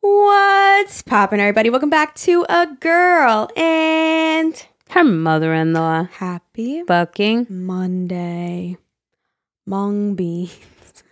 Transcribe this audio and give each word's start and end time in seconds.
What's 0.00 1.02
poppin', 1.02 1.40
everybody? 1.40 1.70
Welcome 1.70 1.90
back 1.90 2.14
to 2.16 2.46
A 2.48 2.68
Girl 2.78 3.50
and 3.56 4.64
Her 4.90 5.02
mother 5.02 5.52
in 5.54 5.72
law. 5.72 6.04
Happy 6.04 6.84
fucking 6.84 7.48
Monday. 7.50 8.76
Mung 9.66 10.14
beans. 10.14 10.52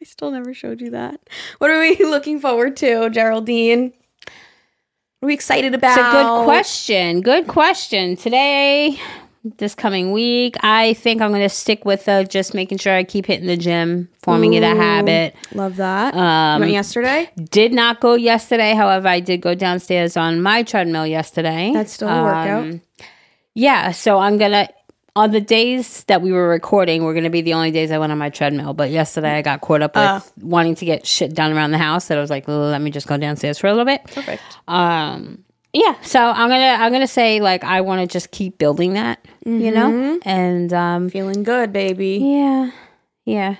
I 0.00 0.04
still 0.04 0.32
never 0.32 0.52
showed 0.52 0.80
you 0.80 0.90
that. 0.90 1.20
What 1.58 1.70
are 1.70 1.78
we 1.78 1.96
looking 2.00 2.40
forward 2.40 2.76
to, 2.78 3.10
Geraldine? 3.10 3.92
What 4.24 5.26
are 5.26 5.28
we 5.28 5.34
excited 5.34 5.74
about? 5.74 5.96
It's 5.96 6.08
a 6.08 6.10
good 6.10 6.44
question. 6.44 7.20
Good 7.20 7.46
question. 7.46 8.16
Today, 8.16 8.98
this 9.58 9.74
coming 9.74 10.12
week, 10.12 10.56
I 10.60 10.94
think 10.94 11.22
I'm 11.22 11.30
going 11.30 11.42
to 11.42 11.48
stick 11.48 11.84
with 11.84 12.08
uh, 12.08 12.24
just 12.24 12.54
making 12.54 12.78
sure 12.78 12.92
I 12.94 13.04
keep 13.04 13.26
hitting 13.26 13.46
the 13.46 13.56
gym, 13.56 14.08
forming 14.22 14.54
it 14.54 14.62
a 14.62 14.74
habit. 14.74 15.34
Love 15.54 15.76
that. 15.76 16.14
Um, 16.14 16.60
went 16.60 16.72
yesterday? 16.72 17.30
Did 17.50 17.72
not 17.72 18.00
go 18.00 18.14
yesterday. 18.14 18.74
However, 18.74 19.08
I 19.08 19.20
did 19.20 19.40
go 19.40 19.54
downstairs 19.54 20.16
on 20.16 20.42
my 20.42 20.62
treadmill 20.62 21.06
yesterday. 21.06 21.70
That's 21.72 21.92
still 21.92 22.08
a 22.08 22.22
workout. 22.22 22.64
Um, 22.64 22.80
Yeah, 23.54 23.92
so 23.92 24.18
I'm 24.18 24.36
gonna 24.36 24.68
on 25.14 25.30
the 25.30 25.40
days 25.40 26.04
that 26.08 26.20
we 26.20 26.30
were 26.30 26.46
recording, 26.46 27.02
we're 27.02 27.14
gonna 27.14 27.30
be 27.30 27.40
the 27.40 27.54
only 27.54 27.70
days 27.70 27.90
I 27.90 27.96
went 27.96 28.12
on 28.12 28.18
my 28.18 28.28
treadmill. 28.28 28.74
But 28.74 28.90
yesterday 28.90 29.30
I 29.38 29.40
got 29.40 29.62
caught 29.62 29.80
up 29.80 29.94
with 29.96 30.04
Uh. 30.04 30.20
wanting 30.42 30.74
to 30.74 30.84
get 30.84 31.06
shit 31.06 31.34
done 31.34 31.52
around 31.52 31.70
the 31.70 31.78
house 31.78 32.08
that 32.08 32.18
I 32.18 32.20
was 32.20 32.28
like, 32.28 32.46
let 32.48 32.82
me 32.82 32.90
just 32.90 33.06
go 33.06 33.16
downstairs 33.16 33.56
for 33.58 33.68
a 33.68 33.70
little 33.70 33.86
bit. 33.86 34.04
Perfect. 34.04 34.42
Um, 34.68 35.38
yeah, 35.78 36.00
so 36.02 36.20
I'm 36.20 36.48
gonna 36.48 36.76
I'm 36.82 36.90
gonna 36.92 37.06
say 37.06 37.40
like 37.40 37.62
I 37.64 37.80
want 37.82 38.00
to 38.00 38.12
just 38.12 38.30
keep 38.30 38.56
building 38.58 38.94
that, 38.94 39.24
you 39.44 39.70
know, 39.70 39.90
Mm-hmm. 39.90 40.28
and 40.28 40.72
um, 40.72 41.08
Feeling 41.10 41.42
good, 41.42 41.72
baby. 41.72 42.18
yeah, 42.22 42.70
yeah. 43.24 43.56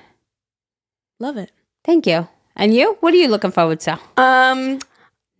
Love 1.20 1.36
it. 1.36 1.50
Thank 1.84 2.06
you. 2.06 2.28
And 2.56 2.72
you? 2.74 2.96
What 3.00 3.12
are 3.12 3.16
you 3.18 3.28
looking 3.28 3.50
forward 3.50 3.80
to? 3.80 3.92
Um, 4.16 4.78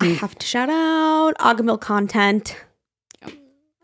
I 0.01 0.07
have 0.21 0.37
to 0.39 0.47
shout 0.47 0.69
out 0.71 1.33
Agamil 1.39 1.81
content. 1.81 2.57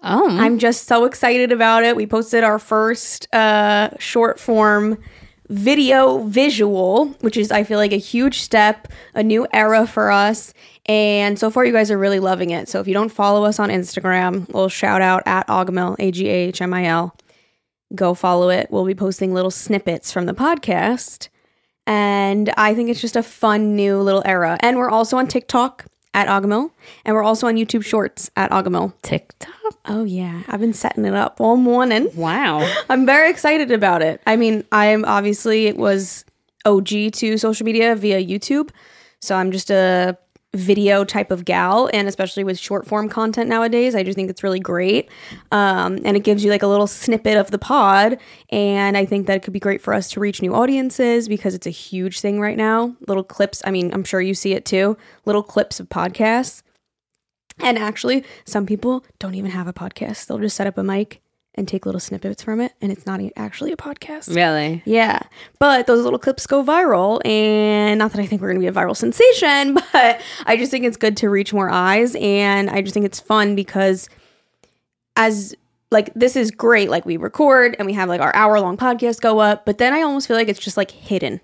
Oh, 0.05 0.28
I'm 0.28 0.58
just 0.58 0.86
so 0.89 1.05
excited 1.05 1.52
about 1.52 1.84
it. 1.84 1.95
We 1.95 2.06
posted 2.06 2.42
our 2.45 2.58
first 2.58 3.33
uh, 3.33 3.91
short 3.98 4.41
form 4.41 4.98
video 5.48 6.19
visual, 6.24 7.06
which 7.20 7.36
is, 7.36 7.52
I 7.52 7.62
feel 7.62 7.78
like, 7.78 7.92
a 7.92 7.98
huge 7.98 8.41
step, 8.41 8.89
a 9.14 9.22
new 9.22 9.47
era 9.52 9.86
for 9.86 10.11
us. 10.11 10.52
And 10.86 11.38
so 11.38 11.50
far, 11.50 11.64
you 11.64 11.72
guys 11.72 11.91
are 11.91 11.98
really 11.98 12.19
loving 12.19 12.50
it. 12.50 12.69
So 12.69 12.80
if 12.80 12.88
you 12.88 12.94
don't 12.94 13.08
follow 13.08 13.44
us 13.44 13.58
on 13.58 13.69
Instagram, 13.69 14.48
we'll 14.52 14.69
shout 14.69 15.00
out 15.00 15.22
at 15.27 15.47
Agamil, 15.47 15.97
A 15.98 16.11
G 16.11 16.28
A 16.28 16.33
H 16.48 16.61
M 16.61 16.74
I 16.74 16.86
L. 16.86 17.16
Go 17.94 18.14
follow 18.14 18.48
it. 18.48 18.69
We'll 18.70 18.84
be 18.84 18.94
posting 18.94 19.34
little 19.34 19.50
snippets 19.50 20.11
from 20.11 20.27
the 20.27 20.34
podcast. 20.34 21.28
And 21.86 22.52
I 22.56 22.74
think 22.74 22.91
it's 22.91 23.00
just 23.00 23.16
a 23.16 23.22
fun 23.22 23.77
new 23.77 24.00
little 24.00 24.22
era. 24.24 24.56
And 24.61 24.77
we're 24.77 24.91
also 24.91 25.16
on 25.19 25.27
TikTok 25.27 25.86
at 26.14 26.28
Agamil. 26.28 26.70
And 27.05 27.14
we're 27.14 27.22
also 27.22 27.46
on 27.46 27.56
YouTube 27.56 27.84
Shorts 27.84 28.30
at 28.36 28.50
Agamil. 28.50 28.92
TikTok. 29.02 29.55
Oh 29.84 30.05
yeah, 30.05 30.42
I've 30.48 30.61
been 30.61 30.72
setting 30.72 31.05
it 31.05 31.14
up 31.14 31.41
all 31.41 31.56
morning. 31.56 32.08
Wow. 32.14 32.69
I'm 32.91 33.05
very 33.05 33.30
excited 33.30 33.70
about 33.70 34.02
it. 34.02 34.20
I 34.27 34.36
mean, 34.36 34.64
I'm 34.70 35.05
obviously 35.05 35.67
it 35.67 35.77
was 35.77 36.24
OG 36.64 37.12
to 37.14 37.36
social 37.39 37.64
media 37.64 37.96
via 37.96 38.22
YouTube, 38.22 38.70
so 39.20 39.34
I'm 39.34 39.50
just 39.50 39.70
a 39.70 40.17
video 40.55 41.05
type 41.05 41.31
of 41.31 41.45
gal, 41.45 41.89
and 41.92 42.08
especially 42.08 42.45
with 42.45 42.58
short 42.58 42.86
form 42.86 43.08
content 43.08 43.48
nowadays, 43.48 43.95
I 43.95 44.03
just 44.03 44.17
think 44.17 44.28
it's 44.28 44.42
really 44.42 44.61
great. 44.61 45.08
Um, 45.50 45.98
and 46.05 46.17
it 46.17 46.25
gives 46.25 46.45
you 46.45 46.50
like 46.50 46.62
a 46.62 46.67
little 46.67 46.86
snippet 46.86 47.36
of 47.36 47.50
the 47.50 47.58
pod, 47.58 48.19
and 48.50 48.97
I 48.97 49.05
think 49.06 49.27
that 49.27 49.36
it 49.36 49.42
could 49.42 49.53
be 49.53 49.61
great 49.61 49.80
for 49.80 49.95
us 49.95 50.11
to 50.11 50.20
reach 50.20 50.42
new 50.42 50.55
audiences 50.55 51.28
because 51.28 51.55
it's 51.55 51.67
a 51.67 51.70
huge 51.70 52.20
thing 52.20 52.40
right 52.40 52.57
now. 52.57 52.95
Little 53.08 53.24
clips. 53.24 53.63
I 53.64 53.70
mean, 53.70 53.92
I'm 53.95 54.05
sure 54.05 54.20
you 54.20 54.35
see 54.35 54.52
it 54.52 54.64
too. 54.64 54.96
Little 55.24 55.42
clips 55.42 55.80
of 55.80 55.89
podcasts. 55.89 56.63
And 57.58 57.79
actually, 57.79 58.24
some 58.45 58.67
people 58.67 59.05
don't 59.19 59.34
even 59.34 59.51
have 59.51 59.69
a 59.69 59.73
podcast. 59.73 60.27
They'll 60.27 60.39
just 60.39 60.57
set 60.57 60.67
up 60.67 60.79
a 60.79 60.83
mic 60.83 61.20
and 61.55 61.68
take 61.68 61.85
little 61.85 62.01
snippets 62.01 62.42
from 62.42 62.61
it, 62.61 62.73
and 62.80 62.90
it's 62.90 63.05
not 63.05 63.20
actually 63.36 63.73
a 63.73 63.77
podcast. 63.77 64.35
Really? 64.35 64.83
Yeah. 64.86 65.20
But 65.58 65.86
those 65.86 66.02
little 66.02 66.18
clips 66.18 66.46
go 66.46 66.64
viral. 66.64 67.24
And 67.27 67.98
not 67.98 68.13
that 68.13 68.20
I 68.20 68.27
think 68.27 68.40
we're 68.40 68.48
going 68.48 68.61
to 68.61 68.64
be 68.64 68.68
a 68.68 68.73
viral 68.73 68.96
sensation, 68.96 69.74
but 69.92 70.20
I 70.46 70.57
just 70.57 70.70
think 70.70 70.85
it's 70.85 70.96
good 70.96 71.17
to 71.18 71.29
reach 71.29 71.52
more 71.52 71.68
eyes. 71.68 72.17
And 72.18 72.70
I 72.70 72.80
just 72.80 72.95
think 72.95 73.07
it's 73.07 73.20
fun 73.20 73.55
because 73.55 74.08
as 75.17 75.55
like 75.90 76.13
this 76.14 76.36
is 76.36 76.51
great 76.51 76.89
like 76.89 77.05
we 77.05 77.17
record 77.17 77.77
and 77.79 77.86
we 77.86 77.92
have 77.92 78.08
like 78.08 78.20
our 78.20 78.34
hour 78.34 78.58
long 78.58 78.77
podcast 78.77 79.20
go 79.20 79.39
up 79.39 79.67
but 79.67 79.79
then 79.79 79.92
i 79.92 80.01
almost 80.01 80.27
feel 80.27 80.36
like 80.36 80.48
it's 80.48 80.58
just 80.58 80.79
like 80.79 80.90
hidden 80.90 81.39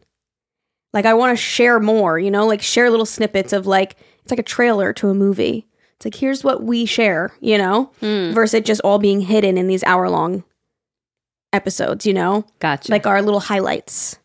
like 0.95 1.05
i 1.05 1.13
want 1.13 1.37
to 1.37 1.37
share 1.37 1.79
more 1.79 2.19
you 2.19 2.31
know 2.31 2.47
like 2.47 2.63
share 2.63 2.91
little 2.91 3.07
snippets 3.07 3.53
of 3.53 3.67
like 3.67 3.97
it's 4.23 4.31
like 4.31 4.41
a 4.41 4.45
trailer 4.45 4.93
to 4.95 5.11
a 5.11 5.15
movie 5.15 5.68
it's 5.99 6.07
like 6.07 6.15
here's 6.15 6.43
what 6.45 6.63
we 6.63 6.87
share 6.87 7.33
you 7.41 7.59
know 7.59 7.91
Mm, 8.01 8.33
versus 8.33 8.55
it 8.55 8.65
just 8.65 8.81
all 8.83 8.99
being 8.99 9.21
hidden 9.21 9.59
in 9.59 9.67
these 9.67 9.85
hour 9.85 10.09
long 10.09 10.45
episodes 11.53 12.07
you 12.07 12.13
know 12.15 12.45
gotcha. 12.61 12.91
like 12.93 13.07
our 13.07 13.23
little 13.23 13.41
highlights 13.41 14.19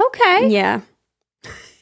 okay. 0.00 0.48
yeah 0.48 0.80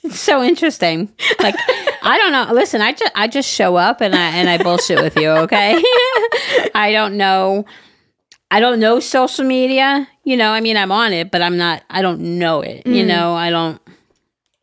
It's 0.04 0.18
so 0.30 0.42
interesting. 0.42 1.12
Like 1.40 1.56
I 2.02 2.16
don't 2.18 2.32
know. 2.32 2.54
Listen, 2.54 2.80
I 2.80 2.92
just 2.92 3.12
I 3.16 3.26
just 3.28 3.48
show 3.50 3.76
up 3.76 4.00
and 4.00 4.14
I 4.14 4.28
and 4.38 4.48
I 4.48 4.62
bullshit 4.62 5.00
with 5.02 5.16
you, 5.16 5.28
okay? 5.44 5.74
I 6.74 6.90
don't 6.92 7.16
know 7.16 7.64
I 8.50 8.60
don't 8.60 8.78
know 8.80 8.98
social 9.00 9.44
media. 9.44 10.08
You 10.24 10.36
know, 10.36 10.50
I 10.52 10.60
mean 10.60 10.76
I'm 10.76 10.92
on 10.92 11.12
it, 11.12 11.30
but 11.30 11.42
I'm 11.42 11.56
not 11.58 11.82
I 11.90 12.00
don't 12.02 12.38
know 12.38 12.60
it. 12.62 12.86
You 12.86 13.02
Mm. 13.04 13.08
know, 13.08 13.34
I 13.34 13.50
don't 13.50 13.80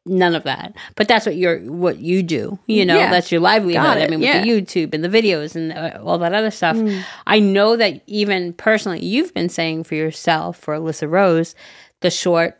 none 0.05 0.35
of 0.35 0.43
that. 0.43 0.73
But 0.95 1.07
that's 1.07 1.25
what 1.25 1.35
you're 1.35 1.59
what 1.61 1.97
you 1.99 2.21
do. 2.23 2.59
You 2.67 2.85
know, 2.85 2.97
Yeah. 2.97 3.09
that's 3.11 3.31
your 3.31 3.41
livelihood. 3.41 3.85
I 3.97 4.07
mean 4.07 4.19
with 4.19 4.29
yeah. 4.29 4.41
the 4.43 4.47
YouTube 4.47 4.93
and 4.93 5.03
the 5.03 5.09
videos 5.09 5.55
and 5.55 5.73
uh, 5.73 5.99
all 6.03 6.17
that 6.19 6.33
other 6.33 6.51
stuff. 6.51 6.75
Mm. 6.77 7.03
I 7.25 7.39
know 7.39 7.75
that 7.75 8.01
even 8.07 8.53
personally 8.53 9.03
you've 9.03 9.33
been 9.33 9.49
saying 9.49 9.83
for 9.85 9.95
yourself 9.95 10.57
for 10.57 10.75
Alyssa 10.77 11.09
Rose 11.09 11.55
the 12.01 12.11
short 12.11 12.59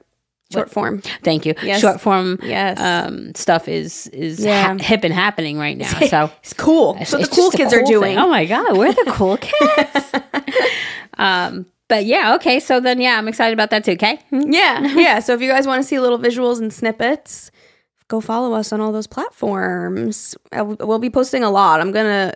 short 0.52 0.70
form 0.72 1.02
Thank 1.24 1.46
you. 1.46 1.54
Yes. 1.64 1.82
Short 1.82 2.00
form 2.02 2.40
Yes. 2.44 2.80
um, 2.80 3.34
stuff 3.36 3.68
is 3.68 4.08
is 4.08 4.44
Yeah. 4.44 4.70
ha- 4.70 4.78
hip 4.80 5.04
and 5.04 5.14
happening 5.14 5.58
right 5.58 5.78
now. 5.78 5.88
So 6.08 6.32
it's 6.44 6.54
cool 6.54 6.96
what 6.96 7.10
the 7.10 7.20
it's 7.20 7.30
cool 7.36 7.52
kids 7.52 7.74
are 7.74 7.84
doing 7.84 8.16
thing. 8.16 8.18
Oh 8.20 8.28
my 8.30 8.46
god, 8.46 8.78
we're 8.78 8.94
the 8.94 9.12
cool 9.12 9.38
kids. 9.42 10.12
um, 11.18 11.66
but 11.88 12.06
yeah, 12.06 12.36
okay. 12.36 12.60
So 12.60 12.80
then, 12.80 13.00
yeah, 13.00 13.18
I'm 13.18 13.28
excited 13.28 13.54
about 13.54 13.70
that 13.72 13.84
too. 13.84 13.92
Okay. 13.94 14.20
Yeah, 14.32 14.82
yeah. 14.96 15.20
So 15.20 15.34
if 15.34 15.42
you 15.42 15.50
guys 15.50 15.68
want 15.68 15.82
to 15.82 15.88
see 15.88 16.00
little 16.00 16.20
visuals 16.20 16.60
and 16.60 16.72
snippets, 16.74 17.52
go 18.08 18.20
follow 18.22 18.54
us 18.54 18.72
on 18.74 18.82
all 18.82 18.92
those 18.92 19.08
platforms. 19.08 20.36
Uh, 20.52 20.58
w- 20.58 20.78
We'll 20.80 21.00
be 21.00 21.10
posting 21.10 21.44
a 21.44 21.50
lot. 21.50 21.82
I'm 21.82 21.92
gonna 21.92 22.34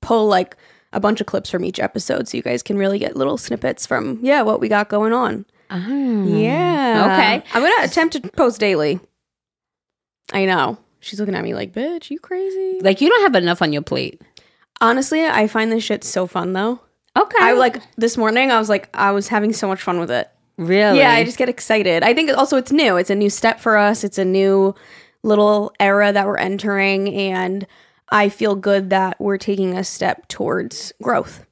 pull 0.00 0.26
like 0.26 0.56
a 0.92 1.00
bunch 1.00 1.20
of 1.20 1.26
clips 1.26 1.50
from 1.50 1.64
each 1.64 1.78
episode, 1.80 2.28
so 2.28 2.36
you 2.36 2.42
guys 2.42 2.62
can 2.62 2.78
really 2.78 2.98
get 2.98 3.16
little 3.16 3.36
snippets 3.36 3.86
from 3.86 4.18
yeah 4.22 4.42
what 4.42 4.60
we 4.60 4.68
got 4.68 4.88
going 4.88 5.12
on. 5.12 5.44
Ah. 5.70 5.86
Yeah. 5.88 7.10
Okay. 7.12 7.44
I'm 7.54 7.62
gonna 7.62 7.84
attempt 7.84 8.12
to 8.14 8.20
post 8.30 8.60
daily. 8.60 9.00
I 10.32 10.44
know. 10.44 10.78
She's 11.00 11.20
looking 11.20 11.34
at 11.36 11.44
me 11.44 11.54
like, 11.54 11.72
bitch, 11.72 12.10
you 12.10 12.18
crazy? 12.18 12.78
Like 12.80 13.00
you 13.00 13.08
don't 13.08 13.22
have 13.22 13.40
enough 13.40 13.62
on 13.62 13.72
your 13.72 13.82
plate. 13.82 14.22
Honestly, 14.80 15.24
I 15.24 15.46
find 15.46 15.70
this 15.72 15.84
shit 15.84 16.02
so 16.04 16.26
fun 16.26 16.52
though. 16.52 16.80
Okay. 17.16 17.36
I 17.40 17.52
like 17.52 17.80
this 17.96 18.16
morning. 18.16 18.50
I 18.50 18.58
was 18.58 18.68
like, 18.68 18.88
I 18.94 19.10
was 19.12 19.28
having 19.28 19.52
so 19.52 19.66
much 19.68 19.80
fun 19.82 19.98
with 20.00 20.10
it. 20.10 20.28
really. 20.58 20.98
Yeah, 20.98 21.12
I 21.12 21.24
just 21.24 21.38
get 21.38 21.48
excited. 21.48 22.02
I 22.02 22.12
think 22.14 22.30
also 22.36 22.56
it's 22.56 22.72
new. 22.72 22.96
It's 22.96 23.10
a 23.10 23.14
new 23.14 23.30
step 23.30 23.60
for 23.60 23.76
us. 23.76 24.04
It's 24.04 24.18
a 24.18 24.24
new 24.24 24.74
little 25.22 25.72
era 25.80 26.12
that 26.12 26.26
we're 26.26 26.36
entering 26.36 27.12
and 27.14 27.66
I 28.10 28.28
feel 28.28 28.54
good 28.54 28.90
that 28.90 29.20
we're 29.20 29.38
taking 29.38 29.76
a 29.76 29.82
step 29.82 30.28
towards 30.28 30.92
growth. 31.02 31.44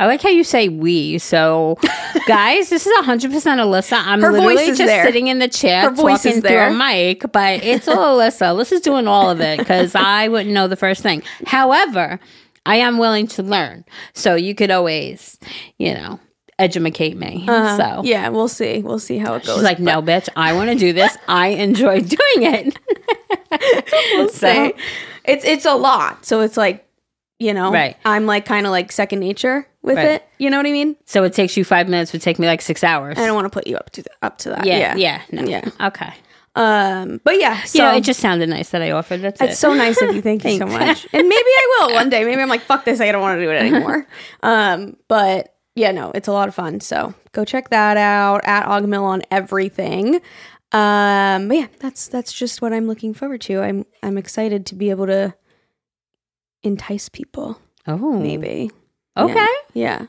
I 0.00 0.06
like 0.06 0.22
how 0.22 0.30
you 0.30 0.42
say 0.42 0.68
we. 0.68 1.18
So, 1.18 1.78
guys, 2.26 2.68
this 2.70 2.86
is 2.86 2.92
100% 3.04 3.30
Alyssa. 3.30 4.02
I'm 4.04 4.20
Her 4.20 4.32
voice 4.32 4.40
literally 4.40 4.62
is 4.70 4.78
just 4.78 4.88
there. 4.88 5.04
sitting 5.04 5.28
in 5.28 5.38
the 5.38 5.46
chair 5.46 5.82
Her 5.82 5.90
voice 5.90 6.22
talking 6.24 6.38
is 6.38 6.44
through 6.44 6.58
a 6.58 6.72
mic, 6.72 7.30
but 7.30 7.62
it's 7.62 7.86
all 7.86 8.18
Alyssa. 8.18 8.54
Alyssa's 8.56 8.80
doing 8.80 9.06
all 9.06 9.30
of 9.30 9.40
it 9.40 9.58
because 9.58 9.94
I 9.94 10.26
wouldn't 10.28 10.52
know 10.54 10.66
the 10.66 10.74
first 10.76 11.02
thing. 11.02 11.22
However, 11.46 12.18
I 12.68 12.76
am 12.76 12.98
willing 12.98 13.26
to 13.28 13.42
learn. 13.42 13.84
So 14.14 14.34
you 14.36 14.54
could 14.54 14.70
always, 14.70 15.38
you 15.78 15.94
know, 15.94 16.20
educate 16.58 17.16
me. 17.16 17.44
Uh, 17.48 17.76
so 17.76 18.02
yeah, 18.04 18.28
we'll 18.28 18.48
see. 18.48 18.80
We'll 18.82 18.98
see 18.98 19.18
how 19.18 19.34
it 19.34 19.44
goes. 19.44 19.56
she's 19.56 19.64
like, 19.64 19.78
no, 19.78 20.02
bitch, 20.02 20.28
I 20.36 20.52
want 20.52 20.70
to 20.70 20.76
do 20.76 20.92
this. 20.92 21.16
I 21.26 21.48
enjoy 21.48 22.00
doing 22.16 22.18
it. 22.36 22.78
we'll 24.14 24.28
so- 24.28 24.68
see. 24.68 24.72
It's 25.24 25.44
it's 25.44 25.64
a 25.66 25.74
lot. 25.74 26.24
So 26.24 26.40
it's 26.40 26.56
like, 26.56 26.86
you 27.38 27.52
know, 27.54 27.70
Right. 27.72 27.96
I'm 28.04 28.26
like 28.26 28.44
kind 28.46 28.66
of 28.66 28.70
like 28.72 28.90
second 28.92 29.20
nature 29.20 29.66
with 29.82 29.96
Right. 29.96 30.06
it. 30.06 30.28
You 30.38 30.50
know 30.50 30.56
what 30.56 30.66
I 30.66 30.72
mean? 30.72 30.96
So 31.04 31.22
it 31.24 31.32
takes 31.34 31.56
you 31.56 31.64
five 31.64 31.88
minutes, 31.88 32.12
would 32.12 32.22
take 32.22 32.38
me 32.38 32.46
like 32.46 32.60
six 32.62 32.82
hours. 32.82 33.18
I 33.18 33.26
don't 33.26 33.34
want 33.34 33.44
to 33.46 33.50
put 33.50 33.66
you 33.66 33.76
up 33.76 33.90
to 33.90 34.02
th- 34.02 34.16
up 34.22 34.38
to 34.38 34.50
that. 34.50 34.66
yeah, 34.66 34.96
Yeah. 34.96 34.96
yeah, 34.96 35.22
no. 35.42 35.48
Yeah. 35.48 35.68
Okay. 35.88 36.12
Um, 36.58 37.20
but 37.22 37.38
yeah, 37.38 37.62
so 37.62 37.78
you 37.78 37.84
know, 37.84 37.96
it 37.96 38.00
just 38.00 38.18
sounded 38.18 38.48
nice 38.48 38.70
that 38.70 38.82
I 38.82 38.90
offered. 38.90 39.20
That's 39.20 39.40
it. 39.40 39.50
It's 39.50 39.60
so 39.60 39.74
nice 39.74 40.02
of 40.02 40.12
you. 40.12 40.20
Thank 40.20 40.44
you 40.44 40.58
so 40.58 40.66
much. 40.66 41.06
And 41.12 41.28
maybe 41.28 41.36
I 41.46 41.76
will 41.86 41.94
one 41.94 42.10
day. 42.10 42.24
Maybe 42.24 42.42
I'm 42.42 42.48
like, 42.48 42.62
fuck 42.62 42.84
this. 42.84 43.00
I 43.00 43.12
don't 43.12 43.22
want 43.22 43.38
to 43.38 43.44
do 43.44 43.50
it 43.52 43.54
anymore. 43.62 44.08
um, 44.42 44.96
but 45.06 45.54
yeah, 45.76 45.92
no, 45.92 46.10
it's 46.16 46.26
a 46.26 46.32
lot 46.32 46.48
of 46.48 46.56
fun. 46.56 46.80
So 46.80 47.14
go 47.30 47.44
check 47.44 47.70
that 47.70 47.96
out 47.96 48.40
at 48.42 48.66
Agamil 48.66 49.02
on 49.02 49.22
everything. 49.30 50.16
Um, 50.72 51.46
but 51.46 51.56
yeah, 51.56 51.66
that's 51.78 52.08
that's 52.08 52.32
just 52.32 52.60
what 52.60 52.72
I'm 52.72 52.88
looking 52.88 53.14
forward 53.14 53.40
to. 53.42 53.60
I'm 53.60 53.86
I'm 54.02 54.18
excited 54.18 54.66
to 54.66 54.74
be 54.74 54.90
able 54.90 55.06
to 55.06 55.34
entice 56.64 57.08
people. 57.08 57.60
Oh, 57.86 58.18
Maybe. 58.18 58.72
Okay. 59.16 59.34
Yeah. 59.74 60.00
Yeah. 60.00 60.06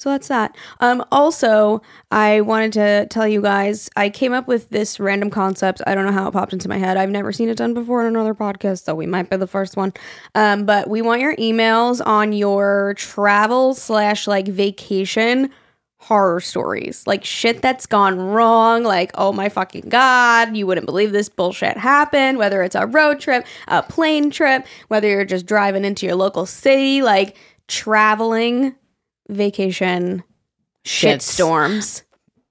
So 0.00 0.08
that's 0.08 0.28
that. 0.28 0.56
Um, 0.80 1.04
also, 1.12 1.82
I 2.10 2.40
wanted 2.40 2.72
to 2.72 3.06
tell 3.10 3.28
you 3.28 3.42
guys, 3.42 3.90
I 3.96 4.08
came 4.08 4.32
up 4.32 4.48
with 4.48 4.70
this 4.70 4.98
random 4.98 5.28
concept. 5.28 5.82
I 5.86 5.94
don't 5.94 6.06
know 6.06 6.12
how 6.12 6.26
it 6.26 6.32
popped 6.32 6.54
into 6.54 6.70
my 6.70 6.78
head. 6.78 6.96
I've 6.96 7.10
never 7.10 7.32
seen 7.32 7.50
it 7.50 7.58
done 7.58 7.74
before 7.74 8.00
in 8.00 8.06
another 8.06 8.34
podcast, 8.34 8.84
so 8.84 8.94
we 8.94 9.04
might 9.04 9.28
be 9.28 9.36
the 9.36 9.46
first 9.46 9.76
one. 9.76 9.92
Um, 10.34 10.64
but 10.64 10.88
we 10.88 11.02
want 11.02 11.20
your 11.20 11.36
emails 11.36 12.00
on 12.06 12.32
your 12.32 12.94
travel 12.96 13.74
slash 13.74 14.26
like 14.26 14.48
vacation 14.48 15.50
horror 15.98 16.40
stories, 16.40 17.06
like 17.06 17.22
shit 17.22 17.60
that's 17.60 17.84
gone 17.84 18.18
wrong. 18.18 18.82
Like, 18.82 19.10
oh 19.16 19.34
my 19.34 19.50
fucking 19.50 19.90
god, 19.90 20.56
you 20.56 20.66
wouldn't 20.66 20.86
believe 20.86 21.12
this 21.12 21.28
bullshit 21.28 21.76
happened. 21.76 22.38
Whether 22.38 22.62
it's 22.62 22.74
a 22.74 22.86
road 22.86 23.20
trip, 23.20 23.44
a 23.68 23.82
plane 23.82 24.30
trip, 24.30 24.66
whether 24.88 25.06
you're 25.10 25.26
just 25.26 25.44
driving 25.44 25.84
into 25.84 26.06
your 26.06 26.14
local 26.14 26.46
city, 26.46 27.02
like 27.02 27.36
traveling 27.68 28.74
vacation 29.30 30.22
shit 30.84 31.22
storms. 31.22 32.02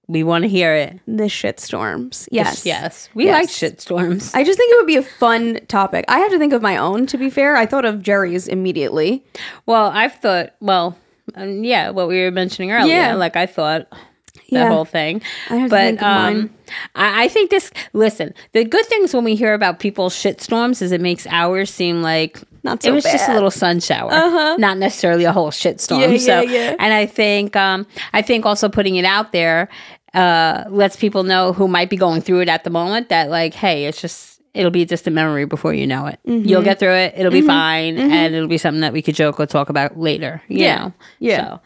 We 0.07 0.23
want 0.23 0.41
to 0.43 0.47
hear 0.49 0.73
it. 0.73 0.99
The 1.07 1.29
shit 1.29 1.59
storms. 1.59 2.27
Yes. 2.31 2.65
Yes. 2.65 3.09
We 3.13 3.25
Yes. 3.25 3.33
like 3.41 3.49
shit 3.49 3.79
storms. 3.79 4.33
I 4.33 4.43
just 4.43 4.57
think 4.57 4.73
it 4.73 4.77
would 4.77 4.87
be 4.87 4.95
a 4.97 5.03
fun 5.03 5.59
topic. 5.67 6.05
I 6.07 6.17
have 6.19 6.31
to 6.31 6.39
think 6.39 6.51
of 6.51 6.63
my 6.63 6.77
own, 6.77 7.05
to 7.07 7.17
be 7.17 7.29
fair. 7.29 7.55
I 7.55 7.67
thought 7.67 7.85
of 7.85 8.01
Jerry's 8.01 8.47
immediately. 8.47 9.23
Well, 9.67 9.91
I've 9.93 10.15
thought, 10.15 10.55
well, 10.61 10.97
um, 11.35 11.63
yeah, 11.63 11.91
what 11.91 12.07
we 12.07 12.21
were 12.23 12.31
mentioning 12.31 12.71
earlier. 12.71 12.91
Yeah. 12.95 13.13
Like 13.13 13.35
I 13.35 13.45
thought 13.45 13.87
that 13.91 13.99
Yeah. 14.47 14.69
whole 14.69 14.85
thing. 14.85 15.21
I 15.51 15.57
have 15.57 15.69
to 15.69 15.75
but 15.75 15.79
think 15.81 16.01
of 16.01 16.07
um, 16.07 16.23
mine. 16.37 16.49
I, 16.95 17.25
I 17.25 17.27
think 17.27 17.51
this. 17.51 17.69
Listen, 17.93 18.33
the 18.53 18.63
good 18.65 18.85
things 18.87 19.13
when 19.13 19.23
we 19.23 19.35
hear 19.35 19.53
about 19.53 19.77
people's 19.77 20.15
shitstorms 20.15 20.81
is 20.81 20.91
it 20.91 21.01
makes 21.01 21.27
ours 21.27 21.69
seem 21.71 22.01
like 22.01 22.39
Not 22.63 22.83
so 22.83 22.89
it 22.89 22.93
was 22.93 23.03
just 23.03 23.29
a 23.29 23.33
little 23.33 23.51
sun 23.51 23.79
shower, 23.79 24.11
Uh-huh. 24.11 24.55
not 24.59 24.77
necessarily 24.77 25.23
a 25.25 25.31
whole 25.31 25.51
shitstorm. 25.51 26.01
Yeah, 26.01 26.07
yeah, 26.07 26.17
so, 26.17 26.41
yeah. 26.41 26.75
and 26.79 26.93
I 26.93 27.05
think, 27.05 27.55
um, 27.55 27.85
I 28.13 28.21
think 28.21 28.45
also 28.45 28.67
putting 28.69 28.95
it 28.97 29.05
out 29.05 29.31
there 29.31 29.69
uh, 30.13 30.65
lets 30.69 30.95
people 30.95 31.23
know 31.23 31.53
who 31.53 31.67
might 31.67 31.89
be 31.89 31.95
going 31.97 32.21
through 32.21 32.41
it 32.41 32.49
at 32.49 32.63
the 32.63 32.69
moment 32.69 33.09
that, 33.09 33.29
like, 33.29 33.53
hey, 33.53 33.85
it's 33.85 34.01
just. 34.01 34.41
It'll 34.55 34.71
be 34.71 34.83
just 34.83 35.05
a 35.05 35.11
memory 35.11 35.45
before 35.45 35.75
you 35.75 35.85
know 35.85 36.07
it. 36.07 36.19
Mm-hmm. 36.27 36.47
You'll 36.49 36.63
get 36.63 36.79
through 36.79 36.93
it. 36.95 37.13
It'll 37.15 37.31
be 37.31 37.43
fine, 37.43 37.99
and 37.99 38.33
it'll 38.33 38.47
be 38.49 38.57
something 38.57 38.81
that 38.81 38.91
we 38.91 39.03
could 39.03 39.13
joke 39.13 39.39
or 39.39 39.45
talk 39.45 39.69
about 39.69 39.97
later. 39.99 40.41
You 40.47 40.57
Yeah. 40.65 40.77
know? 40.79 40.93
Yeah. 41.19 41.37
So, 41.45 41.61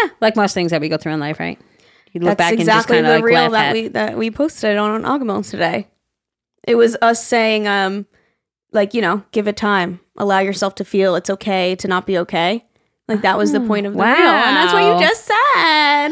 yeah, 0.00 0.08
like 0.20 0.36
most 0.36 0.54
things 0.54 0.70
that 0.70 0.80
we 0.80 0.88
go 0.88 0.96
through 0.96 1.14
in 1.14 1.20
life, 1.20 1.40
right? 1.40 1.58
You 2.12 2.20
look 2.20 2.38
That's 2.38 2.50
back 2.50 2.52
exactly 2.60 2.60
and 2.60 2.78
just 2.78 2.88
kind 2.88 3.06
of 3.06 3.12
like 3.12 3.24
reel 3.24 3.50
that 3.50 3.68
at. 3.70 3.72
we 3.74 3.88
that 3.88 4.16
we 4.16 4.30
posted 4.30 4.76
on 4.76 5.02
Agamil 5.02 5.48
today. 5.50 5.88
It 6.62 6.76
was 6.76 6.96
us 7.02 7.22
saying, 7.26 7.66
um, 7.66 8.06
like 8.72 8.94
you 8.94 9.00
know, 9.00 9.22
give 9.32 9.48
it 9.48 9.56
time, 9.56 10.00
allow 10.16 10.40
yourself 10.40 10.74
to 10.76 10.84
feel 10.84 11.14
it's 11.14 11.30
okay 11.30 11.76
to 11.76 11.88
not 11.88 12.06
be 12.06 12.18
okay. 12.18 12.64
Like 13.08 13.22
that 13.22 13.36
was 13.36 13.52
the 13.52 13.58
mm. 13.58 13.66
point 13.66 13.86
of 13.86 13.94
the 13.94 13.98
reel, 13.98 14.08
and 14.08 14.56
that's 14.56 14.72
what 14.72 14.84
you 14.84 15.06
just 15.06 15.24
said. 15.26 16.10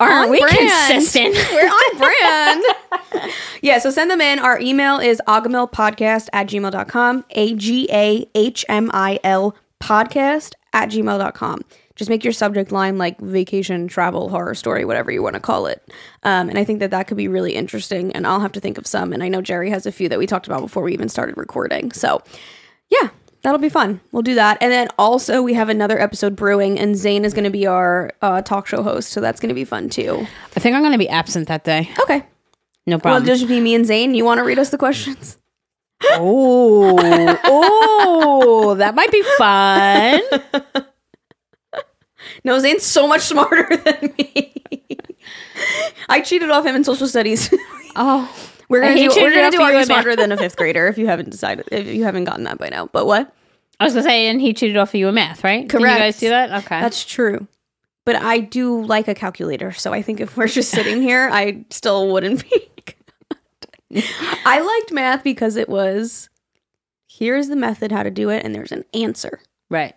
Aren't 0.00 0.24
On 0.24 0.30
we 0.30 0.40
brand. 0.40 0.56
consistent? 0.56 1.34
We're 1.52 1.68
on 1.68 1.98
brand. 1.98 3.32
yeah, 3.62 3.78
so 3.78 3.90
send 3.90 4.10
them 4.10 4.20
in. 4.20 4.38
Our 4.38 4.58
email 4.58 4.98
is 4.98 5.20
agamilpodcast 5.28 6.28
at 6.32 6.48
gmail.com. 6.48 7.24
A 7.30 7.54
G 7.54 7.88
A 7.92 8.26
H 8.34 8.64
M 8.68 8.90
I 8.94 9.20
L 9.22 9.54
podcast 9.80 10.54
at 10.72 10.88
gmail.com. 10.88 11.60
Just 11.96 12.10
make 12.10 12.24
your 12.24 12.32
subject 12.32 12.72
line 12.72 12.98
like 12.98 13.20
vacation, 13.20 13.86
travel, 13.86 14.28
horror 14.28 14.54
story, 14.54 14.84
whatever 14.84 15.12
you 15.12 15.22
want 15.22 15.34
to 15.34 15.40
call 15.40 15.66
it. 15.66 15.80
Um, 16.24 16.48
and 16.48 16.58
I 16.58 16.64
think 16.64 16.80
that 16.80 16.90
that 16.90 17.06
could 17.06 17.16
be 17.16 17.28
really 17.28 17.54
interesting. 17.54 18.10
And 18.12 18.26
I'll 18.26 18.40
have 18.40 18.52
to 18.52 18.60
think 18.60 18.78
of 18.78 18.86
some. 18.86 19.12
And 19.12 19.22
I 19.22 19.28
know 19.28 19.40
Jerry 19.40 19.70
has 19.70 19.86
a 19.86 19.92
few 19.92 20.08
that 20.08 20.18
we 20.18 20.26
talked 20.26 20.46
about 20.46 20.60
before 20.60 20.82
we 20.82 20.92
even 20.92 21.08
started 21.08 21.36
recording. 21.36 21.92
So 21.92 22.20
yeah, 22.90 23.10
that'll 23.42 23.60
be 23.60 23.68
fun. 23.68 24.00
We'll 24.10 24.22
do 24.22 24.34
that. 24.34 24.58
And 24.60 24.72
then 24.72 24.88
also 24.98 25.40
we 25.40 25.54
have 25.54 25.68
another 25.68 26.00
episode 26.00 26.34
brewing, 26.34 26.80
and 26.80 26.96
Zane 26.96 27.24
is 27.24 27.32
going 27.32 27.44
to 27.44 27.50
be 27.50 27.66
our 27.66 28.10
uh, 28.22 28.42
talk 28.42 28.66
show 28.66 28.82
host. 28.82 29.10
So 29.10 29.20
that's 29.20 29.40
going 29.40 29.50
to 29.50 29.54
be 29.54 29.64
fun 29.64 29.88
too. 29.88 30.26
I 30.56 30.60
think 30.60 30.74
I'm 30.74 30.82
going 30.82 30.92
to 30.92 30.98
be 30.98 31.08
absent 31.08 31.46
that 31.46 31.62
day. 31.62 31.90
Okay. 32.00 32.24
No 32.86 32.98
problem. 32.98 33.22
Well, 33.22 33.34
just 33.34 33.48
be 33.48 33.60
me 33.60 33.74
and 33.74 33.86
Zane. 33.86 34.14
You 34.14 34.24
want 34.24 34.38
to 34.38 34.44
read 34.44 34.58
us 34.58 34.70
the 34.70 34.78
questions? 34.78 35.38
oh, 36.02 37.38
oh, 37.44 38.74
that 38.74 38.94
might 38.94 39.12
be 39.12 39.22
fun. 39.38 40.84
No, 42.44 42.58
Zane's 42.58 42.82
so 42.82 43.06
much 43.08 43.22
smarter 43.22 43.76
than 43.84 44.14
me. 44.18 44.52
I 46.08 46.20
cheated 46.20 46.50
off 46.50 46.66
him 46.66 46.74
in 46.76 46.84
social 46.84 47.06
studies. 47.08 47.52
Oh, 47.96 48.28
we're 48.68 48.80
gonna 48.80 48.96
do, 48.96 49.08
we're 49.22 49.32
gonna 49.32 49.52
do 49.52 49.62
Are 49.62 49.72
You 49.72 49.84
Smarter 49.84 50.16
Than 50.16 50.32
a 50.32 50.36
Fifth 50.36 50.56
Grader 50.56 50.88
if 50.88 50.98
you 50.98 51.06
haven't 51.06 51.30
decided, 51.30 51.68
if 51.70 51.86
you 51.86 52.02
haven't 52.02 52.24
gotten 52.24 52.42
that 52.42 52.58
by 52.58 52.68
now. 52.70 52.86
But 52.86 53.06
what? 53.06 53.32
I 53.78 53.84
was 53.84 53.94
to 53.94 54.02
say, 54.02 54.26
and 54.26 54.40
he 54.40 54.52
cheated 54.52 54.76
off 54.76 54.88
of 54.88 54.94
you 54.96 55.06
in 55.06 55.14
math, 55.14 55.44
right? 55.44 55.68
Did 55.68 55.70
Correct. 55.78 55.94
you 55.94 56.04
guys 56.04 56.18
do 56.18 56.28
that? 56.30 56.64
Okay. 56.64 56.80
That's 56.80 57.04
true. 57.04 57.46
But 58.04 58.16
I 58.16 58.40
do 58.40 58.82
like 58.84 59.06
a 59.06 59.14
calculator. 59.14 59.70
So 59.70 59.92
I 59.92 60.02
think 60.02 60.18
if 60.18 60.36
we're 60.36 60.48
just 60.48 60.70
sitting 60.72 61.02
here, 61.02 61.28
I 61.32 61.64
still 61.70 62.10
wouldn't 62.12 62.42
be. 62.50 64.02
I 64.44 64.60
liked 64.60 64.92
math 64.92 65.22
because 65.22 65.54
it 65.54 65.68
was 65.68 66.28
here's 67.06 67.46
the 67.46 67.54
method 67.56 67.92
how 67.92 68.02
to 68.02 68.10
do 68.10 68.28
it, 68.28 68.44
and 68.44 68.52
there's 68.52 68.72
an 68.72 68.84
answer. 68.92 69.38
right. 69.70 69.94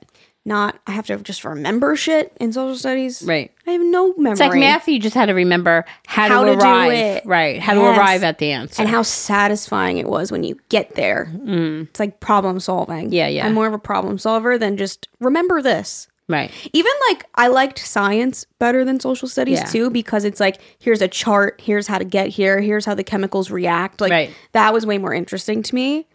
Not 0.47 0.79
I 0.87 0.91
have 0.91 1.05
to 1.07 1.17
just 1.17 1.43
remember 1.43 1.95
shit 1.97 2.31
in 2.39 2.53
social 2.53 2.77
studies. 2.77 3.21
Right. 3.21 3.51
I 3.67 3.71
have 3.71 3.81
no 3.81 4.13
memory. 4.15 4.31
It's 4.31 4.39
like 4.39 4.53
math. 4.53 4.87
You 4.87 4.97
just 4.97 5.13
had 5.13 5.25
to 5.25 5.33
remember 5.33 5.83
how, 6.05 6.29
How 6.29 6.45
to, 6.45 6.55
to 6.55 6.57
arrive. 6.63 7.21
Right. 7.25 7.59
How 7.59 7.73
to 7.73 7.81
arrive 7.81 8.23
at 8.23 8.37
the 8.37 8.51
answer. 8.53 8.81
and 8.81 8.89
how 8.89 9.01
satisfying 9.01 9.97
it 9.97 10.07
was 10.07 10.31
when 10.31 10.43
you 10.45 10.57
get 10.69 10.95
there. 10.95 11.29
It's 11.45 11.99
like 11.99 12.21
problem 12.21 12.61
solving. 12.61 13.09
Mm. 13.09 13.13
Yeah, 13.13 13.27
yeah. 13.27 13.45
I'm 13.45 13.53
more 13.53 13.67
of 13.67 13.73
a 13.73 13.77
problem 13.79 14.17
solver 14.17 14.57
than 14.57 14.77
just 14.77 15.09
remember 15.19 15.61
this. 15.61 16.07
right. 16.29 16.49
Even 16.71 16.91
like 17.09 17.25
I 17.35 17.47
liked 17.47 17.79
science 17.79 18.45
better 18.57 18.85
than 18.85 18.99
social 19.01 19.27
studies 19.27 19.59
Yeah. 19.59 19.65
too 19.65 19.89
because 19.89 20.23
it's 20.23 20.39
like 20.39 20.61
here's 20.79 21.01
a 21.01 21.07
chart, 21.09 21.59
here's 21.61 21.87
how 21.87 21.97
to 21.97 22.05
get 22.05 22.29
here, 22.29 22.61
here's 22.61 22.85
how 22.85 22.95
the 22.95 23.03
chemicals 23.03 23.51
react. 23.51 23.99
Like 23.99 24.11
Right. 24.11 24.31
that 24.53 24.73
was 24.73 24.85
way 24.85 24.97
more 24.97 25.13
interesting 25.13 25.61
to 25.63 25.75
me. 25.75 26.07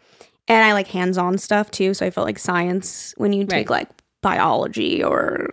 And 0.48 0.64
I 0.64 0.72
like 0.72 0.88
hands-on 0.88 1.38
stuff 1.38 1.70
too, 1.70 1.94
so 1.94 2.04
I 2.06 2.10
felt 2.10 2.26
like 2.26 2.38
science 2.38 3.14
when 3.18 3.32
you 3.34 3.44
take 3.44 3.68
Right. 3.70 3.80
like 3.80 3.88
biology 4.22 5.04
or 5.04 5.50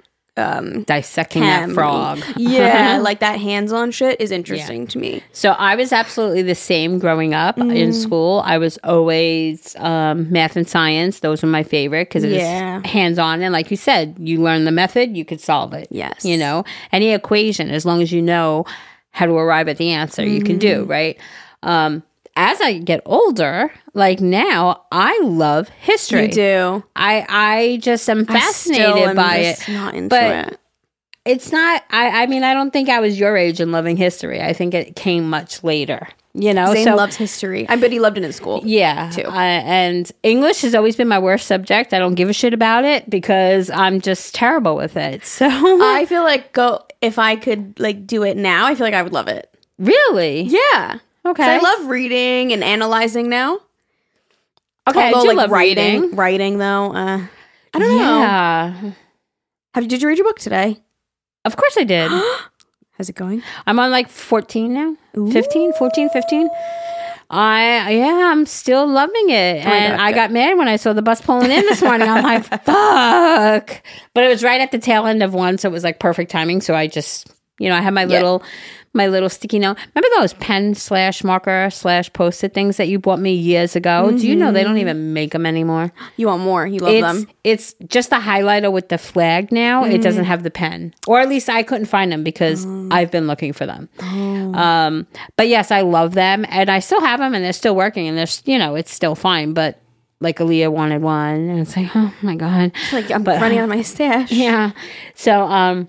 Dissecting 0.85 1.41
chem. 1.43 1.67
that 1.69 1.73
frog. 1.73 2.19
yeah, 2.37 2.97
like 3.01 3.19
that 3.19 3.41
hands-on 3.41 3.91
shit 3.91 4.21
is 4.21 4.31
interesting 4.31 4.87
to 4.87 4.97
me. 4.97 5.21
So 5.33 5.51
I 5.51 5.75
was 5.75 5.91
absolutely 5.91 6.43
the 6.43 6.55
same 6.55 6.97
growing 6.97 7.33
up 7.33 7.57
Mm. 7.57 7.75
in 7.75 7.91
school. 7.91 8.41
I 8.45 8.57
was 8.57 8.79
always 8.85 9.75
um, 9.79 10.31
math 10.31 10.55
and 10.55 10.65
science; 10.65 11.19
those 11.19 11.41
were 11.43 11.49
my 11.49 11.63
favorite 11.63 12.07
because 12.07 12.23
it 12.23 12.31
Yeah. 12.31 12.77
was 12.77 12.85
hands 12.89 13.19
on. 13.19 13.41
And 13.41 13.51
like 13.51 13.69
you 13.69 13.75
said, 13.75 14.15
you 14.17 14.41
learn 14.41 14.63
the 14.63 14.71
method, 14.71 15.17
you 15.17 15.25
could 15.25 15.41
solve 15.41 15.73
it. 15.73 15.89
Yes. 15.91 16.23
you 16.23 16.37
know 16.37 16.63
any 16.93 17.09
equation 17.09 17.69
as 17.69 17.85
long 17.85 18.01
as 18.01 18.13
you 18.13 18.21
know 18.21 18.63
how 19.11 19.25
to 19.25 19.33
arrive 19.33 19.67
at 19.67 19.75
the 19.77 19.89
answer, 19.91 20.23
you 20.25 20.41
can 20.41 20.57
do 20.57 20.81
Mm-hmm. 20.83 20.89
right. 20.91 21.19
Um, 21.63 22.03
as 22.39 22.61
I 22.61 22.77
get 22.79 23.01
older, 23.05 23.71
like 23.93 24.21
now, 24.21 24.85
I 24.91 25.19
love 25.23 25.67
history. 25.69 26.23
You 26.23 26.31
do. 26.31 26.83
I 26.95 27.25
I 27.29 27.77
just 27.81 28.09
am 28.09 28.25
fascinated 28.25 29.09
am 29.09 29.15
by 29.15 29.37
it. 29.37 29.63
Not 29.67 29.93
into 29.93 30.09
but- 30.09 30.53
it. 30.53 30.59
It's 31.25 31.51
not. 31.51 31.83
I 31.91 32.23
I 32.23 32.25
mean, 32.27 32.43
I 32.43 32.53
don't 32.53 32.71
think 32.71 32.89
I 32.89 33.01
was 33.01 33.19
your 33.19 33.35
age 33.37 33.59
in 33.59 33.71
loving 33.71 33.97
history. 33.97 34.41
I 34.41 34.53
think 34.53 34.73
it 34.73 34.95
came 34.95 35.29
much 35.29 35.63
later. 35.63 36.07
You 36.33 36.53
know, 36.53 36.71
Zane 36.73 36.85
so 36.85 36.95
loves 36.95 37.15
history. 37.17 37.67
I 37.67 37.75
bet 37.75 37.91
he 37.91 37.99
loved 37.99 38.17
it 38.17 38.23
in 38.23 38.31
school. 38.31 38.61
yeah, 38.63 39.09
too. 39.09 39.23
I- 39.27 39.45
and 39.45 40.09
English 40.23 40.61
has 40.61 40.73
always 40.73 40.95
been 40.95 41.07
my 41.09 41.19
worst 41.19 41.45
subject. 41.47 41.93
I 41.93 41.99
don't 41.99 42.15
give 42.15 42.29
a 42.29 42.33
shit 42.33 42.53
about 42.53 42.85
it 42.85 43.09
because 43.09 43.69
I'm 43.69 43.99
just 43.99 44.33
terrible 44.33 44.75
with 44.75 44.95
it. 44.95 45.25
So 45.25 45.45
I 45.83 46.05
feel 46.07 46.23
like 46.23 46.53
go 46.53 46.85
if 47.01 47.19
I 47.19 47.35
could 47.35 47.77
like 47.79 48.07
do 48.07 48.23
it 48.23 48.37
now, 48.37 48.65
I 48.65 48.75
feel 48.75 48.87
like 48.87 48.93
I 48.95 49.01
would 49.03 49.13
love 49.13 49.27
it. 49.27 49.53
really, 49.77 50.43
Yeah. 50.43 50.99
Okay, 51.31 51.55
I 51.55 51.59
love 51.59 51.87
reading 51.87 52.51
and 52.53 52.63
analyzing 52.63 53.29
now. 53.29 53.59
okay. 54.87 55.09
I 55.09 55.11
do 55.11 55.27
like 55.27 55.37
love 55.37 55.51
writing, 55.51 56.01
reading. 56.01 56.15
writing 56.15 56.57
though. 56.57 56.93
Uh, 56.93 57.25
I 57.73 57.79
don't 57.79 57.97
know. 57.97 58.19
Yeah, 58.19 58.91
Have 59.75 59.83
you 59.83 59.89
did 59.89 60.01
you 60.01 60.07
read 60.07 60.17
your 60.17 60.27
book 60.27 60.39
today? 60.39 60.77
of 61.45 61.55
course 61.55 61.77
I 61.77 61.83
did. 61.83 62.11
How's 62.97 63.07
it 63.09 63.15
going? 63.15 63.41
I'm 63.65 63.79
on 63.79 63.91
like 63.91 64.09
14 64.09 64.73
now. 64.73 64.95
15, 65.13 65.73
14, 65.73 66.09
15. 66.09 66.49
I 67.31 67.91
yeah, 67.91 68.31
I'm 68.31 68.45
still 68.47 68.87
loving 68.87 69.29
it. 69.29 69.63
my 69.63 69.71
and 69.71 70.01
I 70.01 70.11
got 70.11 70.31
mad 70.31 70.57
when 70.57 70.67
I 70.67 70.75
saw 70.77 70.93
the 70.93 71.01
bus 71.03 71.21
pulling 71.21 71.51
in 71.51 71.65
this 71.67 71.81
morning. 71.81 72.09
I'm 72.09 72.23
like, 72.23 72.43
fuck. 72.65 73.83
But 74.15 74.23
it 74.23 74.27
was 74.27 74.43
right 74.43 74.59
at 74.59 74.71
the 74.71 74.79
tail 74.79 75.05
end 75.05 75.21
of 75.23 75.33
one, 75.33 75.57
so 75.59 75.69
it 75.69 75.71
was 75.71 75.83
like 75.83 75.99
perfect 75.99 76.31
timing. 76.31 76.59
So 76.61 76.73
I 76.75 76.87
just 76.87 77.27
you 77.59 77.69
know, 77.69 77.75
I 77.75 77.81
had 77.81 77.93
my 77.93 78.01
Yeah. 78.01 78.07
little 78.07 78.43
my 78.93 79.07
little 79.07 79.29
sticky 79.29 79.59
note. 79.59 79.77
Remember 79.93 80.07
those 80.19 80.33
pen 80.33 80.73
slash 80.73 81.23
marker 81.23 81.69
slash 81.71 82.11
post 82.13 82.43
it 82.43 82.53
things 82.53 82.77
that 82.77 82.87
you 82.87 82.97
bought 82.99 83.19
me 83.19 83.33
years 83.33 83.75
ago? 83.75 84.09
Do 84.11 84.27
you 84.27 84.35
know 84.35 84.51
they 84.51 84.63
don't 84.63 84.79
even 84.79 85.13
make 85.13 85.31
them 85.31 85.45
anymore? 85.45 85.91
You 86.17 86.27
want 86.27 86.41
more? 86.41 86.65
You 86.65 86.79
love 86.79 86.93
It's 86.93 87.07
them. 87.25 87.27
it's 87.43 87.73
just 87.87 88.11
a 88.11 88.15
highlighter 88.19 88.71
with 88.71 88.89
the 88.89 88.97
flag 88.97 89.51
now. 89.51 89.83
It 89.85 89.99
doesn't 90.01 90.25
have 90.25 90.43
the 90.43 90.51
pen, 90.51 90.93
or 91.07 91.19
at 91.19 91.29
least 91.29 91.49
I 91.49 91.61
couldn't 91.63 91.85
find 91.85 92.11
them 92.11 92.23
because 92.23 92.65
I've 92.91 93.11
been 93.11 93.27
looking 93.27 93.53
for 93.53 93.65
them. 93.65 93.89
Um, 94.55 95.07
but 95.37 95.47
yes, 95.47 95.71
I 95.71 95.81
love 95.81 96.13
them, 96.13 96.45
and 96.49 96.69
I 96.69 96.79
still 96.79 97.01
have 97.01 97.19
them, 97.19 97.33
and 97.33 97.43
they're 97.43 97.53
still 97.53 97.75
working, 97.75 98.07
and 98.07 98.17
they're 98.17 98.27
you 98.45 98.57
know 98.57 98.75
it's 98.75 98.91
still 98.93 99.15
fine. 99.15 99.53
But 99.53 99.79
like 100.21 100.39
Aaliyah 100.39 100.71
wanted 100.71 101.01
one, 101.01 101.47
and 101.49 101.59
it's 101.59 101.77
like 101.77 101.89
oh 101.95 102.13
my 102.21 102.35
god, 102.35 102.71
Like 102.91 103.11
I'm 103.11 103.23
But- 103.23 103.39
running 103.41 103.59
out 103.59 103.65
of 103.65 103.69
my 103.69 103.81
stash. 103.93 104.31
yeah. 104.31 104.71
So 105.15 105.43
um. 105.43 105.87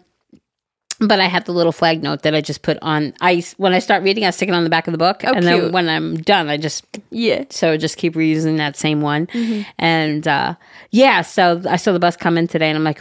But 1.01 1.19
I 1.19 1.27
have 1.27 1.45
the 1.47 1.53
little 1.53 1.73
flag 1.73 2.03
note 2.03 2.23
that 2.23 2.35
I 2.35 2.41
just 2.43 2.61
put 2.63 2.77
on. 2.83 3.15
I 3.23 3.43
when 3.57 3.73
I 3.73 3.79
start 3.79 4.03
reading, 4.03 4.25
I 4.27 4.31
stick 4.31 4.49
it 4.51 4.55
on 4.55 4.65
the 4.65 4.71
back 4.71 4.87
of 4.87 4.93
the 4.93 4.99
book, 4.99 5.25
and 5.25 5.43
then 5.47 5.73
when 5.73 5.89
I'm 5.89 6.19
done, 6.19 6.49
I 6.51 6.59
just 6.59 6.85
Yeah. 7.11 7.45
so 7.49 7.77
just 7.79 7.97
keep 7.97 8.15
reusing 8.15 8.59
that 8.59 8.77
same 8.77 9.01
one. 9.01 9.27
Mm-hmm. 9.29 9.63
And 9.79 10.29
uh, 10.29 10.55
yeah, 10.91 11.23
so 11.23 11.63
I 11.69 11.77
saw 11.77 11.93
the 11.93 11.99
bus 11.99 12.17
come 12.17 12.37
in 12.37 12.49
today, 12.49 12.69
and 12.69 12.77
I'm 12.77 12.85
like, 12.85 13.01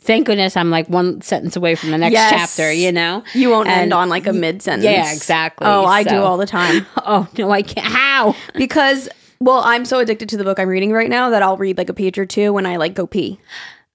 thank 0.00 0.26
goodness, 0.26 0.54
I'm 0.56 0.70
like 0.70 0.88
one 0.88 1.22
sentence 1.22 1.56
away 1.56 1.76
from 1.76 1.92
the 1.92 1.98
next 1.98 2.12
Yes. 2.12 2.30
chapter. 2.30 2.70
You 2.72 2.92
know, 2.92 3.22
You 3.34 3.48
won't 3.50 3.68
And- 3.68 3.80
end 3.82 3.92
on 3.94 4.08
like 4.10 4.26
a 4.26 4.32
mid 4.34 4.60
sentence. 4.62 4.84
Yeah, 4.84 5.10
exactly. 5.10 5.66
Oh, 5.66 5.86
I 5.86 6.02
do 6.02 6.16
all 6.16 6.36
the 6.36 6.46
time. 6.46 6.84
Oh 6.98 7.26
no, 7.38 7.50
I 7.50 7.62
can't. 7.62 7.86
How? 7.86 8.34
because 8.54 9.08
well, 9.40 9.62
I'm 9.64 9.86
so 9.86 9.98
addicted 9.98 10.28
to 10.28 10.36
the 10.36 10.44
book 10.44 10.58
I'm 10.60 10.68
reading 10.68 10.92
right 10.92 11.08
now 11.08 11.30
that 11.30 11.42
I'll 11.42 11.56
read 11.56 11.78
like 11.78 11.88
a 11.88 11.94
page 11.94 12.18
or 12.18 12.26
two 12.26 12.52
when 12.52 12.66
I 12.66 12.76
like 12.76 12.92
go 12.92 13.06
pee. 13.06 13.40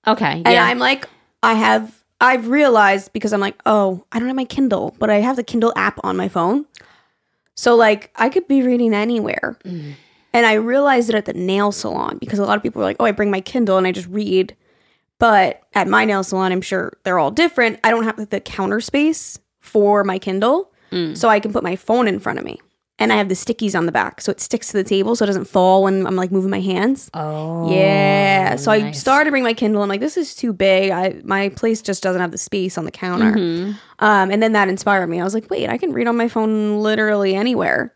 Okay, 0.07 0.41
And 0.43 0.47
yeah, 0.47 0.65
I'm 0.65 0.79
like, 0.79 1.07
I 1.43 1.53
have, 1.53 2.03
I've 2.21 2.47
realized 2.47 3.13
because 3.13 3.33
I'm 3.33 3.41
like, 3.41 3.59
oh, 3.65 4.05
I 4.11 4.19
don't 4.19 4.27
have 4.27 4.35
my 4.35 4.45
Kindle, 4.45 4.95
but 4.99 5.09
I 5.09 5.15
have 5.17 5.35
the 5.35 5.43
Kindle 5.43 5.73
app 5.75 5.99
on 6.03 6.15
my 6.15 6.29
phone. 6.29 6.65
So 7.55 7.75
like, 7.75 8.11
I 8.15 8.29
could 8.29 8.47
be 8.47 8.63
reading 8.63 8.93
anywhere. 8.93 9.57
Mm. 9.65 9.93
And 10.33 10.45
I 10.45 10.53
realized 10.53 11.09
it 11.09 11.15
at 11.15 11.25
the 11.25 11.33
nail 11.33 11.71
salon 11.71 12.17
because 12.17 12.39
a 12.39 12.45
lot 12.45 12.57
of 12.57 12.63
people 12.63 12.81
are 12.81 12.85
like, 12.85 12.97
oh, 12.99 13.05
I 13.05 13.11
bring 13.11 13.31
my 13.31 13.41
Kindle 13.41 13.77
and 13.77 13.87
I 13.87 13.91
just 13.91 14.07
read. 14.07 14.55
But 15.17 15.61
at 15.73 15.87
my 15.87 16.03
nail 16.03 16.23
salon, 16.23 16.51
I'm 16.51 16.61
sure 16.61 16.97
they're 17.03 17.19
all 17.19 17.31
different. 17.31 17.79
I 17.83 17.91
don't 17.91 18.03
have 18.03 18.29
the 18.29 18.41
counter 18.41 18.81
space 18.81 19.39
for 19.61 20.03
my 20.03 20.19
Kindle. 20.19 20.71
Mm. 20.91 21.17
So 21.17 21.29
I 21.29 21.39
can 21.39 21.53
put 21.53 21.63
my 21.63 21.75
phone 21.75 22.07
in 22.07 22.19
front 22.19 22.39
of 22.39 22.45
me. 22.45 22.59
And 22.97 23.11
I 23.11 23.17
have 23.17 23.27
the 23.27 23.35
stickies 23.35 23.77
on 23.77 23.87
the 23.87 23.91
back. 23.91 24.21
So 24.21 24.31
it 24.31 24.39
sticks 24.39 24.67
to 24.67 24.73
the 24.77 24.83
table 24.83 25.17
so 25.17 25.25
it 25.25 25.27
doesn't 25.27 25.45
fall 25.45 25.83
when 25.83 26.07
I'm 26.07 26.15
like 26.15 26.31
moving 26.31 26.49
my 26.49 26.61
hands. 26.61 27.09
oh 27.13 27.69
Yeah. 27.69 28.55
So 28.55 28.71
I 28.71 28.91
started 28.91 29.25
to 29.25 29.31
bring 29.31 29.43
my 29.43 29.53
Kindle. 29.53 29.81
I'm 29.81 29.89
like, 29.89 29.99
this 29.99 30.15
is 30.15 30.33
too 30.33 30.53
big. 30.53 30.91
I 30.91 31.21
my 31.23 31.49
place 31.49 31.81
just 31.81 32.01
doesn't 32.01 32.21
have 32.21 32.31
the 32.31 32.37
space 32.37 32.77
on 32.77 32.85
the 32.85 32.91
counter. 32.91 33.33
Mm-hmm. 33.33 33.71
Um, 33.99 34.31
and 34.31 34.41
then 34.41 34.53
that 34.53 34.69
inspired 34.69 35.07
me. 35.07 35.19
I 35.19 35.25
was 35.25 35.33
like, 35.33 35.49
wait, 35.49 35.69
I 35.69 35.77
can 35.77 35.91
read 35.91 36.07
on 36.07 36.15
my 36.15 36.29
phone 36.29 36.79
literally 36.79 37.35
anywhere. 37.35 37.93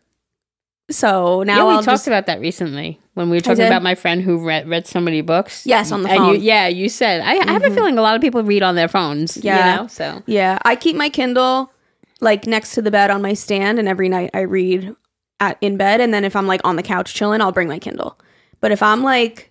So 0.90 1.44
now 1.44 1.58
yeah, 1.58 1.64
we 1.64 1.70
I'll 1.70 1.82
talked 1.82 1.94
just 1.94 2.06
about 2.06 2.26
that 2.26 2.40
recently 2.40 3.00
when 3.14 3.30
we 3.30 3.36
were 3.36 3.40
talking 3.40 3.64
about 3.64 3.82
my 3.82 3.94
friend 3.94 4.22
who 4.22 4.44
read 4.44 4.68
read 4.68 4.86
so 4.86 5.00
many 5.00 5.22
books. 5.22 5.66
Yes, 5.66 5.92
on 5.92 6.02
the 6.02 6.10
and 6.10 6.18
phone. 6.18 6.34
You, 6.34 6.40
yeah, 6.40 6.66
you 6.66 6.88
said 6.88 7.20
I, 7.20 7.38
I 7.38 7.52
have 7.52 7.64
a 7.64 7.70
feeling 7.70 7.96
a 7.96 8.02
lot 8.02 8.16
of 8.16 8.20
people 8.20 8.42
read 8.42 8.62
on 8.62 8.74
their 8.74 8.88
phones. 8.88 9.36
Yeah. 9.36 9.76
you 9.76 9.82
know, 9.82 9.86
so 9.86 10.22
yeah, 10.26 10.58
I 10.62 10.76
keep 10.76 10.96
my 10.96 11.08
Kindle 11.08 11.72
like 12.20 12.46
next 12.46 12.74
to 12.74 12.82
the 12.82 12.90
bed 12.90 13.10
on 13.10 13.22
my 13.22 13.34
stand, 13.34 13.78
and 13.78 13.88
every 13.88 14.08
night 14.08 14.30
I 14.34 14.40
read 14.40 14.94
at 15.40 15.56
in 15.60 15.76
bed. 15.76 16.00
And 16.00 16.12
then 16.12 16.24
if 16.24 16.36
I'm 16.36 16.46
like 16.46 16.60
on 16.64 16.76
the 16.76 16.82
couch 16.82 17.14
chilling, 17.14 17.40
I'll 17.40 17.52
bring 17.52 17.68
my 17.68 17.78
Kindle. 17.78 18.18
But 18.60 18.72
if 18.72 18.82
I'm 18.82 19.02
like 19.02 19.50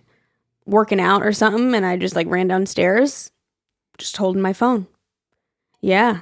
working 0.66 1.00
out 1.00 1.22
or 1.22 1.32
something, 1.32 1.74
and 1.74 1.84
I 1.84 1.96
just 1.96 2.14
like 2.16 2.28
ran 2.28 2.48
downstairs, 2.48 3.30
just 3.98 4.16
holding 4.16 4.42
my 4.42 4.52
phone. 4.52 4.86
Yeah. 5.80 6.20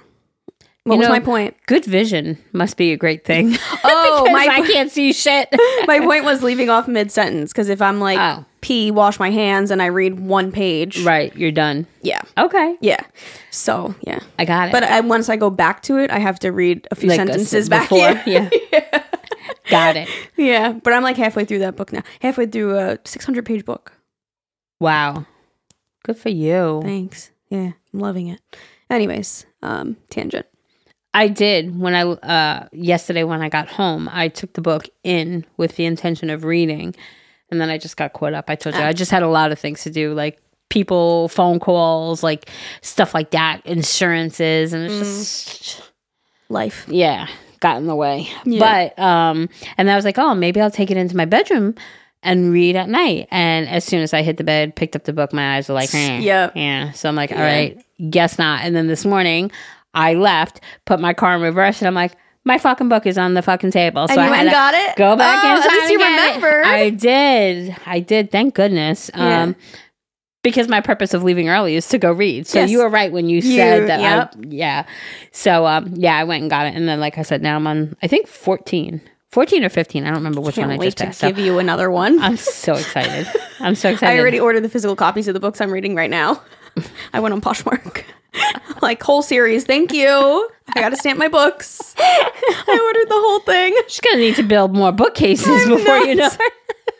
What 0.85 0.95
You 0.95 0.99
was 1.01 1.09
know- 1.09 1.13
my 1.15 1.21
point? 1.21 1.55
good 1.67 1.85
vision 1.85 2.39
must 2.53 2.77
be 2.79 2.93
a 2.93 2.97
great 2.97 3.25
thing. 3.25 3.57
Oh, 3.85 4.23
Because 4.25 4.33
my 4.33 4.55
I 4.55 4.67
can't 4.67 4.91
see 4.91 5.13
shit. 5.13 5.49
my 5.87 6.01
point 6.01 6.25
was 6.25 6.43
leaving 6.43 6.71
off 6.71 6.89
mid 6.89 7.13
sentence 7.13 7.53
because 7.53 7.69
if 7.69 7.83
I'm 7.83 8.01
like 8.01 8.19
Oh. 8.19 8.45
Pee, 8.61 8.91
wash 8.91 9.19
my 9.19 9.31
hands, 9.31 9.71
and 9.71 9.81
I 9.83 9.87
read 9.87 10.19
one 10.21 10.53
page, 10.53 11.03
right, 11.05 11.35
you're 11.37 11.51
done. 11.53 11.87
yeah, 12.03 12.21
Okay, 12.37 12.77
yeah. 12.81 13.01
So 13.51 13.95
yeah, 14.03 14.21
I 14.39 14.45
got 14.45 14.69
it. 14.69 14.73
but 14.73 14.83
I, 14.85 15.01
once 15.01 15.29
I 15.29 15.37
go 15.37 15.51
back 15.51 15.83
to 15.83 15.99
it, 15.99 16.11
I 16.11 16.19
have 16.19 16.39
to 16.41 16.51
read 16.53 16.87
a 16.91 16.95
few 16.95 17.09
Like 17.09 17.21
a- 17.21 17.27
sentences 17.27 17.69
back. 17.69 17.83
before, 17.89 18.21
Yeah. 18.27 18.49
yeah. 18.73 19.05
got 19.71 19.97
it. 19.97 20.09
yeah, 20.37 20.73
but 20.73 20.93
I'm 20.93 21.03
like 21.03 21.17
halfway 21.17 21.45
through 21.45 21.61
that 21.61 21.77
book 21.77 21.93
now. 21.93 22.03
Halfway 22.21 22.47
through 22.47 22.77
a 22.79 22.99
600 23.05 23.45
page 23.47 23.65
book. 23.65 23.93
Wow, 24.81 25.27
good 26.05 26.17
for 26.17 26.29
you. 26.31 26.81
Thanks. 26.85 27.31
Yeah, 27.49 27.73
I'm 27.93 28.01
loving 28.01 28.29
it. 28.29 28.41
Anyways, 28.91 29.45
um, 29.63 29.97
tangent. 30.11 30.47
I 31.15 31.29
did 31.29 31.79
when 31.81 31.95
I 31.95 32.03
uh 32.03 32.69
yesterday 32.73 33.25
when 33.25 33.41
I 33.43 33.49
got 33.49 33.69
home. 33.69 34.09
I 34.13 34.29
took 34.29 34.53
the 34.53 34.61
book 34.61 34.89
in 35.03 35.45
with 35.57 35.77
the 35.77 35.85
intention 35.87 36.29
of 36.31 36.45
reading, 36.45 36.95
and 37.51 37.61
then 37.61 37.71
I 37.71 37.79
just 37.79 37.97
got 37.97 38.13
caught 38.13 38.35
up. 38.35 38.47
I 38.49 38.55
told 38.57 38.75
you 38.77 38.83
I 38.83 38.93
just 38.93 39.11
had 39.11 39.23
a 39.23 39.29
lot 39.29 39.53
of 39.53 39.59
things 39.59 39.83
to 39.85 39.91
do, 39.91 40.15
like 40.15 40.39
people, 40.69 41.29
phone 41.29 41.59
calls, 41.61 42.23
like 42.23 42.51
stuff 42.83 43.15
like 43.15 43.31
that, 43.31 43.63
insurances, 43.65 44.73
and 44.73 44.85
it's 44.91 44.99
just 45.45 45.93
Life. 46.51 46.85
yeah 46.89 47.27
got 47.61 47.77
in 47.79 47.87
the 47.87 47.97
way 47.97 48.29
Yeah. 48.45 48.93
but 48.97 49.03
um 49.03 49.49
and 49.77 49.91
i 49.91 49.97
was 49.97 50.05
like 50.05 50.17
oh 50.17 50.33
maybe 50.35 50.61
i'll 50.61 50.71
take 50.71 50.91
it 50.93 50.97
into 50.97 51.17
my 51.17 51.25
bedroom 51.25 51.75
and 52.23 52.53
read 52.53 52.77
at 52.77 52.89
night 52.89 53.27
and 53.33 53.69
as 53.69 53.85
soon 53.85 54.01
as 54.01 54.15
i 54.15 54.23
hit 54.23 54.37
the 54.37 54.45
bed 54.45 54.77
picked 54.77 54.95
up 54.95 55.03
the 55.05 55.13
book 55.13 55.33
my 55.33 55.57
eyes 55.57 55.69
were 55.69 55.75
like 55.75 55.93
eh, 55.93 56.19
Yep. 56.21 56.53
yeah 56.55 56.93
so 56.93 57.09
i'm 57.09 57.17
like 57.17 57.33
all 57.33 57.39
right 57.39 57.77
guess 58.11 58.39
not 58.39 58.63
and 58.63 58.77
then 58.77 58.87
this 58.87 59.05
morning 59.05 59.51
i 59.93 60.15
left 60.15 60.61
put 60.87 61.01
my 61.01 61.13
car 61.13 61.35
in 61.35 61.43
reverse 61.43 61.81
and 61.83 61.89
i'm 61.89 61.95
like 61.95 62.13
my 62.49 62.59
fucking 62.59 62.89
book 62.89 63.07
is 63.07 63.17
on 63.17 63.35
the 63.35 63.43
fucking 63.43 63.71
table 63.71 64.09
so 64.09 64.13
And 64.15 64.21
I 64.21 64.25
you 64.27 64.33
had 64.33 64.37
went 64.47 64.49
and 64.49 64.53
got 64.53 64.75
it? 64.75 64.97
go 64.97 65.15
back 65.17 65.45
Oh, 65.45 65.49
at 65.63 65.71
least 65.73 65.93
you 65.93 66.01
it. 66.01 66.67
i 66.67 66.91
did 66.91 67.77
i 67.87 68.01
did 68.01 68.31
thank 68.33 68.55
goodness 68.55 69.11
Yeah. 69.15 69.43
um 69.43 69.57
because 70.43 70.69
my 70.69 70.81
purpose 70.81 71.15
of 71.15 71.23
leaving 71.23 71.49
early 71.49 71.75
is 71.75 71.89
to 71.89 71.99
go 71.99 72.13
read. 72.13 72.47
So 72.47 72.61
Yes. 72.61 72.71
you 72.71 72.79
were 72.79 72.89
right 72.89 73.11
when 73.13 73.29
you, 73.29 73.37
You- 73.41 73.57
said 73.57 73.89
that. 73.89 74.01
yep. 74.01 74.35
I, 74.37 74.39
yeah. 74.49 74.87
So 75.33 75.67
um, 75.67 75.93
yeah, 75.97 76.17
I 76.17 76.25
went 76.25 76.43
and 76.43 76.49
got 76.51 76.67
it, 76.69 76.75
and 76.77 76.89
then 76.89 77.01
like 77.01 77.19
I 77.19 77.23
said, 77.23 77.43
now 77.43 77.57
I'm 77.57 77.67
on. 77.67 77.97
I 78.03 78.07
think 78.07 78.29
14, 78.29 79.01
14 79.33 79.65
or 79.65 79.69
fifteen. 79.69 80.05
I 80.05 80.07
don't 80.07 80.19
remember 80.19 80.41
which 80.41 80.55
Can't 80.55 80.69
one 80.69 80.77
I 80.77 80.79
wait 80.79 80.87
just 80.87 80.99
to 80.99 81.05
passed. 81.07 81.19
So 81.19 81.29
give 81.29 81.39
you 81.41 81.59
another 81.59 81.91
one. 81.91 82.21
I'm 82.21 82.37
so 82.37 82.75
excited. 82.75 83.27
I'm 83.59 83.75
so 83.75 83.91
excited. 83.93 84.15
I 84.17 84.21
already 84.21 84.39
ordered 84.39 84.63
the 84.63 84.69
physical 84.69 84.95
copies 84.95 85.27
of 85.27 85.35
the 85.35 85.41
books 85.41 85.61
I'm 85.61 85.73
reading 85.73 85.97
right 85.97 86.09
now. 86.11 86.41
I 87.13 87.21
went 87.21 87.33
on 87.35 87.41
Poshmark. 87.41 88.05
like 88.83 89.03
whole 89.03 89.23
series, 89.23 89.65
thank 89.65 89.93
you. 89.93 90.07
I 90.77 90.81
got 90.81 90.91
to 90.91 90.97
stamp 90.97 91.19
my 91.19 91.29
books. 91.29 91.95
I 91.99 92.81
ordered 92.85 93.09
the 93.09 93.15
whole 93.21 93.41
thing. 93.41 93.75
She's 93.89 94.01
gonna 94.01 94.19
need 94.19 94.37
to 94.37 94.43
build 94.43 94.75
more 94.75 94.93
bookcases 94.93 95.67
before 95.69 95.99
you 95.99 96.15
know. 96.15 96.31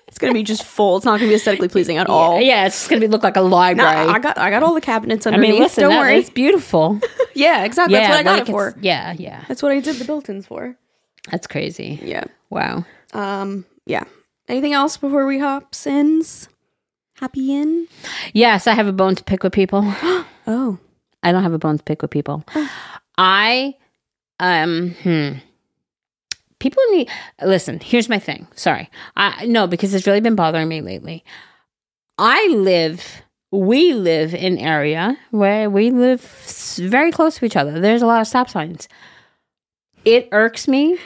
It's 0.09 0.19
gonna 0.19 0.33
be 0.33 0.43
just 0.43 0.65
full. 0.65 0.97
It's 0.97 1.05
not 1.05 1.19
gonna 1.21 1.29
be 1.31 1.35
aesthetically 1.37 1.69
pleasing 1.69 1.97
at 1.99 2.09
all. 2.09 2.41
Yeah, 2.41 2.67
it's 2.67 2.77
just 2.77 2.89
gonna 2.91 3.01
be 3.01 3.07
look 3.09 3.23
like 3.23 3.37
a 3.37 3.41
Nah, 3.41 3.47
library. 3.47 4.09
I 4.09 4.19
got 4.19 4.37
I 4.39 4.51
got 4.51 4.63
all 4.65 4.75
the 4.75 4.81
cabinets 4.81 5.27
I 5.27 5.31
underneath. 5.31 5.53
mean, 5.53 5.63
listen, 5.63 5.83
Don't 5.83 5.93
that- 5.93 6.01
worry. 6.01 6.17
it's 6.19 6.31
beautiful. 6.31 6.99
Yeah, 7.35 7.65
exactly. 7.65 7.95
yeah, 7.95 8.01
That's 8.01 8.11
what 8.11 8.19
I 8.19 8.23
got 8.25 8.39
like 8.41 8.49
it 8.49 8.53
for. 8.53 8.75
Yeah, 8.81 9.13
yeah, 9.17 9.45
That's 9.47 9.63
what 9.63 9.71
I 9.71 9.79
did 9.81 9.97
the 9.97 10.05
built-ins 10.05 10.47
for. 10.47 10.77
that's 11.31 11.47
crazy. 11.47 12.01
Yeah. 12.03 12.25
Wow. 12.51 12.85
Um. 13.13 13.65
Yeah. 13.87 14.05
Anything 14.49 14.73
else 14.73 14.97
before 14.97 15.27
we 15.27 15.39
hop 15.39 15.75
ins? 15.87 16.49
Happy 17.21 17.53
in? 17.53 17.89
Yes, 18.33 18.69
I 18.69 18.75
have 18.75 18.87
a 18.87 18.93
bone 18.93 19.17
to 19.17 19.25
pick 19.25 19.43
with 19.43 19.53
people. 19.53 19.83
Oh. 20.51 20.79
I 21.23 21.31
don't 21.31 21.43
have 21.43 21.53
a 21.53 21.59
bone 21.59 21.77
to 21.77 21.85
pick 21.85 22.01
with 22.01 22.11
people. 22.11 22.43
I 23.19 23.75
um 24.41 24.95
hmm. 25.03 25.33
People 26.59 26.83
need 26.93 27.11
listen, 27.43 27.81
here's 27.81 28.09
my 28.09 28.19
thing. 28.19 28.47
Sorry. 28.55 28.89
I 29.15 29.45
no, 29.45 29.67
because 29.67 29.93
it's 29.93 30.07
really 30.07 30.23
been 30.23 30.37
bothering 30.37 30.69
me 30.69 30.81
lately. 30.81 31.23
I 32.17 32.49
live 32.49 33.21
we 33.51 33.93
live 33.93 34.35
in 34.35 34.57
area 34.57 35.19
where 35.33 35.69
we 35.69 35.91
live 35.91 36.23
very 36.79 37.13
close 37.13 37.37
to 37.37 37.45
each 37.45 37.57
other. 37.57 37.79
There's 37.79 38.01
a 38.01 38.07
lot 38.07 38.23
of 38.23 38.27
stop 38.27 38.49
signs. 38.49 38.89
It 40.07 40.31
irks 40.33 40.67
me 40.67 40.99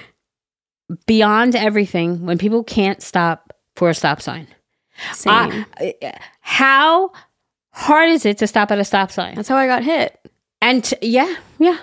beyond 1.07 1.57
everything 1.57 2.25
when 2.27 2.39
people 2.39 2.63
can't 2.63 3.03
stop 3.03 3.53
for 3.75 3.91
a 3.91 3.95
stop 3.95 4.23
sign. 4.23 4.47
Same. 5.13 5.65
I- 5.79 6.15
how 6.41 7.13
hard 7.71 8.11
is 8.11 8.27
it 8.27 8.39
to 8.39 8.47
stop 8.47 8.71
at 8.71 8.79
a 8.79 8.85
stop 8.85 9.11
sign? 9.11 9.35
That's 9.35 9.49
how 9.49 9.57
I 9.57 9.67
got 9.67 9.83
hit. 9.83 10.19
And 10.61 10.93
yeah, 11.03 11.35
yeah. 11.59 11.79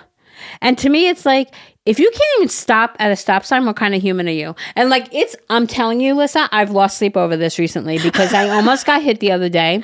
And 0.60 0.78
to 0.78 0.88
me, 0.88 1.08
it's 1.08 1.26
like 1.26 1.54
if 1.86 1.98
you 1.98 2.10
can't 2.10 2.38
even 2.38 2.48
stop 2.48 2.96
at 2.98 3.10
a 3.10 3.16
stop 3.16 3.44
sign, 3.44 3.66
what 3.66 3.76
kind 3.76 3.94
of 3.94 4.02
human 4.02 4.28
are 4.28 4.32
you? 4.32 4.54
And 4.76 4.90
like 4.90 5.08
it's, 5.12 5.34
I'm 5.48 5.66
telling 5.66 6.00
you, 6.00 6.14
Lisa, 6.14 6.48
I've 6.52 6.70
lost 6.70 6.98
sleep 6.98 7.16
over 7.16 7.36
this 7.36 7.58
recently 7.58 7.98
because 7.98 8.32
I 8.32 8.48
almost 8.48 8.86
got 8.86 9.02
hit 9.02 9.20
the 9.20 9.32
other 9.32 9.48
day, 9.48 9.82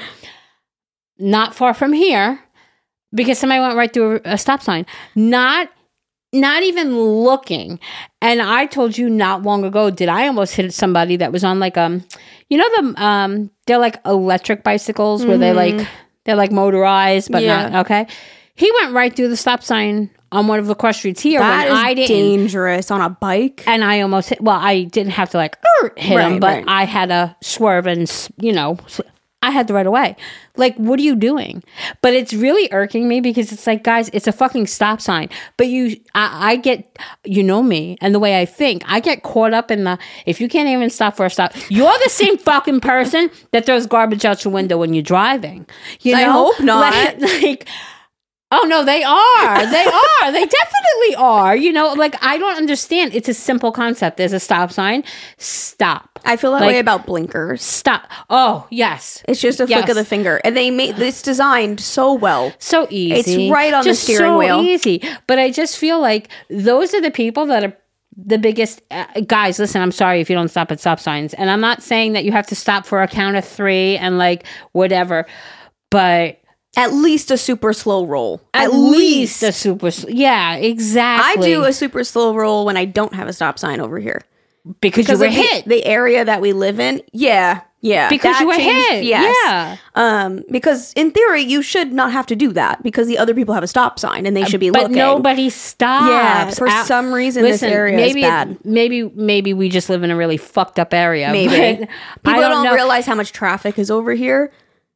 not 1.18 1.54
far 1.54 1.75
from 1.75 1.92
here, 1.92 2.38
because 3.12 3.38
somebody 3.38 3.61
went 3.61 3.76
right 3.76 3.92
through 3.92 4.16
a, 4.25 4.33
a 4.33 4.38
stop 4.38 4.62
sign, 4.62 4.87
not. 5.14 5.71
Not 6.40 6.62
even 6.62 6.96
looking, 6.98 7.78
and 8.20 8.40
I 8.42 8.66
told 8.66 8.96
you 8.98 9.08
not 9.08 9.42
long 9.42 9.64
ago. 9.64 9.90
Did 9.90 10.08
I 10.08 10.26
almost 10.26 10.54
hit 10.54 10.72
somebody 10.74 11.16
that 11.16 11.32
was 11.32 11.44
on 11.44 11.58
like 11.60 11.76
um, 11.76 12.04
you 12.48 12.58
know 12.58 12.68
the 12.92 13.02
um, 13.04 13.50
they're 13.66 13.78
like 13.78 14.00
electric 14.04 14.62
bicycles 14.62 15.24
where 15.24 15.38
they 15.38 15.52
like 15.52 15.86
they're 16.24 16.36
like 16.36 16.52
motorized 16.52 17.30
but 17.32 17.42
Yeah. 17.42 17.68
not 17.68 17.86
okay. 17.86 18.06
He 18.54 18.70
went 18.80 18.94
right 18.94 19.14
through 19.14 19.28
the 19.28 19.36
stop 19.36 19.62
sign 19.62 20.10
on 20.32 20.46
one 20.48 20.58
of 20.58 20.66
the 20.66 20.74
cross 20.74 20.96
streets 20.98 21.20
here 21.20 21.40
That 21.40 21.70
I 21.70 21.94
didn't. 21.94 22.08
dangerous 22.08 22.90
on 22.90 23.00
a 23.00 23.10
bike. 23.10 23.62
and 23.66 23.84
I 23.84 24.00
almost 24.00 24.30
hit, 24.30 24.40
well, 24.40 24.58
I 24.58 24.82
didn't 24.84 25.12
have 25.12 25.30
to 25.30 25.36
like 25.36 25.56
hit 25.96 26.18
him, 26.18 26.40
but 26.40 26.46
right. 26.48 26.64
I 26.66 26.84
had 26.84 27.10
to 27.10 27.36
swerve 27.42 27.86
and, 27.86 28.02
s- 28.02 28.30
you 28.40 28.52
know, 28.52 28.78
I 29.46 29.50
had 29.50 29.68
the 29.68 29.74
right 29.74 29.86
away. 29.86 30.16
Like, 30.56 30.74
what 30.76 30.98
are 30.98 31.02
you 31.02 31.14
doing? 31.14 31.62
But 32.02 32.14
it's 32.14 32.34
really 32.34 32.68
irking 32.72 33.06
me 33.06 33.20
because 33.20 33.52
it's 33.52 33.64
like, 33.64 33.84
guys, 33.84 34.10
it's 34.12 34.26
a 34.26 34.32
fucking 34.32 34.66
stop 34.66 35.00
sign. 35.00 35.28
But 35.56 35.68
you, 35.68 36.00
I, 36.16 36.52
I 36.52 36.56
get, 36.56 36.98
you 37.24 37.44
know 37.44 37.62
me 37.62 37.96
and 38.00 38.12
the 38.12 38.18
way 38.18 38.40
I 38.40 38.44
think, 38.44 38.82
I 38.86 38.98
get 38.98 39.22
caught 39.22 39.54
up 39.54 39.70
in 39.70 39.84
the, 39.84 39.98
if 40.26 40.40
you 40.40 40.48
can't 40.48 40.68
even 40.68 40.90
stop 40.90 41.16
for 41.16 41.26
a 41.26 41.30
stop, 41.30 41.52
you're 41.68 41.96
the 42.02 42.10
same 42.10 42.38
fucking 42.38 42.80
person 42.80 43.30
that 43.52 43.66
throws 43.66 43.86
garbage 43.86 44.24
out 44.24 44.44
your 44.44 44.52
window 44.52 44.78
when 44.78 44.94
you're 44.94 45.02
driving. 45.02 45.64
You 46.00 46.16
know? 46.16 46.18
I 46.18 46.24
hope 46.24 46.60
not. 46.60 46.86
Like, 46.96 47.42
like 47.42 47.68
Oh 48.52 48.64
no, 48.68 48.84
they 48.84 49.02
are. 49.02 49.66
They 49.70 49.84
are. 50.22 50.32
they 50.32 50.44
definitely 50.46 51.16
are. 51.16 51.56
You 51.56 51.72
know, 51.72 51.92
like 51.94 52.14
I 52.22 52.38
don't 52.38 52.56
understand. 52.56 53.12
It's 53.14 53.28
a 53.28 53.34
simple 53.34 53.72
concept. 53.72 54.16
There's 54.18 54.32
a 54.32 54.38
stop 54.40 54.70
sign. 54.70 55.02
Stop. 55.36 56.18
I 56.24 56.36
feel 56.36 56.52
that 56.52 56.60
Like- 56.60 56.68
way 56.68 56.78
about 56.78 57.06
blinkers. 57.06 57.62
Stop. 57.62 58.08
Oh, 58.30 58.66
yes. 58.70 59.22
It's 59.28 59.40
just 59.40 59.58
a 59.60 59.66
flick 59.66 59.88
of 59.88 59.96
the 59.96 60.04
finger, 60.04 60.40
and 60.44 60.56
they 60.56 60.70
made 60.70 60.96
this 60.96 61.22
designed 61.22 61.80
so 61.80 62.12
well. 62.12 62.52
So 62.58 62.86
easy. 62.90 63.46
It's 63.46 63.52
right 63.52 63.72
on 63.74 63.82
the 63.84 63.90
Just 63.90 64.04
steering 64.04 64.18
so 64.32 64.38
wheel. 64.38 64.60
easy. 64.60 65.02
But 65.26 65.38
I 65.38 65.50
just 65.50 65.76
feel 65.78 66.00
like 66.00 66.28
those 66.48 66.94
are 66.94 67.00
the 67.00 67.10
people 67.10 67.46
that 67.46 67.64
are 67.64 67.76
the 68.16 68.38
biggest 68.38 68.80
uh, 68.90 69.06
guys. 69.26 69.58
Listen, 69.58 69.82
I'm 69.82 69.92
sorry 69.92 70.20
if 70.20 70.30
you 70.30 70.36
don't 70.36 70.48
stop 70.48 70.70
at 70.72 70.80
stop 70.80 71.00
signs, 71.00 71.34
and 71.34 71.50
I'm 71.50 71.60
not 71.60 71.82
saying 71.82 72.12
that 72.12 72.24
you 72.24 72.32
have 72.32 72.46
to 72.46 72.54
stop 72.54 72.86
for 72.86 73.02
a 73.02 73.08
count 73.08 73.36
of 73.36 73.44
three 73.44 73.96
and 73.96 74.18
like 74.18 74.46
whatever, 74.72 75.26
but 75.90 76.38
At 76.76 76.92
least 76.92 77.30
a 77.30 77.38
super 77.38 77.73
slow 77.73 78.04
roll. 78.04 78.40
at, 78.52 78.73
least, 78.73 79.42
a 79.42 79.50
super. 79.52 79.87
s- 79.88 80.04
Yeah, 80.09 80.56
exactly. 80.56 81.45
I 81.45 81.47
do 81.54 81.64
a 81.64 81.73
super 81.73 82.04
slow 82.04 82.35
roll 82.35 82.64
when 82.66 82.76
I 82.76 82.85
don't 82.85 83.14
have 83.14 83.28
a 83.28 83.33
stop 83.33 83.59
sign 83.59 83.80
over 83.80 83.99
here 83.99 84.23
because 84.80 85.09
you 85.09 85.16
were 85.18 85.26
of 85.26 85.33
the, 85.33 85.40
hit. 85.40 85.64
the 85.66 85.85
area 85.87 86.25
that 86.25 86.40
we 86.40 86.52
live 86.52 86.78
in. 86.80 87.00
Yeah, 87.12 87.62
yeah, 87.80 88.09
because 88.11 88.40
you 88.40 88.47
were 88.49 88.54
changed- 88.56 88.88
hit. 88.90 89.04
Yes. 89.04 89.35
Yeah. 89.47 89.76
Um, 89.95 90.42
because 90.50 90.92
in 90.97 91.12
theory 91.12 91.42
you 91.42 91.62
should 91.62 91.92
not 91.92 92.11
have 92.12 92.26
to 92.26 92.37
do 92.37 92.52
that 92.52 92.83
because 92.83 93.06
the 93.06 93.16
other 93.16 93.33
people 93.33 93.54
have 93.54 93.62
a 93.62 93.68
stop 93.68 93.99
sign 93.99 94.26
and 94.26 94.37
they 94.37 94.45
should 94.45 94.59
be 94.61 94.71
but 94.71 94.83
looking. 94.83 94.97
nobody 94.97 95.49
stops. 95.50 96.11
Yeah, 96.11 96.50
for 96.50 96.68
Out- 96.68 96.87
some 96.87 97.12
reason 97.12 97.42
this 97.45 97.62
area 97.62 97.97
is 97.99 98.12
maybe, 98.14 98.23
bad. 98.23 98.59
Maybe 98.64 99.04
maybe 99.14 99.54
we 99.54 99.68
just 99.68 99.88
live 99.88 100.02
in 100.02 100.11
a 100.11 100.16
really 100.16 100.37
fucked 100.37 100.78
up 100.80 100.92
area. 100.92 101.30
Maybe 101.33 101.87
people 101.87 102.45
I 102.45 102.49
don't, 102.49 102.64
know. 102.64 102.75
realize 102.75 103.06
how 103.06 103.14
much 103.14 103.33
traffic 103.33 103.78
is 103.78 103.90
over 103.90 104.12
here. 104.14 104.52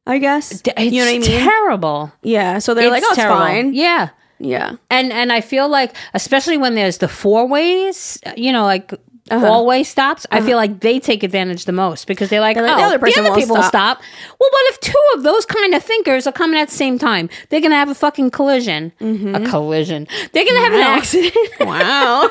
I 0.07 0.17
guess 0.17 0.51
It's 0.51 0.61
you 0.91 0.99
know 1.01 1.05
what 1.05 1.15
I 1.15 1.19
mean. 1.19 1.21
Terrible. 1.23 2.11
yeah, 2.23 2.59
so 2.59 2.73
they're 2.73 2.89
like, 2.89 3.03
It's 3.03 3.09
"Oh, 3.11 3.13
it's 3.13 3.23
fine." 3.23 3.73
Yeah. 3.73 4.09
Yeah, 4.43 4.77
And 4.89 5.13
and 5.13 5.31
I 5.31 5.39
feel 5.41 5.69
like 5.69 5.95
especially 6.15 6.57
when 6.57 6.73
there's 6.73 6.97
the 6.97 7.07
four 7.07 7.47
ways, 7.47 8.17
you 8.35 8.51
know, 8.51 8.63
like 8.63 8.91
Uh-huh. 9.29 9.45
all 9.47 9.67
way 9.67 9.83
stops, 9.83 10.25
I 10.31 10.41
feel 10.41 10.57
like 10.57 10.79
they 10.81 10.99
take 10.99 11.21
advantage 11.23 11.65
the 11.65 11.71
most 11.71 12.07
because 12.07 12.29
they're 12.29 12.41
like, 12.41 12.55
They're 12.57 12.65
like, 12.65 12.73
oh, 12.73 12.79
the 12.79 12.85
other 12.87 12.99
person 12.99 13.23
won't 13.23 13.35
people 13.37 13.55
will 13.55 13.61
stop." 13.63 14.01
stop. 14.01 14.03
Well, 14.39 14.49
what 14.51 14.65
if 14.73 14.79
two 14.79 15.03
of 15.15 15.21
those 15.23 15.45
kind 15.45 15.75
of 15.75 15.83
thinkers 15.83 16.25
are 16.25 16.33
coming 16.33 16.59
at 16.59 16.69
the 16.69 16.75
same 16.75 16.97
time? 16.97 17.29
They're 17.49 17.61
gonna 17.61 17.75
have 17.77 17.89
a 17.89 17.93
fucking 17.95 18.31
collision. 18.31 18.91
Mm-hmm. 18.99 19.35
A 19.35 19.39
collision. 19.47 20.07
They're 20.33 20.43
gonna 20.45 20.59
have 20.65 20.73
an 20.73 20.81
accident. 20.81 21.35
wow, 21.61 22.27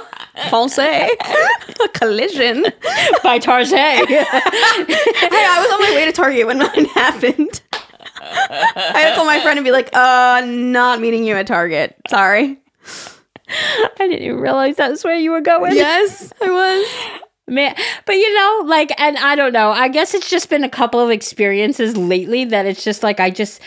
false 0.50 0.78
a 0.78 1.08
collision. 1.94 2.62
by 3.22 3.38
Tarjay. 3.38 4.06
Hey, 4.06 5.44
I 5.46 5.60
was 5.60 5.72
on 5.72 5.80
my 5.80 5.92
way 5.94 6.04
to 6.06 6.12
Target 6.12 6.46
when 6.46 6.58
mine 6.58 6.84
happened. 6.94 7.60
I 8.22 8.92
had 8.94 9.10
to 9.10 9.16
call 9.16 9.24
my 9.24 9.40
friend 9.40 9.58
and 9.58 9.64
be 9.64 9.70
like, 9.70 9.90
"Uh, 9.94 10.42
not 10.46 11.00
meeting 11.00 11.24
you 11.24 11.34
at 11.36 11.46
Target. 11.46 11.96
Sorry." 12.08 12.58
I 13.48 13.88
didn't 13.98 14.22
even 14.22 14.40
realize 14.40 14.76
that's 14.76 15.02
where 15.04 15.16
you 15.16 15.32
were 15.32 15.40
going. 15.40 15.74
Yes, 15.74 16.32
I 16.40 16.50
was. 16.50 17.20
Man, 17.48 17.74
but 18.06 18.12
you 18.14 18.32
know, 18.34 18.62
like, 18.66 18.92
and 19.00 19.16
I 19.16 19.34
don't 19.34 19.52
know. 19.52 19.70
I 19.72 19.88
guess 19.88 20.14
it's 20.14 20.30
just 20.30 20.48
been 20.50 20.62
a 20.62 20.68
couple 20.68 21.00
of 21.00 21.10
experiences 21.10 21.96
lately 21.96 22.44
that 22.44 22.64
it's 22.64 22.84
just 22.84 23.02
like 23.02 23.18
I 23.18 23.30
just, 23.30 23.60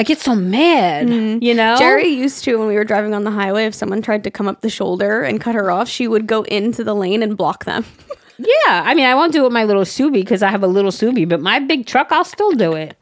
I 0.00 0.04
get 0.04 0.20
so 0.20 0.34
mad. 0.34 1.08
You 1.42 1.54
know, 1.54 1.76
Jerry 1.76 2.06
used 2.06 2.44
to 2.44 2.56
when 2.56 2.68
we 2.68 2.74
were 2.76 2.84
driving 2.84 3.14
on 3.14 3.24
the 3.24 3.32
highway. 3.32 3.64
If 3.64 3.74
someone 3.74 4.00
tried 4.00 4.22
to 4.24 4.30
come 4.30 4.46
up 4.46 4.60
the 4.60 4.70
shoulder 4.70 5.22
and 5.22 5.40
cut 5.40 5.56
her 5.56 5.70
off, 5.72 5.88
she 5.88 6.06
would 6.06 6.26
go 6.26 6.42
into 6.42 6.84
the 6.84 6.94
lane 6.94 7.22
and 7.22 7.36
block 7.36 7.64
them. 7.64 7.84
Yeah, 8.40 8.84
I 8.86 8.94
mean, 8.94 9.04
I 9.04 9.16
won't 9.16 9.32
do 9.32 9.40
it 9.40 9.42
with 9.42 9.52
my 9.52 9.64
little 9.64 9.82
Subi 9.82 10.12
because 10.12 10.44
I 10.44 10.50
have 10.50 10.62
a 10.62 10.68
little 10.68 10.92
Subi, 10.92 11.28
but 11.28 11.40
my 11.40 11.58
big 11.58 11.86
truck, 11.86 12.12
I'll 12.12 12.24
still 12.24 12.52
do 12.52 12.74
it. 12.74 12.96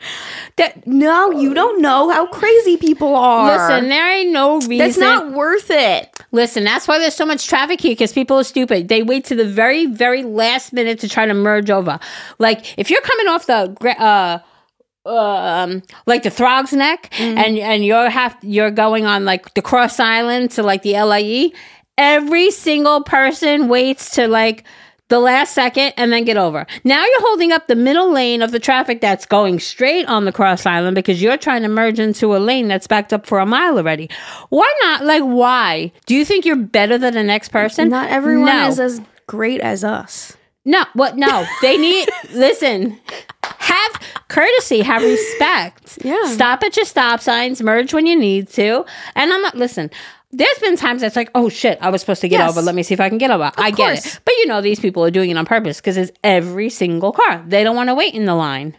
That 0.57 0.87
No, 0.87 1.31
you 1.31 1.53
don't 1.53 1.83
know 1.83 2.09
how 2.09 2.27
crazy 2.29 2.79
people 2.79 3.15
are. 3.15 3.47
listen, 3.53 3.91
there 3.91 4.11
ain't 4.11 4.33
no 4.33 4.55
reason. 4.61 4.79
that's 4.79 4.97
not 4.97 5.33
worth 5.33 5.71
it. 5.71 6.19
Listen, 6.33 6.65
that's 6.65 6.89
why 6.89 6.99
there's 6.99 7.15
so 7.15 7.27
much 7.27 7.47
traffic 7.47 7.83
here 7.83 7.91
because 7.93 8.15
people 8.15 8.39
are 8.39 8.45
stupid. 8.45 8.89
They 8.89 9.03
wait 9.03 9.27
to 9.27 9.35
the 9.35 9.45
very, 9.45 9.85
very 9.85 10.23
last 10.23 10.73
minute 10.73 11.01
to 11.01 11.09
try 11.09 11.27
to 11.27 11.35
merge 11.35 11.69
over. 11.69 12.01
Like 12.39 12.79
if 12.79 12.91
you're 12.91 13.03
coming 13.03 13.29
off 13.29 13.45
the 13.45 13.77
uh, 14.03 14.39
um, 15.07 15.83
like 16.07 16.23
the 16.23 16.31
Throgs 16.31 16.73
Neck, 16.73 17.09
and 17.21 17.59
and 17.59 17.85
you're 17.85 18.11
have 18.11 18.37
you're 18.43 18.71
going 18.71 19.07
on 19.07 19.25
like 19.25 19.55
the 19.55 19.63
Cross 19.63 20.01
Island 20.01 20.51
to 20.53 20.63
like 20.63 20.83
the 20.83 21.01
LIE. 21.01 21.53
Every 21.99 22.51
single 22.51 23.03
person 23.03 23.69
waits 23.69 24.11
to 24.17 24.29
like 24.29 24.65
the 25.09 25.21
last 25.21 25.55
second 25.55 25.93
and 25.97 26.13
then 26.13 26.25
get 26.25 26.37
over. 26.37 26.67
Now 26.85 27.05
you're 27.05 27.21
holding 27.21 27.53
up 27.53 27.69
the 27.69 27.77
middle 27.77 28.13
lane 28.13 28.43
of 28.43 28.51
the 28.51 28.59
traffic 28.59 29.01
that's 29.01 29.25
going 29.25 29.61
straight 29.61 30.07
on 30.07 30.25
the 30.25 30.33
cross 30.33 30.67
island 30.67 30.95
because 30.95 31.23
you're 31.23 31.37
trying 31.37 31.63
to 31.63 31.69
merge 31.69 32.01
into 32.01 32.37
a 32.37 32.39
lane 32.39 32.69
that's 32.69 32.87
backed 32.87 33.13
up 33.13 33.25
for 33.25 33.39
a 33.39 33.47
mile 33.47 33.79
already. 33.79 34.11
Why 34.49 34.71
not? 34.83 35.05
Like, 35.05 35.23
why? 35.23 35.93
Do 36.07 36.15
you 36.15 36.25
think 36.25 36.45
you're 36.45 36.57
better 36.57 36.99
than 36.99 37.15
the 37.15 37.23
next 37.23 37.51
person? 37.51 37.89
Not 37.89 38.11
everyone 38.11 38.47
no. 38.47 38.69
is 38.69 38.81
as 38.81 39.01
great 39.27 39.61
as 39.61 39.85
us. 39.85 40.37
No, 40.65 40.85
what? 40.95 41.17
No, 41.17 41.47
they 41.63 41.77
need. 41.77 42.09
listen, 42.33 42.99
have 43.67 44.01
courtesy, 44.29 44.81
have 44.83 45.03
respect. 45.03 45.99
Yeah. 46.05 46.27
Stop 46.27 46.63
at 46.63 46.77
your 46.77 46.85
stop 46.85 47.21
signs, 47.21 47.63
merge 47.63 47.93
when 47.95 48.07
you 48.07 48.17
need 48.19 48.49
to. 48.51 48.85
And 49.15 49.33
I'm 49.33 49.41
not. 49.43 49.57
Listen, 49.57 49.91
there's 50.31 50.59
been 50.59 50.77
times 50.77 51.01
that's 51.01 51.17
like, 51.17 51.31
oh 51.35 51.49
shit, 51.49 51.79
I 51.81 51.89
was 51.91 52.01
supposed 52.03 52.21
to 52.21 52.29
get 52.29 52.39
Yes. 52.39 52.51
over. 52.51 52.61
Let 52.63 52.75
me 52.75 52.83
see 52.83 52.93
if 52.95 53.01
I 53.01 53.09
can 53.09 53.19
get 53.19 53.31
over. 53.31 53.51
I 53.57 53.71
get 53.71 54.05
it, 54.07 54.21
but 54.25 54.35
you 54.37 54.47
know 54.47 54.61
these 54.61 54.79
people 54.79 55.03
are 55.05 55.11
doing 55.11 55.31
it 55.31 55.37
on 55.39 55.47
purpose 55.47 55.79
because 55.81 55.97
it's 55.97 56.13
every 56.23 56.69
single 56.69 57.13
car. 57.13 57.43
They 57.47 57.65
don't 57.65 57.75
want 57.77 57.89
to 57.89 57.95
wait 57.95 58.15
in 58.15 58.27
the 58.27 58.35
line. 58.35 58.77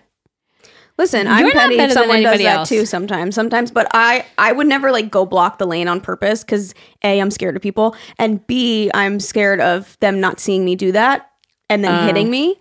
Listen, 0.98 1.28
I'm 1.28 1.46
You're 1.46 1.54
not 1.54 1.70
petty 1.70 1.80
if 1.80 1.92
someone 1.92 2.24
does 2.24 2.40
that 2.40 2.58
else. 2.58 2.70
too 2.70 2.86
sometimes. 2.86 3.36
Sometimes, 3.36 3.70
but 3.72 3.88
I 3.94 4.26
I 4.38 4.52
would 4.52 4.68
never 4.68 4.92
like 4.92 5.12
go 5.12 5.26
block 5.26 5.58
the 5.60 5.68
lane 5.68 5.88
on 5.88 6.02
purpose 6.02 6.44
because 6.44 6.74
A, 7.04 7.20
I'm 7.20 7.30
scared 7.32 7.56
of 7.56 7.62
people, 7.62 7.96
and 8.18 8.46
B, 8.48 8.90
I'm 8.94 9.20
scared 9.20 9.60
of 9.62 9.98
them 10.00 10.20
not 10.20 10.40
seeing 10.40 10.66
me 10.66 10.76
do 10.76 10.92
that 10.94 11.30
and 11.70 11.84
then 11.84 12.04
Oh. 12.04 12.06
hitting 12.08 12.30
me. 12.32 12.60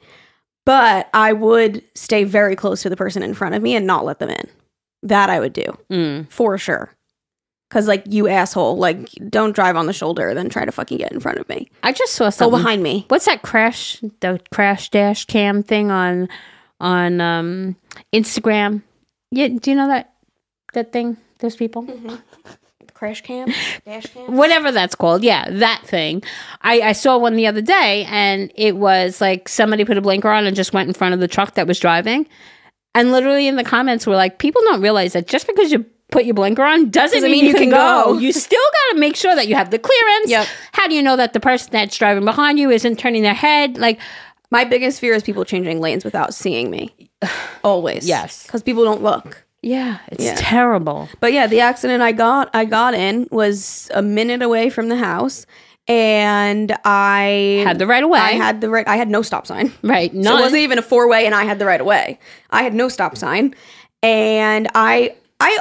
But 0.67 1.09
I 1.15 1.33
would 1.33 1.83
stay 1.95 2.25
very 2.25 2.55
close 2.57 2.83
to 2.83 2.91
the 2.91 2.97
person 2.97 3.23
in 3.23 3.33
front 3.33 3.55
of 3.55 3.63
me 3.63 3.75
and 3.75 3.87
not 3.87 4.05
let 4.05 4.19
them 4.19 4.29
in. 4.29 4.49
That 5.03 5.31
I 5.31 5.41
would 5.41 5.53
do 5.55 5.65
Mm. 5.91 6.31
for 6.31 6.59
sure. 6.59 6.91
Cause 7.71 7.89
like 7.89 8.05
you 8.07 8.29
asshole, 8.29 8.77
like 8.77 9.11
don't 9.29 9.55
drive 9.55 9.75
on 9.77 9.87
the 9.87 9.93
shoulder, 9.93 10.35
then 10.35 10.49
try 10.49 10.65
to 10.65 10.71
fucking 10.73 10.99
get 10.99 11.11
in 11.13 11.19
front 11.21 11.39
of 11.39 11.49
me. 11.49 11.69
I 11.83 11.93
just 11.93 12.13
saw 12.15 12.29
something 12.31 12.53
Go 12.53 12.59
behind 12.59 12.83
me. 12.83 13.05
What's 13.09 13.25
that 13.27 13.43
crash? 13.43 14.01
The 14.21 14.41
crash 14.53 14.91
dash 14.91 15.25
cam 15.25 15.63
thing 15.63 15.91
on 15.91 16.29
on 16.81 17.21
um, 17.21 17.77
Instagram. 18.13 18.83
Yeah, 19.33 19.49
do 19.49 19.71
you 19.71 19.77
know 19.77 19.89
that 19.89 20.13
that 20.75 20.93
thing? 20.93 21.17
Those 21.41 21.57
people. 21.57 21.87
Crash 22.97 23.21
cam, 23.21 23.53
dash 23.85 24.07
cam. 24.07 24.37
whatever 24.39 24.73
that's 24.73 24.95
called. 24.95 25.23
Yeah, 25.23 25.45
that 25.51 25.83
thing. 25.85 26.23
I, 26.63 26.81
I 26.81 26.93
saw 26.93 27.19
one 27.19 27.37
the 27.37 27.47
other 27.47 27.61
day, 27.61 28.07
and 28.09 28.51
it 28.55 28.79
was 28.79 29.21
like 29.21 29.51
somebody 29.51 29.85
put 29.85 29.99
a 29.99 30.01
blinker 30.01 30.31
on 30.31 30.47
and 30.47 30.57
just 30.57 30.73
went 30.73 30.89
in 30.89 30.95
front 30.95 31.13
of 31.13 31.21
the 31.21 31.29
truck 31.29 31.55
that 31.55 31.67
was 31.67 31.79
driving. 31.79 32.27
And 32.95 33.13
literally 33.13 33.49
in 33.49 33.57
the 33.57 33.65
comments 33.65 34.07
were 34.07 34.17
like, 34.17 34.39
people 34.39 34.63
don't 34.63 34.81
realize 34.81 35.13
that 35.13 35.27
just 35.27 35.47
because 35.47 35.71
you 35.71 35.85
put 36.11 36.25
your 36.25 36.33
blinker 36.33 36.65
on 36.65 36.89
doesn't, 36.89 37.23
mean, 37.23 37.45
you 37.45 37.53
can 37.53 37.69
go. 37.69 38.17
You 38.17 38.33
still 38.33 38.59
got 38.59 38.95
to 38.95 38.99
make 38.99 39.15
sure 39.15 39.35
that 39.35 39.47
you 39.47 39.55
have 39.57 39.71
the 39.71 39.79
clearance. 39.79 40.31
Yep. 40.31 40.47
How 40.73 40.89
do 40.89 40.95
you 40.95 41.03
know 41.03 41.17
that 41.17 41.35
the 41.35 41.41
person 41.41 41.69
that's 41.73 41.99
driving 41.99 42.25
behind 42.25 42.59
you 42.59 42.71
isn't 42.71 42.99
turning 42.99 43.23
their 43.23 43.35
head? 43.35 43.77
Like, 43.77 44.01
My 44.51 44.65
biggest 44.65 45.01
fear 45.01 45.13
is 45.13 45.23
people 45.23 45.45
changing 45.45 45.81
lanes 45.83 46.03
without 46.03 46.33
seeing 46.33 46.71
me. 46.71 46.95
Always. 47.63 48.09
Yes. 48.09 48.45
Because 48.45 48.63
people 48.63 48.85
don't 48.85 49.03
look. 49.03 49.46
Yeah, 49.67 49.99
it's 50.09 50.25
Yeah. 50.25 50.37
terrible. 50.39 51.09
But 51.19 51.33
yeah, 51.33 51.49
the 51.49 51.61
accident 51.61 52.01
I 52.01 52.13
got 52.13 52.51
I 52.55 52.65
got 52.65 52.95
in 52.95 53.27
was 53.33 53.91
a 53.93 54.01
minute 54.01 54.41
away 54.41 54.71
from 54.71 54.89
the 54.89 54.97
house. 54.97 55.45
And 55.89 56.77
I 56.85 57.63
Had 57.65 57.79
the 57.79 57.87
right 57.87 58.03
of 58.03 58.11
way. 58.11 58.19
I 58.19 58.33
had 58.33 58.61
the 58.61 58.69
right 58.69 58.87
I 58.87 58.97
had 58.97 59.09
no 59.09 59.23
stop 59.23 59.47
sign. 59.47 59.73
Right. 59.83 60.13
So 60.13 60.19
it 60.37 60.41
wasn't 60.41 60.63
even 60.63 60.79
a 60.79 60.83
four 60.83 61.09
way 61.09 61.27
and 61.27 61.35
I 61.35 61.45
had 61.45 61.59
the 61.59 61.67
right 61.67 61.81
of 61.81 61.87
way. 61.87 62.19
I 62.51 62.63
had 62.63 62.75
no 62.75 62.89
stop 62.89 63.17
sign. 63.17 63.55
And 64.03 64.69
I 64.75 65.15
I 65.41 65.59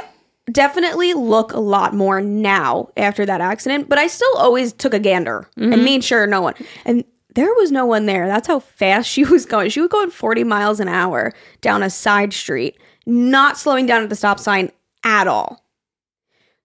definitely 0.52 1.12
look 1.14 1.52
a 1.52 1.60
lot 1.60 1.92
more 1.92 2.20
now 2.20 2.88
after 2.96 3.26
that 3.26 3.40
accident, 3.40 3.88
but 3.88 3.98
I 3.98 4.06
still 4.06 4.36
always 4.36 4.72
took 4.72 4.94
a 4.94 5.00
gander 5.00 5.48
and 5.56 5.72
mm-hmm. 5.72 5.84
made 5.84 6.04
sure 6.04 6.26
no 6.28 6.40
one 6.40 6.54
and 6.84 7.04
there 7.34 7.52
was 7.54 7.70
no 7.70 7.86
one 7.86 8.06
there. 8.06 8.26
That's 8.26 8.48
how 8.48 8.60
fast 8.60 9.08
she 9.14 9.24
was 9.24 9.46
going. 9.46 9.70
She 9.70 9.80
was 9.80 9.90
going 9.90 10.10
40 10.10 10.44
miles 10.44 10.80
an 10.80 10.88
hour 10.88 11.32
down 11.60 11.82
a 11.82 11.90
side 11.90 12.32
street, 12.32 12.76
not 13.06 13.56
slowing 13.58 13.86
down 13.86 14.02
at 14.02 14.08
the 14.10 14.16
stop 14.16 14.38
sign 14.40 14.70
at 15.04 15.26
all. 15.28 15.62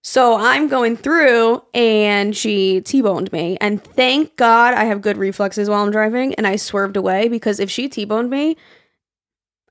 So 0.03 0.35
I'm 0.35 0.67
going 0.67 0.97
through 0.97 1.61
and 1.75 2.35
she 2.35 2.81
T-boned 2.81 3.31
me. 3.31 3.57
And 3.61 3.83
thank 3.83 4.35
God 4.35 4.73
I 4.73 4.85
have 4.85 5.01
good 5.01 5.17
reflexes 5.17 5.69
while 5.69 5.83
I'm 5.83 5.91
driving 5.91 6.33
and 6.35 6.47
I 6.47 6.55
swerved 6.55 6.97
away 6.97 7.27
because 7.27 7.59
if 7.59 7.69
she 7.69 7.87
T-boned 7.87 8.29
me, 8.31 8.57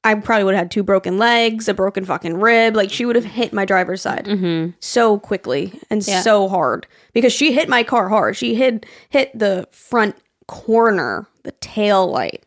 I 0.04 0.14
probably 0.14 0.44
would 0.44 0.54
have 0.54 0.66
had 0.66 0.70
two 0.70 0.84
broken 0.84 1.18
legs, 1.18 1.68
a 1.68 1.74
broken 1.74 2.04
fucking 2.04 2.38
rib. 2.38 2.76
Like 2.76 2.90
she 2.90 3.04
would 3.04 3.16
have 3.16 3.24
hit 3.24 3.52
my 3.52 3.64
driver's 3.64 4.00
side 4.02 4.24
Mm-hmm. 4.26 4.70
so 4.78 5.18
quickly 5.18 5.78
and 5.90 6.06
Yeah. 6.06 6.22
so 6.22 6.48
hard 6.48 6.86
because 7.12 7.32
she 7.32 7.52
hit 7.52 7.68
my 7.68 7.82
car 7.82 8.08
hard. 8.08 8.36
She 8.36 8.54
hit 8.54 8.86
hit 9.08 9.36
the 9.36 9.66
front 9.72 10.14
corner, 10.46 11.26
the 11.42 11.52
tail 11.52 12.06
light, 12.10 12.46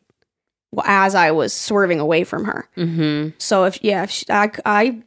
as 0.85 1.15
I 1.15 1.31
was 1.31 1.53
swerving 1.53 1.99
away 1.99 2.23
from 2.23 2.45
her. 2.45 2.67
Mm-hmm. 2.77 3.29
So 3.37 3.65
if 3.65 3.83
yeah, 3.83 4.03
if 4.03 4.11
she, 4.11 4.25
I, 4.29 4.51
I 4.65 5.01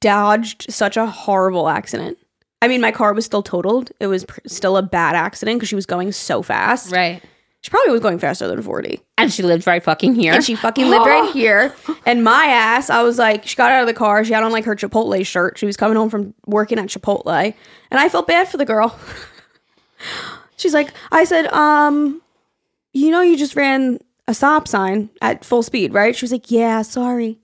dodged 0.00 0.66
such 0.72 0.96
a 0.96 1.06
horrible 1.06 1.68
accident. 1.68 2.18
I 2.62 2.68
mean, 2.68 2.80
my 2.80 2.90
car 2.92 3.12
was 3.12 3.24
still 3.26 3.42
totaled. 3.42 3.92
It 4.00 4.06
was 4.06 4.24
pr- 4.24 4.40
still 4.46 4.76
a 4.76 4.82
bad 4.82 5.14
accident 5.14 5.58
because 5.58 5.68
she 5.68 5.74
was 5.74 5.86
going 5.86 6.10
so 6.12 6.42
fast. 6.42 6.90
Right. 6.90 7.22
She 7.60 7.70
probably 7.70 7.92
was 7.92 8.00
going 8.00 8.18
faster 8.18 8.46
than 8.48 8.62
forty, 8.62 9.00
And 9.18 9.32
she 9.32 9.42
lived 9.42 9.66
right 9.66 9.82
fucking 9.82 10.14
here. 10.14 10.32
and 10.32 10.44
she 10.44 10.54
fucking 10.54 10.88
lived 10.88 11.04
right 11.06 11.30
here. 11.32 11.74
And 12.06 12.22
my 12.22 12.46
ass, 12.46 12.90
I 12.90 13.02
was 13.02 13.18
like, 13.18 13.44
she 13.46 13.56
got 13.56 13.72
out 13.72 13.80
of 13.80 13.86
the 13.88 13.94
car. 13.94 14.24
She 14.24 14.32
had 14.32 14.44
on 14.44 14.52
like 14.52 14.64
her 14.64 14.76
Chipotle 14.76 15.26
shirt. 15.26 15.58
She 15.58 15.66
was 15.66 15.76
coming 15.76 15.96
home 15.96 16.08
from 16.08 16.32
working 16.46 16.78
at 16.78 16.86
Chipotle, 16.86 17.54
and 17.90 18.00
I 18.00 18.08
felt 18.08 18.26
bad 18.28 18.48
for 18.48 18.56
the 18.56 18.64
girl. 18.64 18.96
She's 20.56 20.72
like, 20.74 20.92
I 21.12 21.24
said, 21.24 21.46
um, 21.48 22.22
you 22.92 23.10
know, 23.10 23.20
you 23.20 23.36
just 23.36 23.56
ran 23.56 23.98
a 24.28 24.34
stop 24.34 24.66
sign 24.68 25.10
at 25.22 25.44
full 25.44 25.62
speed, 25.62 25.92
right? 25.94 26.14
She 26.16 26.24
was 26.24 26.32
like, 26.32 26.50
yeah, 26.50 26.82
sorry. 26.82 27.38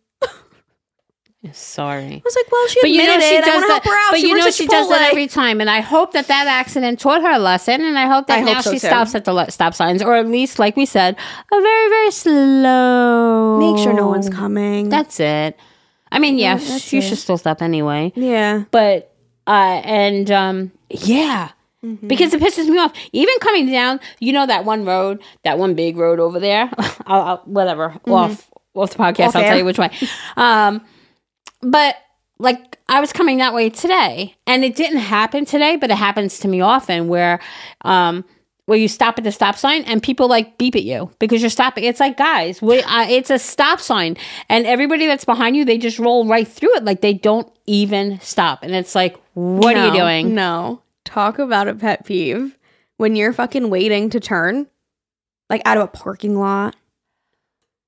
Sorry. 1.52 2.04
I 2.14 2.22
was 2.24 2.36
like, 2.36 2.52
well, 2.52 2.68
she 2.68 2.78
But 2.82 2.90
you 2.90 3.00
admitted 3.00 3.20
know 3.20 3.26
she 3.28 3.34
it. 3.34 3.42
I 3.42 3.46
does 3.46 3.54
want 3.56 3.66
to 3.66 3.72
help 3.72 3.82
that. 3.82 3.90
her 3.90 3.96
out. 3.96 4.10
But 4.12 4.20
she 4.20 4.28
you 4.28 4.36
know 4.36 4.50
she 4.52 4.66
does 4.68 4.88
that 4.90 5.10
every 5.10 5.26
time, 5.26 5.60
and 5.60 5.68
I 5.68 5.80
hope 5.80 6.12
that 6.12 6.28
that 6.28 6.46
accident 6.46 7.00
taught 7.00 7.20
her 7.20 7.32
a 7.32 7.38
lesson, 7.40 7.80
and 7.80 7.98
I 7.98 8.06
hope 8.06 8.28
that 8.28 8.38
I 8.38 8.42
hope 8.42 8.52
now 8.54 8.60
so, 8.60 8.70
she 8.70 8.78
too. 8.78 8.86
stops 8.86 9.16
at 9.16 9.24
the 9.24 9.32
le- 9.32 9.50
stop 9.50 9.74
signs, 9.74 10.02
or 10.02 10.14
at 10.14 10.28
least, 10.28 10.60
like 10.60 10.76
we 10.76 10.86
said, 10.86 11.16
a 11.52 11.60
very 11.60 11.88
very 11.88 12.10
slow. 12.12 13.58
Make 13.58 13.82
sure 13.82 13.92
no 13.92 14.06
one's 14.06 14.28
coming. 14.28 14.88
That's 14.88 15.18
it. 15.18 15.58
I 16.12 16.20
mean, 16.20 16.38
yeah, 16.38 16.58
that's 16.58 16.92
you 16.92 17.00
it. 17.00 17.02
should 17.02 17.18
still 17.18 17.38
stop 17.38 17.60
anyway. 17.60 18.12
yeah. 18.14 18.62
But 18.70 19.12
uh, 19.48 19.80
and 19.84 20.30
um, 20.30 20.70
yeah. 20.90 21.50
Mm-hmm. 21.84 22.06
Because 22.06 22.32
it 22.32 22.40
pisses 22.40 22.68
me 22.68 22.78
off. 22.78 22.92
Even 23.12 23.34
coming 23.40 23.70
down, 23.70 23.98
you 24.20 24.32
know 24.32 24.46
that 24.46 24.64
one 24.64 24.84
road, 24.84 25.20
that 25.42 25.58
one 25.58 25.74
big 25.74 25.96
road 25.96 26.20
over 26.20 26.38
there. 26.38 26.70
I'll, 27.06 27.22
I'll 27.22 27.42
whatever 27.44 27.98
off 28.06 28.50
off 28.74 28.90
the 28.90 28.98
podcast. 28.98 29.14
Mm-hmm. 29.14 29.22
Off 29.22 29.36
I'll 29.36 29.42
air. 29.42 29.48
tell 29.48 29.58
you 29.58 29.64
which 29.64 29.78
way. 29.78 29.90
Um, 30.36 30.84
but 31.60 31.96
like 32.38 32.78
I 32.88 33.00
was 33.00 33.12
coming 33.12 33.38
that 33.38 33.54
way 33.54 33.70
today, 33.70 34.34
and 34.46 34.64
it 34.64 34.76
didn't 34.76 34.98
happen 34.98 35.44
today, 35.44 35.76
but 35.76 35.90
it 35.90 35.96
happens 35.96 36.38
to 36.40 36.48
me 36.48 36.60
often 36.60 37.08
where 37.08 37.40
um 37.82 38.24
where 38.66 38.78
you 38.78 38.86
stop 38.86 39.18
at 39.18 39.24
the 39.24 39.32
stop 39.32 39.56
sign 39.56 39.82
and 39.84 40.02
people 40.02 40.28
like 40.28 40.56
beep 40.56 40.76
at 40.76 40.84
you 40.84 41.10
because 41.18 41.40
you're 41.42 41.50
stopping. 41.50 41.84
It's 41.84 42.00
like 42.00 42.16
guys, 42.16 42.62
we, 42.62 42.80
uh, 42.80 43.06
it's 43.08 43.30
a 43.30 43.38
stop 43.38 43.80
sign, 43.80 44.16
and 44.48 44.66
everybody 44.66 45.06
that's 45.06 45.24
behind 45.24 45.56
you 45.56 45.64
they 45.64 45.78
just 45.78 45.98
roll 45.98 46.26
right 46.26 46.46
through 46.46 46.76
it 46.76 46.84
like 46.84 47.00
they 47.00 47.14
don't 47.14 47.50
even 47.66 48.20
stop, 48.20 48.62
and 48.62 48.74
it's 48.74 48.94
like, 48.94 49.16
what 49.34 49.76
are 49.76 49.86
you 49.86 49.92
doing? 49.92 50.34
No. 50.34 50.80
Talk 51.04 51.38
about 51.38 51.68
a 51.68 51.74
pet 51.74 52.04
peeve. 52.06 52.56
When 52.96 53.16
you're 53.16 53.32
fucking 53.32 53.68
waiting 53.70 54.10
to 54.10 54.20
turn, 54.20 54.68
like 55.50 55.62
out 55.64 55.76
of 55.76 55.84
a 55.84 55.88
parking 55.88 56.38
lot, 56.38 56.76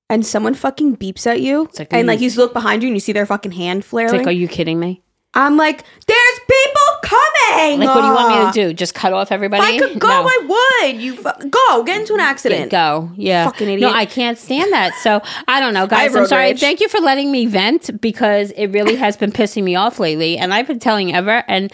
and 0.09 0.25
someone 0.25 0.53
fucking 0.53 0.97
beeps 0.97 1.25
at 1.25 1.41
you, 1.41 1.69
like, 1.79 1.87
and 1.91 2.07
like 2.07 2.19
you- 2.21 2.29
look 2.31 2.53
behind 2.53 2.83
you 2.83 2.87
and 2.87 2.95
you 2.95 2.99
see 2.99 3.13
their 3.13 3.25
fucking 3.25 3.53
hand 3.53 3.79
It's 3.79 3.87
flaring. 3.87 4.13
like, 4.17 4.27
are 4.27 4.31
you 4.31 4.47
kidding 4.47 4.79
me? 4.79 5.01
I'm 5.37 5.57
like, 5.57 5.83
there's 6.07 6.39
people 6.47 6.81
coming. 7.03 7.79
Like, 7.81 7.89
what 7.93 8.01
do 8.01 8.07
you 8.07 8.13
want 8.13 8.45
me 8.45 8.51
to 8.63 8.67
do? 8.69 8.73
Just 8.73 8.93
cut 8.95 9.11
off 9.11 9.33
everybody? 9.33 9.63
If 9.75 9.83
I 9.83 9.85
could 9.89 9.99
go, 9.99 10.07
No. 10.07 10.29
I 10.29 10.81
would. 10.91 11.01
You 11.01 11.15
fu- 11.17 11.49
go 11.49 11.83
get 11.83 11.99
into 11.99 12.13
an 12.13 12.21
accident. 12.21 12.71
Go, 12.71 13.11
yeah. 13.17 13.43
Fucking 13.43 13.67
idiot. 13.67 13.81
No. 13.81 13.91
I 13.93 14.05
can't 14.05 14.37
stand 14.37 14.71
that. 14.71 14.93
So 15.01 15.21
I 15.45 15.59
don't 15.59 15.73
know, 15.73 15.87
guys. 15.95 16.15
I'm 16.15 16.25
sorry. 16.25 16.43
rage. 16.51 16.61
Thank 16.61 16.79
you 16.79 16.87
for 16.87 16.99
letting 17.01 17.33
me 17.33 17.47
vent 17.47 17.99
because 17.99 18.51
it 18.51 18.67
really 18.67 18.95
has 18.95 19.17
been 19.17 19.33
pissing 19.33 19.63
me 19.63 19.75
off 19.75 19.99
lately, 19.99 20.37
and 20.37 20.53
I've 20.53 20.67
been 20.67 20.79
telling 20.79 21.13
Ever, 21.13 21.43
and 21.49 21.69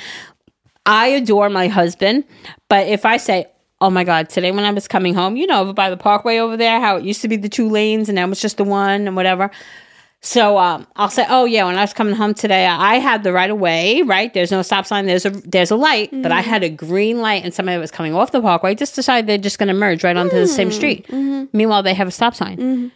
I 0.85 1.07
adore 1.07 1.49
my 1.49 1.67
husband, 1.67 2.25
but 2.69 2.87
if 2.87 3.05
I 3.05 3.17
say. 3.17 3.47
Oh 3.83 3.89
my 3.89 4.03
God! 4.03 4.29
Today 4.29 4.51
when 4.51 4.63
I 4.63 4.69
was 4.69 4.87
coming 4.87 5.15
home, 5.15 5.35
you 5.35 5.47
know, 5.47 5.61
over 5.61 5.73
by 5.73 5.89
the 5.89 5.97
parkway 5.97 6.37
over 6.37 6.55
there, 6.55 6.79
how 6.79 6.97
it 6.97 7.03
used 7.03 7.23
to 7.23 7.27
be 7.27 7.35
the 7.35 7.49
two 7.49 7.67
lanes 7.67 8.09
and 8.09 8.15
now 8.15 8.29
it's 8.29 8.39
just 8.39 8.57
the 8.57 8.63
one 8.63 9.07
and 9.07 9.15
whatever. 9.15 9.49
So 10.23 10.59
um, 10.59 10.85
I'll 10.95 11.09
say, 11.09 11.25
oh 11.29 11.45
yeah, 11.45 11.65
when 11.65 11.77
I 11.77 11.81
was 11.81 11.93
coming 11.93 12.13
home 12.13 12.35
today, 12.35 12.67
I 12.67 12.99
had 12.99 13.23
the 13.23 13.33
right 13.33 13.49
of 13.49 13.57
way. 13.57 14.03
Right, 14.03 14.31
there's 14.31 14.51
no 14.51 14.61
stop 14.61 14.85
sign. 14.85 15.07
There's 15.07 15.25
a 15.25 15.31
there's 15.31 15.71
a 15.71 15.75
light, 15.75 16.11
but 16.11 16.31
I 16.31 16.41
had 16.41 16.63
a 16.63 16.69
green 16.69 17.21
light, 17.21 17.43
and 17.43 17.51
somebody 17.51 17.75
that 17.75 17.81
was 17.81 17.89
coming 17.89 18.13
off 18.13 18.31
the 18.31 18.39
parkway 18.39 18.75
just 18.75 18.93
decided 18.93 19.27
they're 19.27 19.39
just 19.39 19.57
going 19.57 19.67
to 19.67 19.73
merge 19.73 20.03
right 20.03 20.15
onto 20.15 20.35
the 20.35 20.47
same 20.47 20.69
mm-hmm. 20.69 20.77
street. 20.77 21.07
Mm-hmm. 21.07 21.57
Meanwhile, 21.57 21.81
they 21.81 21.95
have 21.95 22.07
a 22.07 22.11
stop 22.11 22.35
sign. 22.35 22.57
Mm-hmm. 22.57 22.87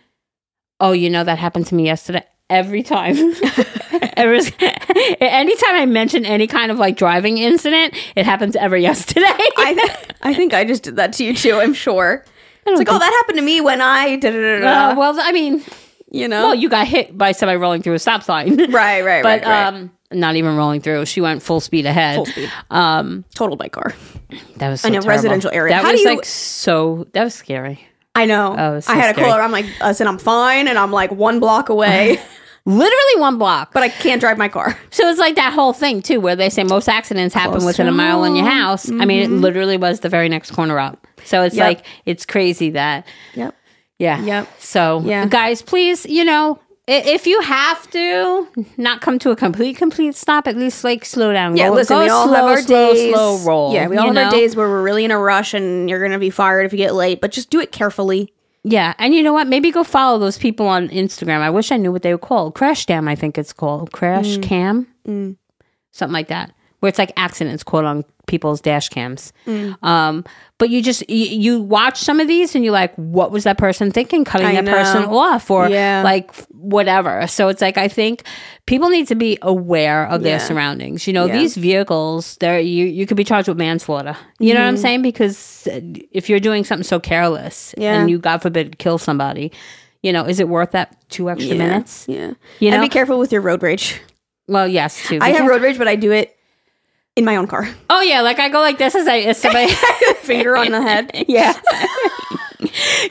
Oh, 0.79 0.91
you 0.91 1.09
know 1.09 1.23
that 1.23 1.39
happened 1.39 1.65
to 1.67 1.75
me 1.75 1.85
yesterday. 1.85 2.23
Every 2.47 2.83
time, 2.83 3.15
was, 4.17 4.51
anytime 5.19 5.75
I 5.75 5.85
mention 5.85 6.25
any 6.25 6.47
kind 6.47 6.71
of 6.71 6.77
like 6.77 6.97
driving 6.97 7.37
incident, 7.37 7.93
it 8.15 8.25
happens 8.25 8.55
ever 8.55 8.77
yesterday. 8.77 9.25
I, 9.57 9.73
th- 9.73 10.15
I 10.21 10.33
think 10.33 10.53
I 10.53 10.63
just 10.65 10.83
did 10.83 10.95
that 10.97 11.13
to 11.13 11.23
you 11.25 11.35
too. 11.35 11.55
I'm 11.59 11.73
sure. 11.73 12.23
It's 12.67 12.77
like, 12.79 12.89
oh, 12.89 12.97
that 12.97 13.11
happened 13.21 13.37
to 13.37 13.43
me 13.45 13.61
when 13.61 13.81
I 13.81 14.15
did. 14.15 14.63
Uh, 14.63 14.95
well, 14.97 15.15
I 15.19 15.31
mean, 15.31 15.63
you 16.09 16.27
know, 16.27 16.45
well, 16.45 16.55
you 16.55 16.67
got 16.69 16.87
hit 16.87 17.15
by 17.17 17.31
somebody 17.31 17.57
rolling 17.57 17.81
through 17.83 17.93
a 17.93 17.99
stop 17.99 18.23
sign, 18.23 18.57
right, 18.71 19.01
right, 19.03 19.21
but 19.23 19.43
right, 19.43 19.45
right. 19.45 19.67
um, 19.67 19.91
not 20.11 20.35
even 20.35 20.55
rolling 20.55 20.81
through. 20.81 21.05
She 21.05 21.21
went 21.21 21.43
full 21.43 21.59
speed 21.59 21.85
ahead. 21.85 22.15
Full 22.15 22.25
speed. 22.25 22.51
Um, 22.71 23.23
totaled 23.35 23.59
my 23.59 23.69
car. 23.69 23.93
that 24.57 24.69
was 24.69 24.81
so 24.81 24.87
In 24.87 24.93
a 24.93 25.01
terrible. 25.01 25.09
residential 25.09 25.51
area. 25.53 25.73
That 25.75 25.83
How 25.83 25.91
was 25.91 26.01
do 26.01 26.09
you- 26.09 26.15
like 26.15 26.25
so. 26.25 27.05
That 27.13 27.23
was 27.23 27.33
scary. 27.35 27.85
I 28.15 28.25
know. 28.25 28.55
Oh, 28.57 28.79
so 28.79 28.93
I 28.93 28.95
had 28.95 29.13
scary. 29.13 29.27
call 29.27 29.37
her. 29.37 29.43
I'm 29.43 29.51
like, 29.51 29.65
listen, 29.81 30.07
I'm 30.07 30.17
fine, 30.17 30.67
and 30.69 30.77
I'm 30.79 30.91
like 30.91 31.11
one 31.11 31.39
block 31.39 31.69
away, 31.69 32.19
Literally 32.65 33.19
one 33.21 33.37
block. 33.37 33.71
but 33.73 33.83
I 33.83 33.89
can't 33.89 34.19
drive 34.19 34.37
my 34.37 34.49
car. 34.49 34.77
So 34.89 35.07
it's 35.09 35.19
like 35.19 35.35
that 35.35 35.53
whole 35.53 35.73
thing 35.73 36.01
too, 36.01 36.19
where 36.19 36.35
they 36.35 36.49
say 36.49 36.63
most 36.63 36.87
accidents 36.89 37.35
happen 37.35 37.51
Close 37.59 37.65
within 37.65 37.87
a 37.87 37.91
mile 37.91 38.23
in 38.23 38.35
your 38.35 38.45
house. 38.45 38.89
I 38.89 39.05
mean, 39.05 39.19
it 39.21 39.29
mm-hmm. 39.29 39.41
literally 39.41 39.77
was 39.77 39.99
the 39.99 40.09
very 40.09 40.29
next 40.29 40.51
corner 40.51 40.79
up. 40.79 41.05
So 41.25 41.43
it's 41.43 41.55
Yep. 41.55 41.65
like 41.67 41.85
it's 42.05 42.25
crazy 42.25 42.71
that 42.71 43.05
Yep. 43.35 43.55
yeah. 43.99 44.21
Yep. 44.23 44.47
So 44.59 45.01
Yeah. 45.05 45.25
guys, 45.27 45.61
please, 45.61 46.05
you 46.05 46.23
know, 46.23 46.59
if 46.87 47.25
you 47.25 47.41
have 47.41 47.89
to 47.91 48.47
not 48.77 49.01
come 49.01 49.17
to 49.19 49.31
a 49.31 49.35
complete 49.35 49.75
complete 49.77 50.15
stop, 50.15 50.47
at 50.47 50.55
least 50.55 50.83
like 50.83 51.03
slow 51.03 51.33
down. 51.33 51.57
Yeah, 51.57 51.69
Go- 51.69 51.75
listen, 51.75 51.97
we 51.99 52.09
all 52.09 52.27
slow, 52.27 52.35
have 52.35 52.45
our 52.45 52.61
slow, 52.61 52.93
days. 52.93 53.13
slow 53.13 53.37
roll. 53.39 53.73
Yeah, 53.73 53.87
we 53.87 53.97
all 53.97 54.07
have 54.07 54.17
our 54.17 54.23
know? 54.25 54.31
days 54.31 54.55
where 54.55 54.67
we're 54.69 54.83
really 54.83 55.03
in 55.03 55.11
a 55.11 55.17
rush 55.19 55.53
and 55.53 55.89
you're 55.89 56.01
gonna 56.01 56.19
be 56.19 56.29
fired 56.29 56.65
if 56.65 56.71
you 56.71 56.77
get 56.77 56.93
late. 56.95 57.21
But 57.21 57.31
just 57.31 57.49
do 57.49 57.59
it 57.59 57.71
carefully. 57.71 58.31
Yeah, 58.67 58.95
and 58.97 59.13
you 59.13 59.21
know 59.21 59.31
what? 59.31 59.45
Maybe 59.45 59.69
go 59.69 59.83
follow 59.83 60.17
those 60.17 60.39
people 60.39 60.65
on 60.67 60.89
Instagram. 60.89 61.41
I 61.41 61.51
wish 61.51 61.71
I 61.71 61.77
knew 61.77 61.91
what 61.91 62.01
they 62.01 62.11
were 62.11 62.17
called. 62.17 62.55
Crash 62.55 62.87
Cam, 62.87 63.07
I 63.07 63.13
think 63.13 63.37
it's 63.37 63.53
called. 63.53 63.91
Crash 63.91 64.37
mm. 64.37 64.43
Cam, 64.43 64.87
mm. 65.07 65.35
something 65.91 66.13
like 66.13 66.29
that, 66.29 66.51
where 66.85 66.89
it's 66.89 66.99
like 66.99 67.11
accidents 67.17 67.63
quote 67.63 67.83
on 67.83 68.05
people's 68.27 68.61
dash 68.61 68.89
cams. 68.89 69.33
Um, 69.81 70.23
but 70.59 70.69
you 70.69 70.83
just 70.83 71.07
you, 71.09 71.25
you 71.25 71.59
watch 71.61 71.97
some 71.99 72.19
of 72.19 72.27
these 72.27 72.53
and 72.53 72.63
you're 72.63 72.71
like, 72.73 72.93
what 72.95 73.31
was 73.31 73.43
that 73.45 73.57
person 73.57 73.89
thinking? 73.91 74.23
Cutting 74.23 74.45
I 74.47 74.61
that 74.61 74.65
person 74.65 75.05
off 75.05 75.49
or 75.49 75.67
Yeah. 75.67 76.01
like 76.03 76.33
whatever. 76.49 77.25
So 77.25 77.47
it's 77.49 77.61
like 77.61 77.77
I 77.79 77.87
think 77.87 78.23
people 78.67 78.89
need 78.89 79.07
to 79.07 79.15
be 79.15 79.39
aware 79.41 80.05
of 80.07 80.21
their 80.21 80.39
surroundings. 80.39 81.07
You 81.07 81.13
know, 81.13 81.25
Yeah. 81.25 81.37
these 81.39 81.55
vehicles, 81.57 82.37
they're 82.39 82.59
you 82.59 82.85
you 82.85 83.07
could 83.07 83.17
be 83.17 83.23
charged 83.23 83.47
with 83.47 83.57
manslaughter. 83.57 84.15
You 84.39 84.53
know 84.53 84.59
what 84.59 84.65
Mm-hmm. 84.67 84.69
I'm 84.69 84.77
saying? 84.77 85.01
Because 85.01 85.67
if 86.11 86.29
you're 86.29 86.39
doing 86.39 86.63
something 86.63 86.83
so 86.83 86.99
careless 86.99 87.73
Yeah. 87.77 87.99
and 87.99 88.09
you 88.11 88.19
God 88.19 88.41
forbid 88.43 88.77
kill 88.77 88.97
somebody, 88.99 89.51
you 90.03 90.13
know, 90.13 90.23
is 90.25 90.39
it 90.39 90.47
worth 90.47 90.71
that 90.71 90.95
two 91.09 91.29
extra 91.31 91.55
Yeah. 91.55 91.63
minutes? 91.67 92.05
Yeah. 92.07 92.33
You 92.59 92.69
and 92.69 92.77
know? 92.77 92.81
be 92.81 92.89
careful 92.89 93.17
with 93.17 93.31
your 93.31 93.41
road 93.41 93.63
rage. 93.63 93.99
Well, 94.47 94.67
yes, 94.67 95.07
too. 95.07 95.17
I 95.23 95.29
have 95.29 95.47
road 95.47 95.63
rage, 95.63 95.79
but 95.79 95.87
I 95.87 95.95
do 95.95 96.11
it 96.11 96.34
in 97.15 97.25
my 97.25 97.35
own 97.37 97.47
car. 97.47 97.67
Oh 97.89 98.01
yeah, 98.01 98.21
like 98.21 98.39
I 98.39 98.49
go 98.49 98.59
like 98.59 98.77
this 98.77 98.95
as 98.95 99.07
I 99.07 99.19
as 99.19 99.37
somebody 99.37 99.71
Finger 100.23 100.57
on 100.57 100.71
the 100.71 100.81
head. 100.81 101.11
Yeah. 101.27 101.53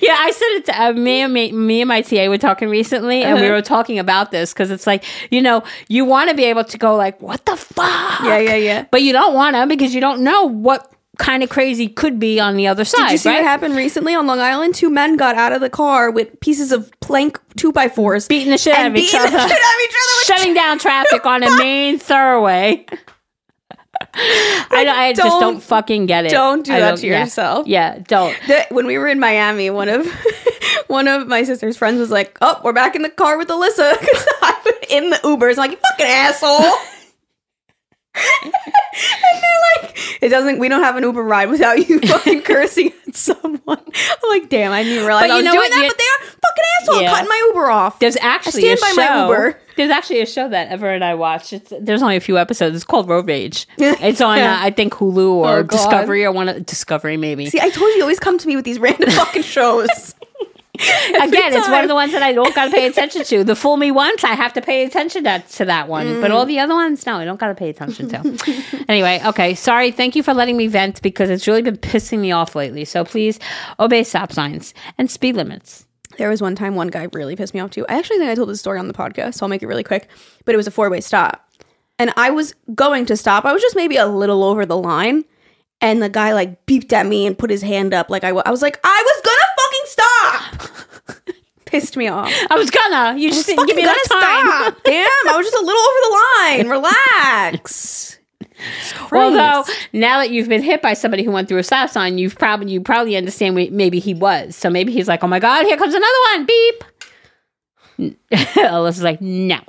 yeah, 0.00 0.16
I 0.18 0.30
said 0.34 0.48
it 0.58 0.64
to 0.66 0.82
uh, 0.82 0.92
me 0.92 1.20
and 1.20 1.32
me, 1.32 1.52
me 1.52 1.80
and 1.80 1.88
my 1.88 2.02
TA 2.02 2.26
were 2.28 2.38
talking 2.38 2.68
recently, 2.68 3.22
and 3.22 3.38
we 3.40 3.46
Uh-huh. 3.46 3.54
were 3.54 3.62
talking 3.62 3.98
about 3.98 4.30
this 4.30 4.52
because 4.52 4.70
it's 4.70 4.86
like 4.86 5.04
you 5.30 5.40
know 5.40 5.62
you 5.88 6.04
want 6.04 6.30
to 6.30 6.36
be 6.36 6.44
able 6.44 6.64
to 6.64 6.78
go 6.78 6.96
like 6.96 7.20
what 7.22 7.44
the 7.46 7.56
fuck, 7.56 8.20
Yeah, 8.24 8.38
yeah, 8.38 8.56
yeah. 8.56 8.84
but 8.90 9.02
you 9.02 9.12
don't 9.12 9.34
want 9.34 9.56
to 9.56 9.66
because 9.66 9.94
you 9.94 10.00
don't 10.00 10.20
know 10.22 10.44
what 10.44 10.90
kind 11.18 11.44
of 11.44 11.48
crazy 11.48 11.86
could 11.88 12.18
be 12.18 12.40
on 12.40 12.56
the 12.56 12.66
other 12.66 12.84
side. 12.84 13.04
Did 13.06 13.12
you 13.12 13.18
see 13.18 13.28
right? 13.28 13.36
what 13.36 13.44
happened 13.44 13.76
recently 13.76 14.14
on 14.16 14.26
Long 14.26 14.40
Island? 14.40 14.74
Two 14.74 14.90
men 14.90 15.16
got 15.16 15.36
out 15.36 15.52
of 15.52 15.60
the 15.60 15.70
car 15.70 16.10
with 16.10 16.40
pieces 16.40 16.72
of 16.72 16.90
plank 17.00 17.38
two 17.56 17.70
by 17.70 17.88
fours, 17.88 18.26
Beating 18.26 18.50
the 18.50 18.58
shit 18.58 18.74
out 18.74 18.86
of 18.88 18.96
each 18.96 19.14
other, 19.14 19.28
shit 19.30 19.34
out 19.40 19.44
of 19.46 19.50
each 19.50 19.54
other. 19.54 20.14
with 20.18 20.24
shutting 20.26 20.54
down 20.54 20.78
traffic 20.80 21.24
on 21.24 21.44
a 21.44 21.56
main 21.58 22.00
thoroughway. 22.00 22.84
I, 24.16 24.84
I 25.08 25.12
just 25.12 25.28
don't- 25.28 25.40
don't 25.40 25.62
fucking 25.62 26.06
get 26.06 26.26
it. 26.26 26.30
don't 26.30 26.64
do 26.64 26.72
I 26.72 26.80
that 26.80 26.98
to 26.98 27.06
yeah. 27.06 27.20
yourself. 27.20 27.66
Yeah, 27.66 27.98
don't. 28.06 28.36
The- 28.46 28.66
when 28.70 28.86
we 28.86 28.98
were 28.98 29.08
in 29.08 29.18
Miami, 29.20 29.70
one 29.70 29.88
of 29.88 30.06
one 30.88 31.08
of 31.08 31.26
my 31.28 31.42
sister's 31.44 31.76
friends 31.76 31.98
was 31.98 32.10
like, 32.10 32.36
"Oh, 32.40 32.60
we're 32.64 32.72
back 32.72 32.94
in 32.96 33.02
the 33.02 33.10
car 33.10 33.38
with 33.38 33.48
Alyssa 33.48 33.92
because 34.00 34.26
I'm 34.42 34.72
in 34.90 35.10
the 35.10 35.16
Ubers." 35.16 35.52
I'm 35.52 35.56
like, 35.58 35.70
"You 35.72 35.78
fucking 35.90 36.06
asshole!" 36.06 36.72
it 40.20 40.28
doesn't. 40.28 40.58
We 40.58 40.68
don't 40.68 40.82
have 40.82 40.96
an 40.96 41.02
Uber 41.04 41.22
ride 41.22 41.48
without 41.50 41.88
you 41.88 42.00
fucking 42.00 42.42
cursing 42.42 42.92
at 43.08 43.16
someone. 43.16 43.60
I'm 43.68 44.30
like, 44.30 44.48
damn, 44.48 44.72
I 44.72 44.82
didn't 44.82 45.06
realize 45.06 45.24
But 45.24 45.30
I 45.30 45.36
was 45.36 45.44
doing 45.44 45.56
what? 45.56 45.70
that. 45.70 45.82
You- 45.82 45.88
but 45.88 45.98
they 45.98 46.04
are 46.04 46.30
fucking 46.30 46.64
assholes 46.80 47.02
Yeah. 47.02 47.10
cutting 47.12 47.28
my 47.28 47.44
Uber 47.48 47.70
off. 47.70 47.98
There's 47.98 48.16
actually 48.16 48.62
stand 48.62 48.78
a 48.78 48.82
by 48.82 48.88
show. 48.90 48.96
my 48.96 49.22
Uber. 49.26 49.60
There's 49.76 49.90
actually 49.90 50.20
a 50.20 50.26
show 50.26 50.48
that 50.48 50.68
Ever 50.68 50.88
and 50.88 51.04
I 51.04 51.14
watched. 51.14 51.52
It's 51.52 51.72
there's 51.80 52.02
only 52.02 52.16
a 52.16 52.20
few 52.20 52.38
episodes. 52.38 52.76
It's 52.76 52.84
called 52.84 53.08
Road 53.08 53.26
Rage. 53.26 53.66
It's 53.78 54.20
on 54.20 54.38
uh, 54.38 54.58
I 54.60 54.70
think 54.70 54.92
Hulu 54.94 55.28
or 55.30 55.58
Oh, 55.58 55.62
Discovery 55.64 56.24
or 56.24 56.32
one 56.32 56.48
of 56.48 56.64
Discovery 56.66 57.16
maybe. 57.16 57.46
See, 57.50 57.60
I 57.60 57.70
told 57.70 57.88
you, 57.90 57.96
you 57.96 58.02
always 58.02 58.20
come 58.20 58.38
to 58.38 58.46
me 58.46 58.54
with 58.56 58.64
these 58.64 58.78
random 58.78 59.10
fucking 59.10 59.42
shows. 59.42 60.13
Again, 60.80 61.54
it's 61.54 61.68
one 61.68 61.82
of 61.82 61.88
the 61.88 61.94
ones 61.94 62.10
that 62.12 62.22
I 62.22 62.32
don't 62.32 62.52
got 62.54 62.64
to 62.66 62.70
pay 62.72 62.86
attention 62.90 63.22
to. 63.24 63.44
The 63.44 63.54
fool 63.54 63.76
me 63.76 63.90
once, 63.92 64.24
I 64.24 64.34
have 64.34 64.52
to 64.54 64.60
pay 64.60 64.84
attention 64.84 65.22
to, 65.24 65.38
to 65.52 65.64
that 65.66 65.88
one. 65.88 66.20
But 66.20 66.30
Mm. 66.30 66.34
all 66.34 66.46
the 66.46 66.58
other 66.58 66.74
ones, 66.74 67.06
no, 67.06 67.16
I 67.16 67.24
don't 67.24 67.38
got 67.38 67.48
to 67.48 67.54
pay 67.54 67.68
attention 67.70 68.08
to. 68.08 68.84
anyway, 68.88 69.20
okay. 69.24 69.54
Sorry. 69.54 69.92
Thank 69.92 70.16
you 70.16 70.22
for 70.24 70.34
letting 70.34 70.56
me 70.56 70.66
vent 70.66 71.00
because 71.00 71.30
it's 71.30 71.46
really 71.46 71.62
been 71.62 71.76
pissing 71.76 72.18
me 72.18 72.32
off 72.32 72.56
lately. 72.56 72.84
So 72.84 73.04
please 73.04 73.38
obey 73.78 74.02
stop 74.02 74.32
signs 74.32 74.74
and 74.98 75.08
speed 75.10 75.36
limits. 75.36 75.86
There 76.18 76.28
was 76.28 76.42
one 76.42 76.56
time 76.56 76.74
one 76.74 76.88
guy 76.88 77.08
really 77.12 77.36
pissed 77.36 77.54
me 77.54 77.60
off 77.60 77.70
too. 77.70 77.86
I 77.88 77.94
actually 77.98 78.18
think 78.18 78.30
I 78.30 78.34
told 78.34 78.48
this 78.48 78.60
story 78.60 78.78
on 78.78 78.88
the 78.88 78.94
podcast, 78.94 79.34
so 79.34 79.46
I'll 79.46 79.50
make 79.50 79.62
it 79.62 79.66
really 79.68 79.84
quick. 79.84 80.08
But 80.44 80.54
it 80.54 80.56
was 80.56 80.66
a 80.66 80.70
four 80.72 80.90
way 80.90 81.00
stop. 81.00 81.48
And 81.98 82.12
I 82.16 82.30
was 82.30 82.54
going 82.74 83.06
to 83.06 83.16
stop. 83.16 83.44
I 83.44 83.52
was 83.52 83.62
just 83.62 83.76
maybe 83.76 83.96
a 83.96 84.06
little 84.06 84.42
over 84.42 84.66
the 84.66 84.76
line. 84.76 85.24
And 85.80 86.02
the 86.02 86.08
guy 86.08 86.32
like 86.32 86.64
beeped 86.66 86.92
at 86.92 87.04
me 87.06 87.26
and 87.26 87.36
put 87.36 87.50
his 87.50 87.60
hand 87.62 87.92
up 87.92 88.08
like 88.10 88.24
I 88.24 88.28
I 88.30 88.50
was 88.50 88.62
like, 88.62 88.80
I 88.82 89.02
was 89.04 89.22
gonna. 89.24 89.43
Pissed 91.74 91.96
me 91.96 92.06
off. 92.06 92.32
I 92.50 92.54
was 92.54 92.70
gonna. 92.70 93.18
You 93.18 93.30
just 93.30 93.48
didn't 93.48 93.66
give 93.66 93.74
me 93.74 93.82
enough 93.82 93.96
time. 94.08 94.46
stop. 94.46 94.78
Damn, 94.84 95.08
I 95.28 95.36
was 95.36 95.44
just 95.44 95.60
a 95.60 95.66
little 95.66 95.82
over 95.82 95.98
the 96.04 96.16
line. 96.38 96.68
Relax. 96.68 98.20
Although 99.10 99.64
now 99.92 100.18
that 100.18 100.30
you've 100.30 100.48
been 100.48 100.62
hit 100.62 100.82
by 100.82 100.94
somebody 100.94 101.24
who 101.24 101.32
went 101.32 101.48
through 101.48 101.58
a 101.58 101.64
stop 101.64 101.90
sign, 101.90 102.16
you've 102.16 102.38
probably 102.38 102.70
you 102.70 102.80
probably 102.80 103.16
understand 103.16 103.56
what 103.56 103.72
maybe 103.72 103.98
he 103.98 104.14
was. 104.14 104.54
So 104.54 104.70
maybe 104.70 104.92
he's 104.92 105.08
like, 105.08 105.24
"Oh 105.24 105.26
my 105.26 105.40
god, 105.40 105.66
here 105.66 105.76
comes 105.76 105.94
another 105.94 106.18
one!" 106.32 106.46
Beep. 106.46 106.84
Alyssa's 108.56 109.02
like, 109.02 109.20
"No." 109.20 109.58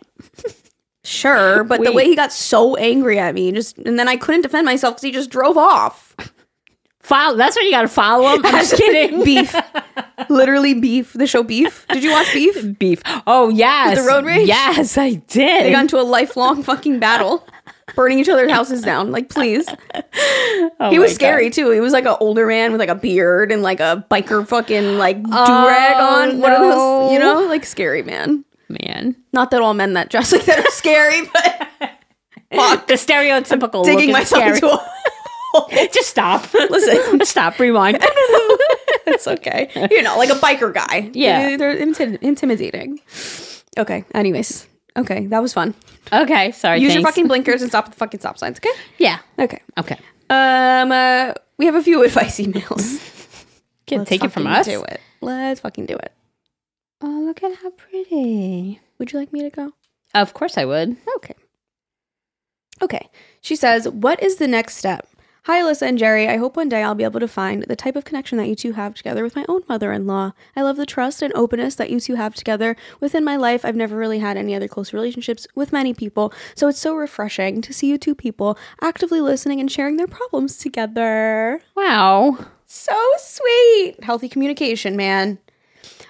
Sure, 1.07 1.63
but 1.63 1.83
the 1.83 1.91
way 1.91 2.05
he 2.05 2.15
got 2.15 2.33
so 2.33 2.75
angry 2.77 3.19
at 3.19 3.35
me, 3.35 3.51
just 3.51 3.77
and 3.77 3.99
then 3.99 4.07
I 4.07 4.15
couldn't 4.15 4.41
defend 4.41 4.65
myself 4.65 4.95
because 4.95 5.03
he 5.03 5.11
just 5.11 5.29
drove 5.29 5.55
off. 5.55 6.15
Follow. 7.05 7.37
That's 7.37 7.55
when 7.55 7.65
you 7.65 7.71
got 7.71 7.83
to 7.83 7.87
follow 7.87 8.31
them. 8.31 8.45
I'm 8.47 8.51
just 8.53 8.73
kidding. 8.77 9.23
Beef, 9.23 9.55
literally 10.27 10.73
beef. 10.73 11.13
The 11.13 11.27
show 11.27 11.43
Beef. 11.43 11.85
Did 11.89 12.03
you 12.03 12.09
watch 12.09 12.33
Beef? 12.33 12.77
Beef. 12.79 13.03
Oh 13.27 13.49
yes, 13.49 13.99
the 14.01 14.07
road 14.07 14.25
rage? 14.25 14.47
Yes, 14.47 14.97
I 14.97 15.13
did. 15.13 15.65
They 15.65 15.71
got 15.71 15.81
into 15.81 15.99
a 15.99 16.01
lifelong 16.01 16.63
fucking 16.63 16.97
battle, 16.97 17.47
burning 17.95 18.17
each 18.17 18.27
other's 18.27 18.49
houses 18.49 18.81
down. 18.81 19.11
Like, 19.11 19.29
please. 19.29 19.67
Oh 20.79 20.89
he 20.89 20.97
was 20.97 21.13
scary 21.13 21.51
too. 21.51 21.69
He 21.69 21.79
was 21.79 21.93
like 21.93 22.05
an 22.05 22.17
older 22.19 22.47
man 22.47 22.71
with 22.71 22.79
like 22.79 22.89
a 22.89 22.95
beard 22.95 23.51
and 23.51 23.61
like 23.61 23.79
a 23.79 24.03
biker 24.09 24.47
fucking 24.47 24.97
like 24.97 25.21
do 25.21 25.31
rag 25.31 25.93
oh, 25.97 26.23
on. 26.23 26.39
What 26.39 26.53
are 26.53 26.59
those? 26.59 27.13
You 27.13 27.19
know, 27.19 27.45
like 27.45 27.65
scary 27.65 28.01
man. 28.01 28.43
Man. 28.67 29.15
Not 29.31 29.51
that 29.51 29.61
all 29.61 29.75
men 29.75 29.93
that 29.93 30.09
dress 30.09 30.31
like 30.31 30.45
that 30.45 30.57
are 30.57 30.71
scary, 30.71 31.21
but 31.31 31.67
fuck, 32.51 32.87
The 32.87 32.95
stereotypical 32.95 33.83
digging 33.83 33.97
looking 33.97 34.11
myself 34.11 34.41
scary. 34.41 34.55
into 34.55 34.71
a 34.71 34.91
Just 35.93 36.09
stop. 36.09 36.53
Listen. 36.69 37.23
stop. 37.25 37.59
Rewind. 37.59 38.03
It's 39.07 39.27
okay. 39.27 39.69
You 39.91 40.01
know, 40.01 40.17
like 40.17 40.29
a 40.31 40.33
biker 40.33 40.73
guy. 40.73 41.11
Yeah. 41.13 41.57
They're 41.57 41.75
inti- 41.77 42.17
intimidating. 42.23 42.99
Okay. 43.77 44.03
Anyways. 44.15 44.67
Okay. 44.97 45.27
That 45.27 45.43
was 45.43 45.53
fun. 45.53 45.75
okay. 46.11 46.51
Sorry. 46.51 46.79
Use 46.79 46.93
your 46.93 47.03
thanks. 47.03 47.11
fucking 47.11 47.27
blinkers 47.27 47.61
and 47.61 47.69
stop 47.69 47.85
at 47.85 47.91
the 47.91 47.97
fucking 47.97 48.19
stop 48.19 48.39
signs. 48.39 48.57
Okay. 48.57 48.71
Yeah. 48.97 49.19
Okay. 49.37 49.61
Okay. 49.77 49.99
Um. 50.29 50.91
Uh, 50.91 51.33
we 51.57 51.65
have 51.67 51.75
a 51.75 51.83
few 51.83 52.03
advice 52.03 52.39
emails. 52.39 52.99
Can 53.85 53.99
Let's 53.99 54.09
take 54.09 54.23
it 54.23 54.31
from 54.31 54.43
fucking 54.45 54.57
us. 54.59 54.65
Do 54.65 54.83
it. 54.83 54.99
Let's 55.21 55.59
fucking 55.59 55.85
do 55.85 55.95
it. 55.95 56.11
Oh, 57.01 57.21
look 57.25 57.43
at 57.43 57.55
how 57.57 57.69
pretty. 57.69 58.81
Would 58.97 59.13
you 59.13 59.19
like 59.19 59.31
me 59.31 59.41
to 59.43 59.49
go? 59.51 59.73
Of 60.15 60.33
course 60.33 60.57
I 60.57 60.65
would. 60.65 60.97
Okay. 61.17 61.35
Okay. 62.81 63.07
She 63.41 63.55
says, 63.55 63.87
What 63.87 64.21
is 64.23 64.37
the 64.37 64.47
next 64.47 64.77
step? 64.77 65.07
Hi, 65.45 65.61
Alyssa 65.61 65.83
and 65.83 65.99
Jerry. 65.99 66.27
I 66.27 66.37
hope 66.37 66.57
one 66.57 66.69
day 66.69 66.81
I'll 66.81 66.95
be 66.95 67.03
able 67.03 67.19
to 67.19 67.27
find 67.27 67.65
the 67.67 67.75
type 67.75 67.95
of 67.95 68.03
connection 68.03 68.39
that 68.39 68.47
you 68.47 68.55
two 68.55 68.71
have 68.71 68.95
together 68.95 69.23
with 69.23 69.35
my 69.35 69.45
own 69.47 69.61
mother 69.69 69.91
in 69.91 70.07
law. 70.07 70.31
I 70.55 70.63
love 70.63 70.75
the 70.75 70.87
trust 70.87 71.21
and 71.21 71.31
openness 71.35 71.75
that 71.75 71.91
you 71.91 71.99
two 71.99 72.15
have 72.15 72.33
together. 72.33 72.75
Within 72.99 73.23
my 73.23 73.35
life, 73.35 73.63
I've 73.63 73.75
never 73.75 73.95
really 73.95 74.17
had 74.17 74.37
any 74.37 74.55
other 74.55 74.67
close 74.67 74.91
relationships 74.91 75.45
with 75.53 75.71
many 75.71 75.93
people, 75.93 76.33
so 76.55 76.67
it's 76.67 76.79
so 76.79 76.95
refreshing 76.95 77.61
to 77.61 77.73
see 77.75 77.85
you 77.85 77.99
two 77.99 78.15
people 78.15 78.57
actively 78.81 79.21
listening 79.21 79.59
and 79.59 79.71
sharing 79.71 79.97
their 79.97 80.07
problems 80.07 80.57
together. 80.57 81.61
Wow. 81.75 82.39
So 82.65 82.99
sweet. 83.17 84.03
Healthy 84.03 84.29
communication, 84.29 84.97
man. 84.97 85.37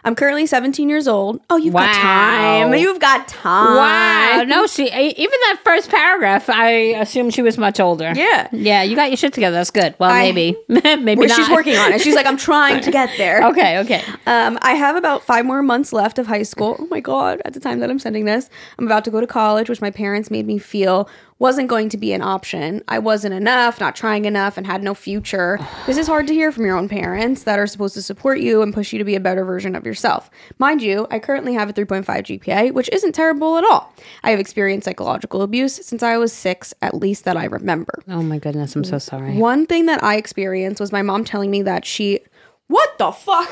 I'm 0.05 0.15
currently 0.15 0.45
17 0.45 0.87
years 0.87 1.07
old. 1.07 1.41
Oh, 1.49 1.57
you've 1.57 1.73
got 1.73 1.93
time. 1.95 2.73
You've 2.75 2.99
got 2.99 3.27
time. 3.27 3.75
Wow. 3.75 4.43
No, 4.47 4.67
she 4.67 4.83
even 4.93 5.39
that 5.41 5.59
first 5.63 5.89
paragraph, 5.89 6.47
I 6.49 6.69
assumed 7.01 7.33
she 7.33 7.41
was 7.41 7.57
much 7.57 7.79
older. 7.79 8.13
Yeah. 8.15 8.47
Yeah, 8.51 8.83
you 8.83 8.95
got 8.95 9.09
your 9.09 9.17
shit 9.17 9.33
together. 9.33 9.55
That's 9.57 9.71
good. 9.71 9.95
Well, 9.99 10.11
I- 10.11 10.31
maybe. 10.31 10.55
maybe 10.69 11.25
not. 11.25 11.35
she's 11.35 11.49
working 11.49 11.75
on 11.75 11.91
it. 11.91 12.01
She's 12.01 12.13
like, 12.15 12.27
I'm 12.27 12.37
trying 12.37 12.81
to 12.83 12.91
get 12.91 13.09
there. 13.17 13.43
Okay, 13.55 13.79
okay. 13.79 14.01
Um, 14.25 14.57
I 14.61 14.73
have 14.73 14.95
about 14.95 15.23
five 15.23 15.45
more 15.45 15.61
months 15.63 15.91
left 15.93 16.19
of 16.19 16.27
high 16.27 16.43
school. 16.43 16.75
Oh 16.79 16.87
my 16.87 16.99
God, 16.99 17.41
at 17.45 17.53
the 17.53 17.59
time 17.59 17.79
that 17.79 17.89
I'm 17.89 17.99
sending 17.99 18.25
this, 18.25 18.49
I'm 18.77 18.85
about 18.85 19.05
to 19.05 19.11
go 19.11 19.21
to 19.21 19.27
college, 19.27 19.69
which 19.69 19.81
my 19.81 19.91
parents 19.91 20.29
made 20.29 20.45
me 20.45 20.57
feel 20.57 21.09
wasn't 21.37 21.67
going 21.67 21.89
to 21.89 21.97
be 21.97 22.13
an 22.13 22.21
option. 22.21 22.81
I 22.87 22.99
wasn't 22.99 23.33
enough, 23.33 23.79
not 23.79 23.95
trying 23.95 24.23
enough, 24.25 24.57
and 24.57 24.65
had 24.65 24.81
no 24.81 24.93
future. 24.93 25.59
This 25.85 25.97
is 25.97 26.07
hard 26.07 26.27
to 26.27 26.33
hear 26.33 26.51
from 26.51 26.65
your 26.65 26.77
own 26.77 26.87
parents 26.87 27.43
that 27.43 27.59
are 27.59 27.67
supposed 27.67 27.93
to 27.95 28.01
support 28.01 28.39
you 28.39 28.61
and 28.61 28.73
push 28.73 28.93
you 28.93 28.99
to 28.99 29.05
be 29.05 29.15
a 29.15 29.19
better 29.19 29.43
version 29.43 29.75
of 29.75 29.85
yourself. 29.85 30.29
Mind 30.59 30.81
you, 30.81 31.07
I 31.11 31.19
currently 31.19 31.53
have 31.53 31.69
a 31.69 31.73
3.5 31.73 32.05
GPA, 32.05 32.71
which 32.73 32.89
isn't 32.93 33.13
terrible 33.13 33.57
at 33.57 33.65
all. 33.65 33.93
I 34.23 34.31
have 34.31 34.39
experienced 34.39 34.85
psychological 34.85 35.41
abuse 35.41 35.75
since 35.85 36.01
I 36.01 36.17
was 36.17 36.31
six, 36.31 36.73
at 36.81 36.95
least 36.95 37.25
that 37.25 37.35
I 37.35 37.45
remember. 37.45 38.01
Oh 38.07 38.23
my 38.23 38.39
goodness, 38.39 38.75
I'm 38.75 38.85
so 38.85 38.97
sorry. 38.97 39.35
One 39.35 39.65
thing 39.65 39.87
that 39.87 40.01
I 40.03 40.15
experienced 40.15 40.79
was 40.79 40.93
my 40.93 41.01
mom 41.01 41.25
telling 41.25 41.51
me 41.51 41.61
that 41.63 41.85
she, 41.85 42.21
what 42.67 42.97
the 42.97 43.11
fuck? 43.11 43.49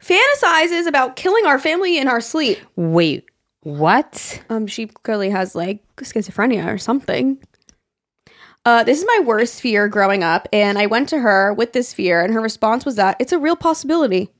Fantasizes 0.00 0.86
about 0.86 1.16
killing 1.16 1.46
our 1.46 1.58
family 1.58 1.98
in 1.98 2.06
our 2.06 2.20
sleep. 2.20 2.58
Wait, 2.76 3.24
what? 3.64 4.42
Um, 4.48 4.66
she 4.66 4.86
clearly 4.86 5.30
has 5.30 5.54
like 5.54 5.82
schizophrenia 5.96 6.72
or 6.72 6.78
something. 6.78 7.38
Uh, 8.64 8.82
this 8.82 8.98
is 8.98 9.06
my 9.06 9.22
worst 9.24 9.60
fear 9.60 9.88
growing 9.88 10.22
up, 10.24 10.48
and 10.52 10.78
I 10.78 10.86
went 10.86 11.08
to 11.10 11.18
her 11.18 11.52
with 11.52 11.74
this 11.74 11.92
fear, 11.92 12.22
and 12.22 12.32
her 12.32 12.40
response 12.40 12.86
was 12.86 12.96
that 12.96 13.16
it's 13.20 13.32
a 13.32 13.38
real 13.38 13.56
possibility. 13.56 14.30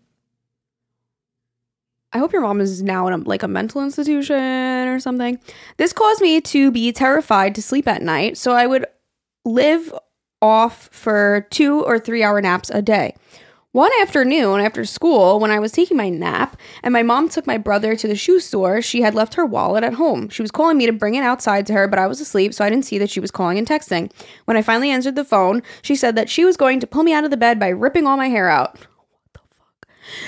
I 2.13 2.19
hope 2.19 2.33
your 2.33 2.43
mom 2.43 2.61
is 2.61 2.83
now 2.83 3.07
in 3.09 3.13
a, 3.13 3.17
like 3.19 3.43
a 3.43 3.49
mental 3.49 3.83
institution 3.83 4.89
or 4.89 4.99
something. 5.01 5.39
This 5.77 5.93
caused 5.93 6.23
me 6.23 6.41
to 6.41 6.71
be 6.71 6.93
terrified 6.93 7.55
to 7.57 7.63
sleep 7.63 7.89
at 7.89 8.03
night, 8.03 8.39
so 8.39 8.53
I 8.53 8.67
would 8.67 8.87
live 9.45 9.93
off 10.41 10.89
for 10.93 11.47
two 11.51 11.83
or 11.83 11.99
three 11.99 12.23
hour 12.23 12.41
naps 12.41 12.71
a 12.71 12.81
day. 12.81 13.15
One 13.75 13.91
afternoon 14.01 14.61
after 14.61 14.85
school, 14.85 15.41
when 15.41 15.51
I 15.51 15.59
was 15.59 15.73
taking 15.73 15.97
my 15.97 16.09
nap 16.09 16.57
and 16.85 16.93
my 16.93 17.03
mom 17.03 17.29
took 17.29 17.45
my 17.45 17.59
brother 17.59 17.97
to 17.97 18.07
the 18.07 18.15
shoe 18.15 18.39
store, 18.39 18.81
she 18.81 19.03
had 19.03 19.17
left 19.17 19.35
her 19.35 19.45
wallet 19.45 19.83
at 19.83 19.95
home. 19.95 20.29
She 20.29 20.43
was 20.43 20.53
calling 20.53 20.79
me 20.79 20.87
to 20.87 20.93
bring 20.93 21.17
it 21.17 21.25
outside 21.25 21.67
to 21.67 21.73
her, 21.73 21.89
but 21.89 21.99
I 21.99 22.07
was 22.07 22.21
asleep, 22.21 22.55
so 22.55 22.65
I 22.65 22.71
didn't 22.71 22.85
see 22.85 22.99
that 22.99 23.11
she 23.11 23.19
was 23.19 23.33
calling 23.33 23.59
and 23.59 23.67
texting. 23.67 24.13
When 24.45 24.57
I 24.57 24.63
finally 24.63 24.93
answered 24.93 25.17
the 25.17 25.25
phone, 25.25 25.61
she 25.83 25.97
said 25.97 26.15
that 26.15 26.31
she 26.31 26.45
was 26.45 26.57
going 26.57 26.79
to 26.79 26.87
pull 26.87 27.03
me 27.03 27.13
out 27.13 27.25
of 27.25 27.33
the 27.33 27.37
bed 27.37 27.59
by 27.59 27.67
ripping 27.67 28.07
all 28.07 28.17
my 28.17 28.29
hair 28.29 28.49
out. 28.49 28.79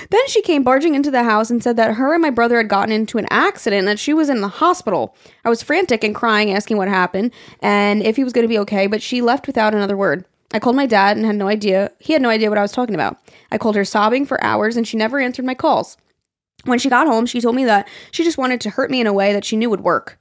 Then 0.09 0.27
she 0.27 0.41
came 0.41 0.63
barging 0.63 0.93
into 0.93 1.09
the 1.09 1.23
house 1.23 1.49
and 1.49 1.63
said 1.63 1.77
that 1.77 1.93
her 1.93 2.13
and 2.13 2.21
my 2.21 2.31
brother 2.31 2.57
had 2.57 2.67
gotten 2.67 2.91
into 2.91 3.17
an 3.17 3.27
accident 3.29 3.79
and 3.79 3.87
that 3.87 3.97
she 3.97 4.13
was 4.13 4.27
in 4.27 4.41
the 4.41 4.49
hospital. 4.49 5.15
I 5.45 5.49
was 5.49 5.63
frantic 5.63 6.03
and 6.03 6.13
crying, 6.13 6.51
asking 6.51 6.75
what 6.75 6.89
happened 6.89 7.31
and 7.61 8.03
if 8.03 8.17
he 8.17 8.25
was 8.25 8.33
going 8.33 8.43
to 8.43 8.49
be 8.49 8.59
okay, 8.59 8.87
but 8.87 9.01
she 9.01 9.21
left 9.21 9.47
without 9.47 9.73
another 9.73 9.95
word. 9.95 10.25
I 10.53 10.59
called 10.59 10.75
my 10.75 10.85
dad 10.85 11.17
and 11.17 11.25
had 11.25 11.35
no 11.35 11.47
idea. 11.47 11.91
He 11.99 12.13
had 12.13 12.21
no 12.21 12.29
idea 12.29 12.49
what 12.49 12.57
I 12.57 12.61
was 12.61 12.71
talking 12.71 12.95
about. 12.95 13.17
I 13.51 13.57
called 13.57 13.75
her 13.75 13.85
sobbing 13.85 14.25
for 14.25 14.41
hours 14.43 14.77
and 14.77 14.87
she 14.87 14.95
never 14.97 15.19
answered 15.19 15.45
my 15.45 15.53
calls. 15.55 15.97
When 16.63 16.79
she 16.79 16.89
got 16.89 17.07
home, 17.07 17.25
she 17.25 17.41
told 17.41 17.55
me 17.55 17.65
that 17.65 17.87
she 18.11 18.23
just 18.23 18.37
wanted 18.37 18.61
to 18.61 18.69
hurt 18.69 18.89
me 18.89 19.01
in 19.01 19.07
a 19.07 19.13
way 19.13 19.33
that 19.33 19.45
she 19.45 19.57
knew 19.57 19.69
would 19.69 19.81
work. 19.81 20.19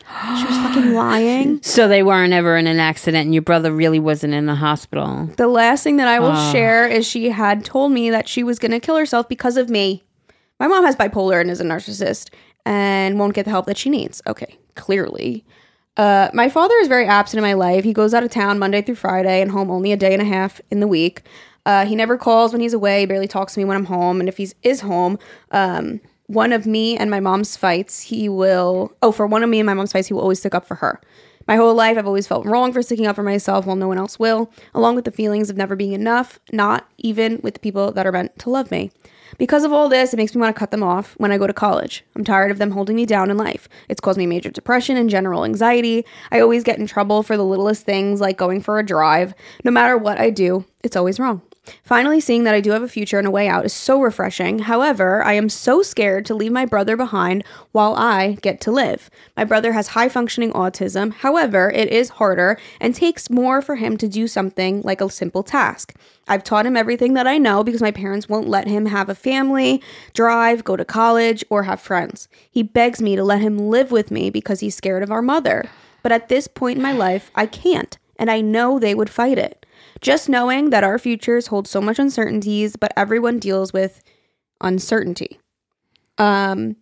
She 0.00 0.44
was 0.44 0.56
fucking 0.58 0.94
lying. 0.94 1.62
So 1.62 1.88
they 1.88 2.02
weren't 2.02 2.32
ever 2.32 2.56
in 2.56 2.66
an 2.66 2.78
accident, 2.78 3.24
and 3.26 3.34
your 3.34 3.42
brother 3.42 3.72
really 3.72 3.98
wasn't 3.98 4.32
in 4.34 4.46
the 4.46 4.54
hospital. 4.54 5.26
The 5.36 5.48
last 5.48 5.82
thing 5.82 5.96
that 5.96 6.06
I 6.08 6.20
will 6.20 6.28
Ah. 6.32 6.52
share 6.52 6.86
is 6.86 7.06
she 7.06 7.30
had 7.30 7.64
told 7.64 7.90
me 7.92 8.10
that 8.10 8.28
she 8.28 8.42
was 8.44 8.58
going 8.58 8.70
to 8.70 8.80
kill 8.80 8.96
herself 8.96 9.28
because 9.28 9.56
of 9.56 9.68
me. 9.68 10.04
My 10.60 10.66
mom 10.68 10.84
has 10.84 10.94
bipolar 10.96 11.40
and 11.40 11.50
is 11.50 11.60
a 11.60 11.64
narcissist 11.64 12.30
and 12.64 13.18
won't 13.18 13.34
get 13.34 13.44
the 13.44 13.50
help 13.50 13.66
that 13.66 13.76
she 13.76 13.90
needs. 13.90 14.22
Okay, 14.26 14.56
clearly. 14.76 15.44
Uh, 15.98 16.30
my 16.32 16.48
father 16.48 16.74
is 16.76 16.88
very 16.88 17.06
absent 17.06 17.38
in 17.38 17.42
my 17.42 17.54
life. 17.54 17.82
He 17.82 17.92
goes 17.92 18.14
out 18.14 18.22
of 18.22 18.30
town 18.30 18.58
Monday 18.58 18.82
through 18.82 18.94
Friday 18.94 19.42
and 19.42 19.50
home 19.50 19.70
only 19.70 19.90
a 19.90 19.96
day 19.96 20.12
and 20.12 20.22
a 20.22 20.24
half 20.24 20.60
in 20.70 20.78
the 20.78 20.86
week. 20.86 21.22
Uh, 21.66 21.84
he 21.84 21.96
never 21.96 22.16
calls 22.16 22.52
when 22.52 22.62
he's 22.62 22.72
away, 22.72 23.00
He 23.00 23.06
barely 23.06 23.28
talks 23.28 23.54
to 23.54 23.60
me 23.60 23.64
when 23.64 23.76
I'm 23.76 23.84
home. 23.84 24.20
And 24.20 24.28
if 24.28 24.36
he 24.36 24.48
is 24.62 24.80
home, 24.80 25.18
um, 25.50 26.00
one 26.28 26.52
of 26.52 26.66
me 26.66 26.96
and 26.96 27.10
my 27.10 27.20
mom's 27.20 27.56
fights, 27.56 28.02
he 28.02 28.28
will. 28.28 28.92
Oh, 29.02 29.12
for 29.12 29.26
one 29.26 29.42
of 29.42 29.50
me 29.50 29.58
and 29.58 29.66
my 29.66 29.74
mom's 29.74 29.92
fights, 29.92 30.08
he 30.08 30.14
will 30.14 30.22
always 30.22 30.38
stick 30.38 30.54
up 30.54 30.66
for 30.66 30.76
her. 30.76 31.00
My 31.48 31.56
whole 31.56 31.74
life, 31.74 31.96
I've 31.96 32.06
always 32.06 32.26
felt 32.26 32.46
wrong 32.46 32.72
for 32.72 32.82
sticking 32.82 33.06
up 33.06 33.16
for 33.16 33.22
myself 33.22 33.66
while 33.66 33.76
no 33.76 33.88
one 33.88 33.98
else 33.98 34.18
will, 34.18 34.52
along 34.74 34.96
with 34.96 35.06
the 35.06 35.10
feelings 35.10 35.48
of 35.48 35.56
never 35.56 35.74
being 35.74 35.94
enough, 35.94 36.38
not 36.52 36.86
even 36.98 37.40
with 37.42 37.54
the 37.54 37.60
people 37.60 37.90
that 37.92 38.06
are 38.06 38.12
meant 38.12 38.38
to 38.40 38.50
love 38.50 38.70
me. 38.70 38.92
Because 39.36 39.64
of 39.64 39.72
all 39.72 39.88
this, 39.88 40.12
it 40.12 40.16
makes 40.16 40.34
me 40.34 40.40
want 40.40 40.54
to 40.54 40.58
cut 40.58 40.70
them 40.70 40.82
off 40.82 41.14
when 41.18 41.32
I 41.32 41.38
go 41.38 41.46
to 41.46 41.52
college. 41.52 42.04
I'm 42.16 42.24
tired 42.24 42.50
of 42.50 42.58
them 42.58 42.70
holding 42.70 42.96
me 42.96 43.04
down 43.04 43.30
in 43.30 43.36
life. 43.36 43.68
It's 43.88 44.00
caused 44.00 44.18
me 44.18 44.26
major 44.26 44.50
depression 44.50 44.96
and 44.96 45.10
general 45.10 45.44
anxiety. 45.44 46.06
I 46.30 46.40
always 46.40 46.64
get 46.64 46.78
in 46.78 46.86
trouble 46.86 47.22
for 47.22 47.36
the 47.36 47.44
littlest 47.44 47.84
things 47.84 48.20
like 48.20 48.38
going 48.38 48.62
for 48.62 48.78
a 48.78 48.86
drive. 48.86 49.34
No 49.64 49.70
matter 49.70 49.98
what 49.98 50.18
I 50.18 50.30
do, 50.30 50.64
it's 50.82 50.96
always 50.96 51.18
wrong. 51.20 51.42
Finally, 51.82 52.20
seeing 52.20 52.44
that 52.44 52.54
I 52.54 52.60
do 52.60 52.70
have 52.70 52.82
a 52.82 52.88
future 52.88 53.18
and 53.18 53.26
a 53.26 53.30
way 53.30 53.48
out 53.48 53.64
is 53.64 53.72
so 53.72 54.00
refreshing. 54.00 54.60
However, 54.60 55.22
I 55.24 55.34
am 55.34 55.48
so 55.48 55.82
scared 55.82 56.26
to 56.26 56.34
leave 56.34 56.52
my 56.52 56.64
brother 56.64 56.96
behind 56.96 57.44
while 57.72 57.94
I 57.94 58.38
get 58.42 58.60
to 58.62 58.70
live. 58.70 59.10
My 59.36 59.44
brother 59.44 59.72
has 59.72 59.88
high 59.88 60.08
functioning 60.08 60.52
autism. 60.52 61.12
However, 61.12 61.70
it 61.70 61.88
is 61.88 62.10
harder 62.10 62.58
and 62.80 62.94
takes 62.94 63.30
more 63.30 63.62
for 63.62 63.76
him 63.76 63.96
to 63.98 64.08
do 64.08 64.26
something 64.26 64.82
like 64.82 65.00
a 65.00 65.10
simple 65.10 65.42
task. 65.42 65.94
I've 66.26 66.44
taught 66.44 66.66
him 66.66 66.76
everything 66.76 67.14
that 67.14 67.26
I 67.26 67.38
know 67.38 67.64
because 67.64 67.82
my 67.82 67.90
parents 67.90 68.28
won't 68.28 68.48
let 68.48 68.68
him 68.68 68.86
have 68.86 69.08
a 69.08 69.14
family, 69.14 69.82
drive, 70.12 70.64
go 70.64 70.76
to 70.76 70.84
college, 70.84 71.42
or 71.48 71.62
have 71.64 71.80
friends. 71.80 72.28
He 72.50 72.62
begs 72.62 73.00
me 73.00 73.16
to 73.16 73.24
let 73.24 73.40
him 73.40 73.58
live 73.58 73.90
with 73.90 74.10
me 74.10 74.30
because 74.30 74.60
he's 74.60 74.76
scared 74.76 75.02
of 75.02 75.10
our 75.10 75.22
mother. 75.22 75.68
But 76.02 76.12
at 76.12 76.28
this 76.28 76.46
point 76.46 76.76
in 76.76 76.82
my 76.82 76.92
life, 76.92 77.30
I 77.34 77.46
can't, 77.46 77.98
and 78.16 78.30
I 78.30 78.40
know 78.40 78.78
they 78.78 78.94
would 78.94 79.10
fight 79.10 79.38
it. 79.38 79.57
Just 80.00 80.28
knowing 80.28 80.70
that 80.70 80.84
our 80.84 80.98
futures 80.98 81.48
hold 81.48 81.66
so 81.66 81.80
much 81.80 81.98
uncertainties, 81.98 82.76
but 82.76 82.92
everyone 82.96 83.38
deals 83.38 83.72
with 83.72 84.02
uncertainty. 84.60 85.38
Um, 86.18 86.76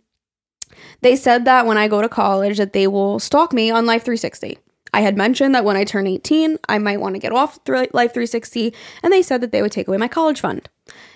they 1.00 1.16
said 1.16 1.44
that 1.44 1.66
when 1.66 1.79
I 1.79 1.88
go 1.88 2.02
to 2.02 2.09
college 2.09 2.59
that 2.59 2.72
they 2.72 2.87
will 2.87 3.18
stalk 3.18 3.52
me 3.52 3.70
on 3.70 3.87
Life 3.87 4.05
360. 4.05 4.59
I 4.92 5.00
had 5.00 5.16
mentioned 5.16 5.55
that 5.55 5.64
when 5.64 5.76
I 5.76 5.85
turn 5.85 6.07
18, 6.07 6.59
I 6.70 6.79
might 6.79 7.00
want 7.00 7.14
to 7.14 7.18
get 7.18 7.33
off 7.33 7.59
Life 7.68 8.14
360, 8.14 8.72
and 9.02 9.12
they 9.12 9.20
said 9.20 9.42
that 9.42 9.52
they 9.52 9.61
would 9.61 9.72
take 9.72 9.88
away 9.88 9.98
my 9.98 10.09
college 10.09 10.40
fund. 10.40 10.70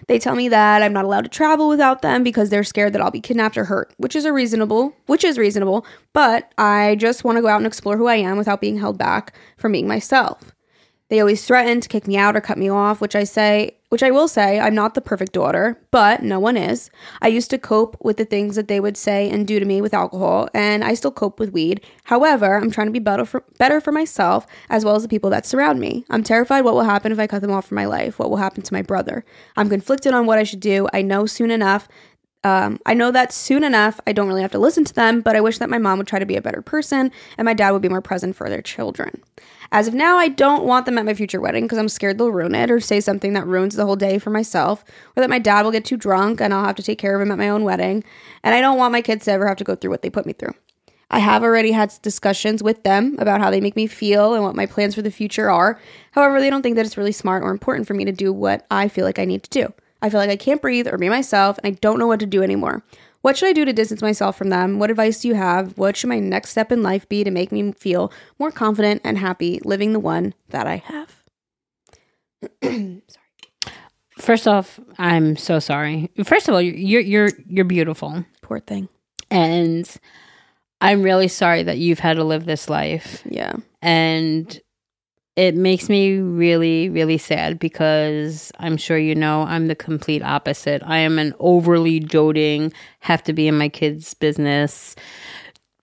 They 0.07 0.19
tell 0.19 0.35
me 0.35 0.49
that 0.51 0.83
I'm 0.83 0.93
not 0.93 1.07
allowed 1.07 1.23
to 1.23 1.31
travel 1.31 1.69
without 1.69 2.03
them 2.03 2.23
because 2.23 2.51
they're 2.51 2.65
scared 2.65 2.93
that 2.93 3.01
I'll 3.01 3.11
be 3.11 3.23
kidnapped 3.23 3.57
or 3.57 3.65
hurt, 3.65 3.95
which 3.97 4.15
is 4.15 4.27
a 4.27 4.35
reasonable, 4.35 4.95
which 5.07 5.25
is 5.25 5.39
reasonable, 5.39 5.87
but 6.13 6.53
I 6.59 6.97
just 6.97 7.25
want 7.25 7.37
to 7.37 7.43
go 7.43 7.49
out 7.49 7.59
and 7.59 7.67
explore 7.67 7.97
who 7.97 8.07
I 8.07 8.17
am 8.17 8.37
without 8.37 8.61
being 8.61 8.79
held 8.79 8.99
back 8.99 9.35
from 9.57 9.73
being 9.73 9.89
myself. 9.89 10.53
They 11.11 11.19
always 11.19 11.45
threaten 11.45 11.81
to 11.81 11.89
kick 11.89 12.07
me 12.07 12.17
out 12.17 12.37
or 12.37 12.41
cut 12.41 12.57
me 12.57 12.69
off, 12.69 13.01
which 13.01 13.17
I 13.17 13.25
say, 13.25 13.77
which 13.89 14.05
I 14.05 14.13
will 14.13 14.29
say, 14.29 14.61
I'm 14.61 14.77
not 14.77 14.95
the 14.95 15.01
perfect 15.01 15.33
daughter, 15.33 15.77
but 15.91 16.23
no 16.23 16.39
one 16.39 16.57
is. 16.57 16.89
I 17.21 17.27
used 17.27 17.51
to 17.51 17.59
cope 17.59 17.97
with 18.01 18.17
the 18.17 18.25
things 18.25 18.55
that 18.55 18.69
they 18.69 18.79
would 18.79 18.97
say 18.97 19.29
and 19.29 19.45
do 19.45 19.59
to 19.59 19.67
me 19.67 19.81
with 19.83 19.93
alcohol, 19.93 20.49
and 20.55 20.85
I 20.85 20.95
still 20.95 21.11
cope 21.11 21.41
with 21.41 21.53
weed. 21.53 21.81
However, 22.05 22.57
I'm 22.57 22.71
trying 22.71 22.87
to 22.87 22.93
be 22.93 23.01
better 23.01 23.25
for, 23.25 23.43
better 23.59 23.81
for 23.81 23.91
myself 23.91 24.47
as 24.69 24.85
well 24.85 24.95
as 24.95 25.03
the 25.03 25.09
people 25.09 25.31
that 25.31 25.47
surround 25.47 25.81
me. 25.81 26.05
I'm 26.11 26.23
terrified 26.23 26.63
what 26.65 26.75
will 26.75 26.85
happen 26.85 27.11
if 27.11 27.19
I 27.19 27.27
cut 27.27 27.43
them 27.43 27.51
off 27.51 27.67
from 27.67 27.75
my 27.75 27.87
life, 27.87 28.21
what 28.21 28.31
will 28.31 28.37
happen 28.37 28.63
to 28.63 28.73
my 28.73 28.83
brother. 28.83 29.25
I'm 29.57 29.69
conflicted 29.69 30.15
on 30.15 30.27
what 30.27 30.39
I 30.39 30.45
should 30.45 30.61
do. 30.61 30.89
I 30.93 31.03
know 31.03 31.27
soon 31.27 31.51
enough 31.51 31.89
um, 32.43 32.79
I 32.87 32.95
know 32.95 33.11
that 33.11 33.33
soon 33.33 33.65
enough, 33.65 34.01
I 34.07 34.13
don't 34.13 34.27
really 34.27 34.43
have 34.43 34.53
to 34.53 34.59
listen 34.59 34.85
to 34.85 34.95
them, 34.95 35.21
but 35.21 35.37
I 35.37 35.41
wish 35.41 35.59
that 35.59 35.69
my 35.69 35.79
mom 35.79 35.99
would 35.99 36.07
try 36.07 36.19
to 36.19 36.27
be 36.27 36.37
a 36.37 36.43
better 36.43 36.63
person 36.63 37.13
and 37.37 37.45
my 37.45 37.53
dad 37.53 37.73
would 37.73 37.83
be 37.83 37.89
more 37.89 38.01
present 38.01 38.35
for 38.35 38.49
their 38.49 38.63
children. 38.63 39.23
As 39.73 39.87
of 39.87 39.95
now, 39.95 40.19
I 40.19 40.27
don't 40.27 40.65
want 40.65 40.85
them 40.85 40.99
at 40.99 41.05
my 41.05 41.15
future 41.15 41.41
wedding 41.41 41.65
because 41.65 41.79
I'm 41.79 41.89
scared 41.89 42.19
they'll 42.19 42.33
ruin 42.33 42.57
it 42.57 42.71
or 42.71 42.81
say 42.81 43.01
something 43.01 43.35
that 43.35 43.47
ruins 43.47 43.77
the 43.77 43.87
whole 43.87 43.95
day 43.95 44.19
for 44.19 44.31
myself, 44.31 44.85
or 45.17 45.21
that 45.21 45.31
my 45.31 45.39
dad 45.39 45.63
will 45.63 45.71
get 45.71 45.85
too 45.85 45.97
drunk 45.97 46.41
and 46.41 46.53
I'll 46.53 46.65
have 46.65 46.77
to 46.77 46.83
take 46.83 46.99
care 46.99 47.15
of 47.15 47.23
him 47.23 47.31
at 47.31 47.39
my 47.39 47.49
own 47.49 47.63
wedding. 47.63 48.03
And 48.43 48.53
I 48.53 48.61
don't 48.61 48.79
want 48.79 48.93
my 48.93 49.01
kids 49.01 49.27
to 49.27 49.33
ever 49.33 49.47
have 49.47 49.59
to 49.59 49.65
go 49.65 49.77
through 49.77 49.91
what 49.91 50.03
they 50.03 50.11
put 50.11 50.27
me 50.27 50.33
through. 50.33 50.55
I 51.13 51.21
have 51.21 51.43
already 51.43 51.73
had 51.73 51.93
discussions 52.03 52.63
with 52.63 52.83
them 52.83 53.17
about 53.19 53.41
how 53.41 53.51
they 53.51 53.61
make 53.61 53.77
me 53.77 53.87
feel 53.87 54.35
and 54.35 54.43
what 54.45 54.55
my 54.55 54.67
plans 54.67 54.95
for 54.95 55.03
the 55.03 55.11
future 55.11 55.51
are. 55.51 55.81
However, 56.13 56.41
they 56.41 56.51
don't 56.51 56.63
think 56.63 56.77
that 56.77 56.87
it's 56.87 56.97
really 56.97 57.13
smart 57.13 57.43
or 57.43 57.51
important 57.51 57.87
for 57.87 57.95
me 57.95 58.05
to 58.05 58.13
do 58.13 58.33
what 58.33 58.67
I 58.71 58.89
feel 58.89 59.05
like 59.05 59.19
I 59.19 59.25
need 59.25 59.43
to 59.45 59.51
do. 59.51 59.73
I 60.03 60.09
feel 60.09 60.21
like 60.21 60.31
I 60.31 60.37
can't 60.37 60.63
breathe 60.63 60.89
or 60.89 60.99
be 60.99 61.09
myself 61.09 61.59
and 61.59 61.73
I 61.73 61.79
don't 61.81 61.99
know 61.99 62.07
what 62.07 62.21
to 62.21 62.27
do 62.27 62.43
anymore. 62.43 62.83
What 63.23 63.37
should 63.37 63.49
I 63.49 63.53
do 63.53 63.65
to 63.65 63.73
distance 63.73 64.01
myself 64.01 64.37
from 64.37 64.49
them? 64.49 64.79
What 64.79 64.91
advice 64.91 65.21
do 65.21 65.29
you 65.29 65.35
have? 65.35 65.77
What 65.77 65.97
should 65.97 66.09
my 66.09 66.21
next 66.21 66.51
step 66.51 66.73
in 66.73 66.83
life 66.83 67.09
be 67.09 67.23
to 67.25 67.31
make 67.31 67.53
me 67.53 67.73
feel 67.73 68.13
more 68.39 68.51
confident 68.51 69.03
and 69.05 69.19
happy 69.19 69.61
living 69.65 69.93
the 69.93 70.01
one 70.01 70.35
that 70.49 70.67
I 70.67 70.77
have? 70.77 71.23
sorry. 72.63 73.73
First 74.19 74.49
off, 74.49 74.81
I'm 74.99 75.37
so 75.37 75.59
sorry. 75.59 76.11
First 76.25 76.49
of 76.49 76.55
all, 76.55 76.63
you're 76.63 77.01
you're 77.01 77.31
you're 77.47 77.65
beautiful. 77.65 78.25
Poor 78.43 78.61
thing. 78.61 78.89
And 79.31 79.89
I'm 80.81 81.03
really 81.03 81.29
sorry 81.29 81.63
that 81.63 81.79
you've 81.79 81.99
had 81.99 82.17
to 82.17 82.25
live 82.25 82.47
this 82.47 82.69
life. 82.69 83.23
Yeah. 83.25 83.55
And 83.83 84.61
it 85.41 85.57
makes 85.57 85.89
me 85.89 86.19
really, 86.19 86.91
really 86.91 87.17
sad 87.17 87.59
because 87.59 88.53
I'm 88.59 88.77
sure 88.77 88.99
you 88.99 89.15
know 89.15 89.41
I'm 89.45 89.69
the 89.69 89.75
complete 89.75 90.23
opposite. 90.23 90.83
I 90.85 90.99
am 90.99 91.19
an 91.19 91.33
overly 91.39 91.99
doting, 91.99 92.75
have 92.99 93.23
to 93.23 93.33
be 93.33 93.49
in 93.49 93.57
my 93.57 93.71
kids' 93.71 94.13
business, 94.13 94.97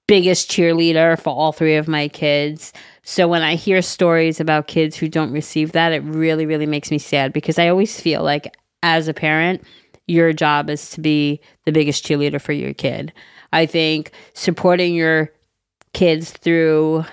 biggest 0.06 0.52
cheerleader 0.52 1.20
for 1.20 1.32
all 1.32 1.52
three 1.52 1.76
of 1.76 1.88
my 1.88 2.08
kids. 2.08 2.72
So 3.02 3.28
when 3.28 3.41
I 3.41 3.56
hear 3.56 3.82
stories 3.82 4.39
about 4.39 4.67
kids 4.67 4.96
who 4.96 5.10
don't 5.10 5.32
receive 5.32 5.72
that, 5.72 5.91
it 5.91 6.04
really, 6.04 6.46
really 6.46 6.67
makes 6.67 6.91
me 6.91 7.00
sad 7.00 7.34
because 7.34 7.58
I 7.58 7.67
always 7.67 8.00
feel 8.00 8.22
like 8.22 8.56
as 8.84 9.08
a 9.08 9.13
parent, 9.13 9.63
your 10.06 10.34
job 10.34 10.70
is 10.70 10.91
to 10.91 11.02
be 11.02 11.41
the 11.65 11.72
biggest 11.72 12.06
cheerleader 12.06 12.39
for 12.39 12.54
your 12.54 12.76
kid. 12.76 13.12
I 13.52 13.65
think 13.65 14.12
supporting 14.36 14.93
your 14.93 15.32
kids 15.93 16.30
through 16.30 17.06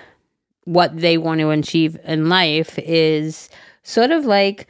what 0.65 0.97
they 0.97 1.17
want 1.17 1.39
to 1.39 1.49
achieve 1.51 1.97
in 2.03 2.29
life 2.29 2.77
is 2.79 3.49
sort 3.83 4.11
of 4.11 4.25
like 4.25 4.67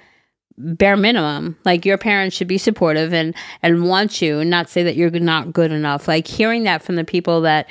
bare 0.58 0.98
minimum. 0.98 1.58
Like 1.66 1.86
your 1.86 1.98
parents 1.98 2.36
should 2.36 2.48
be 2.48 2.58
supportive 2.58 3.14
and 3.14 3.36
and 3.62 3.88
want 3.88 4.22
you 4.22 4.40
and 4.40 4.50
not 4.50 4.70
say 4.70 4.84
that 4.84 4.96
you're 4.96 5.10
not 5.10 5.54
good 5.54 5.72
enough. 5.72 6.08
Like 6.08 6.28
hearing 6.28 6.64
that 6.64 6.82
from 6.82 6.96
the 6.96 7.04
people 7.04 7.42
that 7.42 7.70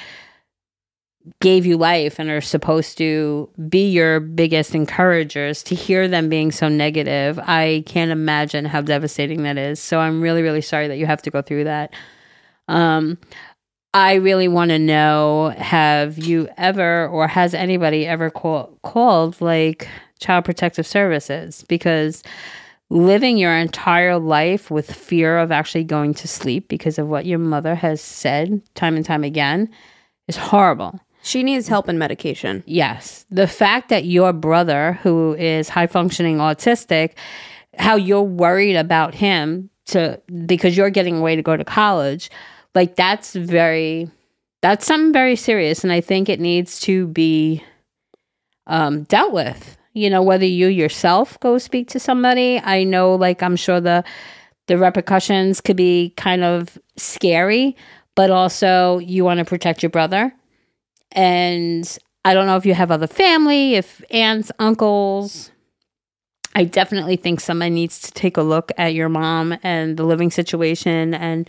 gave 1.41 1.65
you 1.65 1.77
life 1.79 2.19
and 2.19 2.29
are 2.29 2.41
supposed 2.41 2.99
to 2.99 3.49
be 3.69 3.91
your 3.91 4.21
biggest 4.21 4.75
encouragers 4.75 5.63
to 5.63 5.75
hear 5.75 6.07
them 6.07 6.29
being 6.29 6.53
so 6.53 6.69
negative 6.69 7.39
i 7.45 7.83
can't 7.87 8.11
imagine 8.11 8.67
how 8.67 8.83
devastating 8.83 9.43
that 9.43 9.57
is. 9.57 9.81
So 9.81 10.01
i'm 10.01 10.21
really 10.21 10.43
really 10.43 10.61
sorry 10.61 10.87
that 10.89 10.99
you 10.99 11.07
have 11.07 11.23
to 11.23 11.31
go 11.31 11.41
through 11.41 11.65
that. 11.65 11.95
Um 12.69 13.17
I 13.95 14.15
really 14.15 14.49
want 14.49 14.71
to 14.71 14.79
know 14.79 15.55
have 15.57 16.19
you 16.19 16.49
ever 16.57 17.07
or 17.07 17.29
has 17.29 17.55
anybody 17.55 18.07
ever 18.07 18.29
call, 18.29 18.77
called 18.83 19.41
like 19.41 19.87
child 20.19 20.45
protective 20.45 20.85
services 20.85 21.65
because 21.69 22.25
living 22.91 23.39
your 23.39 23.57
entire 23.57 24.19
life 24.19 24.69
with 24.69 24.93
fear 24.93 25.39
of 25.39 25.53
actually 25.53 25.85
going 25.85 26.13
to 26.15 26.27
sleep 26.27 26.67
because 26.67 26.99
of 26.99 27.09
what 27.09 27.25
your 27.25 27.39
mother 27.39 27.77
has 27.77 28.01
said 28.01 28.61
time 28.75 28.97
and 28.97 29.07
time 29.07 29.23
again 29.23 29.71
is 30.27 30.37
horrible. 30.37 30.99
She 31.23 31.45
needs 31.45 31.69
help 31.69 31.87
and 31.87 31.99
medication. 31.99 32.65
Yes. 32.67 33.25
The 33.31 33.47
fact 33.47 33.91
that 33.91 34.05
your 34.05 34.33
brother 34.33 34.99
who 35.05 35.35
is 35.35 35.69
high 35.69 35.87
functioning 35.87 36.39
autistic 36.39 37.13
how 37.79 37.95
you're 37.95 38.23
worried 38.23 38.77
about 38.77 39.15
him 39.15 39.71
to 39.87 40.21
because 40.47 40.77
you're 40.77 40.91
getting 40.91 41.19
away 41.19 41.37
to 41.37 41.43
go 41.43 41.57
to 41.57 41.65
college 41.65 42.29
like 42.75 42.97
that's 42.97 43.35
very 43.35 44.11
that's 44.63 44.87
something 44.87 45.13
very 45.13 45.37
serious 45.37 45.85
and 45.85 45.93
i 45.93 46.01
think 46.01 46.29
it 46.29 46.41
needs 46.41 46.81
to 46.81 47.07
be 47.09 47.63
um, 48.67 49.03
dealt 49.05 49.33
with. 49.33 49.77
You 49.93 50.11
know 50.11 50.23
whether 50.23 50.47
you 50.47 50.69
yourself 50.69 51.39
go 51.41 51.59
speak 51.59 51.89
to 51.91 52.01
somebody 52.01 52.61
i 52.65 52.83
know 52.83 53.15
like 53.15 53.43
i'm 53.43 53.57
sure 53.57 53.81
the 53.81 54.03
the 54.67 54.77
repercussions 54.79 55.61
could 55.61 55.77
be 55.77 56.15
kind 56.17 56.43
of 56.43 56.79
scary 56.97 57.77
but 58.17 58.31
also 58.31 58.99
you 58.99 59.25
want 59.25 59.39
to 59.39 59.45
protect 59.45 59.83
your 59.83 59.91
brother. 59.91 60.33
And 61.13 61.99
i 62.25 62.35
don't 62.35 62.47
know 62.47 62.57
if 62.57 62.67
you 62.67 62.75
have 62.75 62.91
other 62.91 63.07
family 63.07 63.75
if 63.75 64.03
aunts 64.11 64.51
uncles. 64.59 65.51
I 66.57 66.65
definitely 66.65 67.17
think 67.17 67.41
somebody 67.41 67.71
needs 67.71 68.01
to 68.03 68.13
take 68.13 68.37
a 68.37 68.43
look 68.43 68.71
at 68.79 68.95
your 68.95 69.09
mom 69.09 69.57
and 69.63 69.97
the 69.97 70.05
living 70.05 70.31
situation 70.31 71.13
and 71.13 71.49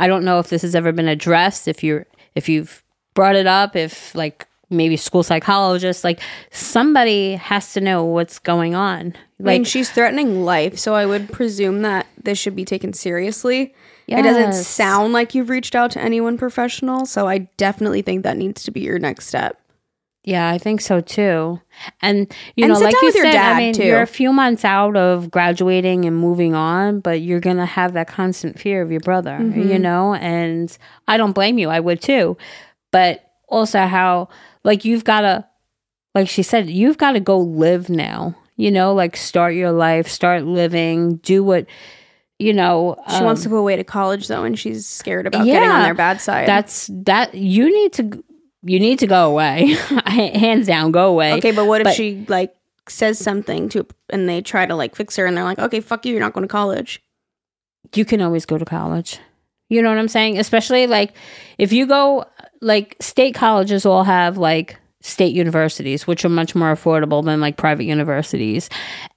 I 0.00 0.06
don't 0.06 0.24
know 0.24 0.38
if 0.38 0.48
this 0.48 0.62
has 0.62 0.74
ever 0.74 0.92
been 0.92 1.08
addressed. 1.08 1.68
If 1.68 1.84
you're 1.84 2.06
if 2.34 2.48
you've 2.48 2.82
brought 3.14 3.36
it 3.36 3.46
up, 3.46 3.76
if 3.76 4.14
like 4.14 4.46
maybe 4.70 4.96
school 4.96 5.22
psychologist, 5.22 6.04
like 6.04 6.20
somebody 6.50 7.34
has 7.34 7.74
to 7.74 7.80
know 7.80 8.04
what's 8.04 8.38
going 8.38 8.74
on. 8.74 9.14
Like 9.38 9.54
I 9.54 9.58
mean, 9.58 9.64
she's 9.64 9.90
threatening 9.90 10.44
life, 10.44 10.78
so 10.78 10.94
I 10.94 11.04
would 11.04 11.30
presume 11.30 11.82
that 11.82 12.06
this 12.22 12.38
should 12.38 12.56
be 12.56 12.64
taken 12.64 12.94
seriously. 12.94 13.74
Yes. 14.06 14.20
It 14.20 14.22
doesn't 14.22 14.64
sound 14.64 15.12
like 15.12 15.34
you've 15.34 15.50
reached 15.50 15.74
out 15.74 15.90
to 15.92 16.00
anyone 16.00 16.38
professional, 16.38 17.04
so 17.04 17.28
I 17.28 17.38
definitely 17.58 18.02
think 18.02 18.22
that 18.22 18.36
needs 18.36 18.64
to 18.64 18.70
be 18.70 18.80
your 18.80 18.98
next 18.98 19.26
step. 19.26 19.60
Yeah, 20.22 20.50
I 20.50 20.58
think 20.58 20.82
so 20.82 21.00
too. 21.00 21.60
And 22.02 22.32
you 22.54 22.64
and 22.64 22.74
know, 22.74 22.80
like 22.80 22.94
you 23.00 23.12
said, 23.12 23.34
I 23.34 23.58
mean, 23.58 23.72
too. 23.72 23.84
you're 23.84 24.02
a 24.02 24.06
few 24.06 24.32
months 24.32 24.64
out 24.64 24.96
of 24.96 25.30
graduating 25.30 26.04
and 26.04 26.16
moving 26.16 26.54
on, 26.54 27.00
but 27.00 27.22
you're 27.22 27.40
gonna 27.40 27.66
have 27.66 27.94
that 27.94 28.08
constant 28.08 28.58
fear 28.58 28.82
of 28.82 28.90
your 28.90 29.00
brother, 29.00 29.38
mm-hmm. 29.40 29.68
you 29.68 29.78
know. 29.78 30.14
And 30.14 30.76
I 31.08 31.16
don't 31.16 31.32
blame 31.32 31.58
you; 31.58 31.70
I 31.70 31.80
would 31.80 32.02
too. 32.02 32.36
But 32.90 33.24
also, 33.48 33.80
how 33.86 34.28
like 34.62 34.84
you've 34.84 35.04
got 35.04 35.22
to 35.22 35.46
like 36.14 36.28
she 36.28 36.42
said, 36.42 36.68
you've 36.68 36.98
got 36.98 37.12
to 37.12 37.20
go 37.20 37.38
live 37.38 37.88
now. 37.88 38.36
You 38.56 38.70
know, 38.70 38.92
like 38.92 39.16
start 39.16 39.54
your 39.54 39.72
life, 39.72 40.06
start 40.08 40.44
living, 40.44 41.16
do 41.16 41.42
what 41.42 41.66
you 42.38 42.52
know. 42.52 43.02
She 43.16 43.22
wants 43.22 43.42
to 43.42 43.48
um, 43.48 43.52
go 43.52 43.58
away 43.58 43.76
to 43.76 43.84
college 43.84 44.28
though, 44.28 44.44
and 44.44 44.58
she's 44.58 44.86
scared 44.86 45.26
about 45.26 45.46
getting 45.46 45.70
on 45.70 45.82
their 45.82 45.94
bad 45.94 46.20
side. 46.20 46.46
That's 46.46 46.90
that 46.92 47.34
you 47.34 47.72
need 47.72 47.94
to 47.94 48.22
you 48.62 48.78
need 48.80 48.98
to 49.00 49.06
go 49.06 49.30
away. 49.30 49.68
Hands 50.06 50.66
down, 50.66 50.92
go 50.92 51.08
away. 51.08 51.34
okay, 51.34 51.52
but 51.52 51.66
what 51.66 51.80
if 51.80 51.84
but- 51.86 51.94
she 51.94 52.24
like 52.28 52.54
says 52.88 53.18
something 53.18 53.68
to 53.68 53.86
and 54.08 54.28
they 54.28 54.40
try 54.42 54.66
to 54.66 54.74
like 54.74 54.96
fix 54.96 55.16
her 55.16 55.24
and 55.26 55.36
they're 55.36 55.44
like, 55.44 55.58
okay, 55.58 55.80
fuck 55.80 56.04
you, 56.04 56.12
you're 56.12 56.20
not 56.20 56.32
going 56.32 56.42
to 56.42 56.48
college. 56.48 57.00
you 57.94 58.04
can 58.04 58.20
always 58.20 58.44
go 58.46 58.58
to 58.58 58.64
college. 58.64 59.18
You 59.68 59.80
know 59.82 59.88
what 59.90 59.98
I'm 59.98 60.08
saying? 60.08 60.38
Especially 60.38 60.86
like 60.88 61.14
if 61.58 61.72
you 61.72 61.86
go 61.86 62.24
like 62.60 62.96
state 63.00 63.34
colleges 63.34 63.86
all 63.86 64.02
have 64.04 64.36
like 64.38 64.76
state 65.02 65.32
universities, 65.34 66.06
which 66.06 66.24
are 66.24 66.28
much 66.28 66.54
more 66.56 66.74
affordable 66.74 67.24
than 67.24 67.40
like 67.40 67.56
private 67.56 67.84
universities. 67.84 68.68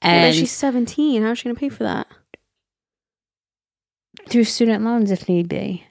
But 0.01 0.07
And 0.09 0.35
she's 0.35 0.51
17. 0.51 1.23
How's 1.23 1.39
she 1.39 1.45
going 1.45 1.55
to 1.55 1.59
pay 1.59 1.69
for 1.69 1.83
that? 1.83 2.07
through 4.29 4.43
student 4.43 4.83
loans 4.83 5.11
if 5.11 5.27
need 5.27 5.49
be. 5.49 5.83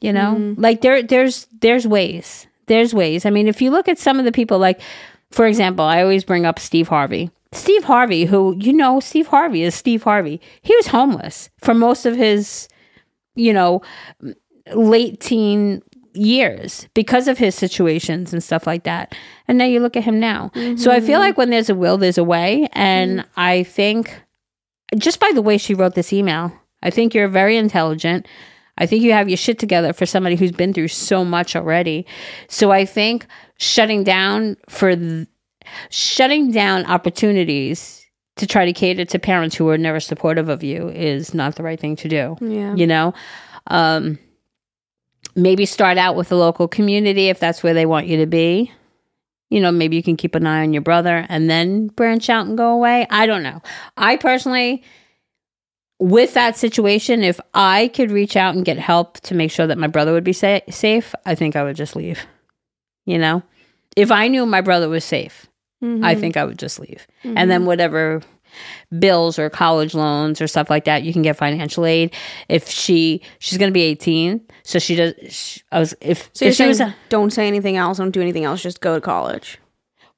You 0.00 0.12
know? 0.12 0.34
Mhm. 0.38 0.54
Like 0.58 0.80
there 0.82 1.02
there's 1.02 1.46
there's 1.60 1.86
ways. 1.86 2.46
There's 2.66 2.92
ways. 2.92 3.24
I 3.26 3.30
mean, 3.30 3.48
if 3.48 3.62
you 3.62 3.70
look 3.70 3.88
at 3.88 3.98
some 3.98 4.18
of 4.18 4.24
the 4.24 4.32
people 4.32 4.58
like 4.58 4.80
for 5.30 5.46
example, 5.46 5.84
I 5.84 6.02
always 6.02 6.24
bring 6.24 6.46
up 6.46 6.58
Steve 6.58 6.88
Harvey. 6.88 7.30
Steve 7.52 7.84
Harvey, 7.84 8.24
who 8.26 8.56
you 8.58 8.72
know, 8.72 9.00
Steve 9.00 9.28
Harvey 9.28 9.62
is 9.62 9.74
Steve 9.74 10.02
Harvey. 10.02 10.40
He 10.62 10.74
was 10.76 10.88
homeless 10.88 11.48
for 11.58 11.74
most 11.74 12.04
of 12.06 12.14
his, 12.16 12.68
you 13.34 13.52
know, 13.52 13.82
late 14.74 15.20
teen 15.20 15.82
years 16.14 16.88
because 16.94 17.28
of 17.28 17.38
his 17.38 17.54
situations 17.54 18.32
and 18.32 18.42
stuff 18.42 18.66
like 18.66 18.84
that. 18.84 19.14
And 19.48 19.58
now 19.58 19.64
you 19.66 19.80
look 19.80 19.96
at 19.96 20.04
him 20.04 20.18
now. 20.18 20.50
So 20.76 20.90
I 20.90 21.00
feel 21.00 21.18
like 21.18 21.36
when 21.36 21.50
there's 21.50 21.68
a 21.70 21.74
will, 21.74 21.98
there's 21.98 22.18
a 22.18 22.24
way. 22.24 22.68
And 22.72 23.24
I 23.36 23.64
think 23.64 24.22
just 24.96 25.20
by 25.20 25.30
the 25.34 25.42
way 25.42 25.58
she 25.58 25.74
wrote 25.74 25.94
this 25.94 26.12
email, 26.12 26.52
I 26.82 26.90
think 26.90 27.14
you're 27.14 27.28
very 27.28 27.56
intelligent. 27.56 28.26
I 28.78 28.86
think 28.86 29.02
you 29.02 29.12
have 29.12 29.28
your 29.28 29.36
shit 29.38 29.58
together 29.58 29.92
for 29.92 30.04
somebody 30.06 30.36
who's 30.36 30.52
been 30.52 30.72
through 30.72 30.88
so 30.88 31.24
much 31.24 31.56
already. 31.56 32.06
So 32.48 32.70
I 32.72 32.84
think 32.84 33.26
shutting 33.58 34.04
down 34.04 34.56
for 34.68 34.94
th- 34.94 35.26
shutting 35.90 36.50
down 36.52 36.84
opportunities 36.86 38.04
to 38.36 38.46
try 38.46 38.64
to 38.66 38.72
cater 38.72 39.04
to 39.06 39.18
parents 39.18 39.56
who 39.56 39.68
are 39.70 39.78
never 39.78 39.98
supportive 39.98 40.48
of 40.48 40.62
you 40.62 40.88
is 40.90 41.32
not 41.34 41.56
the 41.56 41.62
right 41.62 41.80
thing 41.80 41.96
to 41.96 42.08
do 42.08 42.36
Yeah. 42.40 42.74
you 42.76 42.86
know 42.86 43.14
um 43.68 44.18
maybe 45.34 45.66
start 45.66 45.98
out 45.98 46.14
with 46.16 46.28
the 46.28 46.36
local 46.36 46.68
community 46.68 47.28
if 47.28 47.40
that's 47.40 47.62
where 47.62 47.74
they 47.74 47.86
want 47.86 48.06
you 48.06 48.18
to 48.18 48.26
be 48.26 48.70
you 49.50 49.60
know 49.60 49.72
maybe 49.72 49.96
you 49.96 50.02
can 50.02 50.16
keep 50.16 50.34
an 50.34 50.46
eye 50.46 50.62
on 50.62 50.72
your 50.72 50.82
brother 50.82 51.26
and 51.28 51.48
then 51.50 51.88
branch 51.88 52.28
out 52.30 52.46
and 52.46 52.56
go 52.56 52.70
away 52.70 53.06
i 53.10 53.26
don't 53.26 53.42
know 53.42 53.60
i 53.96 54.16
personally 54.16 54.82
with 55.98 56.34
that 56.34 56.56
situation 56.56 57.22
if 57.22 57.40
i 57.54 57.88
could 57.88 58.10
reach 58.10 58.36
out 58.36 58.54
and 58.54 58.64
get 58.64 58.78
help 58.78 59.18
to 59.20 59.34
make 59.34 59.50
sure 59.50 59.66
that 59.66 59.78
my 59.78 59.86
brother 59.86 60.12
would 60.12 60.24
be 60.24 60.32
sa- 60.32 60.60
safe 60.68 61.14
i 61.24 61.34
think 61.34 61.56
i 61.56 61.62
would 61.64 61.76
just 61.76 61.96
leave 61.96 62.26
you 63.06 63.18
know 63.18 63.42
if 63.96 64.10
i 64.10 64.28
knew 64.28 64.44
my 64.44 64.60
brother 64.60 64.88
was 64.88 65.04
safe 65.04 65.46
I 65.82 65.86
Mhm. 66.14 66.20
think 66.20 66.36
I 66.38 66.44
would 66.46 66.58
just 66.58 66.80
leave. 66.80 67.06
Mhm. 67.22 67.34
And 67.36 67.50
then 67.50 67.66
whatever 67.66 68.22
bills 68.98 69.38
or 69.38 69.50
college 69.50 69.94
loans 69.94 70.40
or 70.40 70.46
stuff 70.46 70.70
like 70.70 70.86
that, 70.86 71.02
you 71.02 71.12
can 71.12 71.20
get 71.20 71.36
financial 71.36 71.84
aid. 71.84 72.14
If 72.48 72.66
she 72.70 73.20
she's 73.40 73.58
going 73.58 73.68
to 73.70 73.74
be 73.74 73.82
18, 73.82 74.40
so 74.62 74.78
she 74.78 74.96
does 74.96 75.12
she, 75.28 75.60
I 75.70 75.78
was 75.78 75.94
if 76.00 76.30
So 76.32 76.46
if 76.46 76.54
she 76.54 76.66
was 76.66 76.80
don't 77.10 77.30
say 77.30 77.46
anything 77.46 77.76
else, 77.76 77.98
don't 77.98 78.10
do 78.10 78.22
anything 78.22 78.44
else, 78.44 78.62
just 78.62 78.80
go 78.80 78.94
to 78.94 79.00
college. 79.02 79.58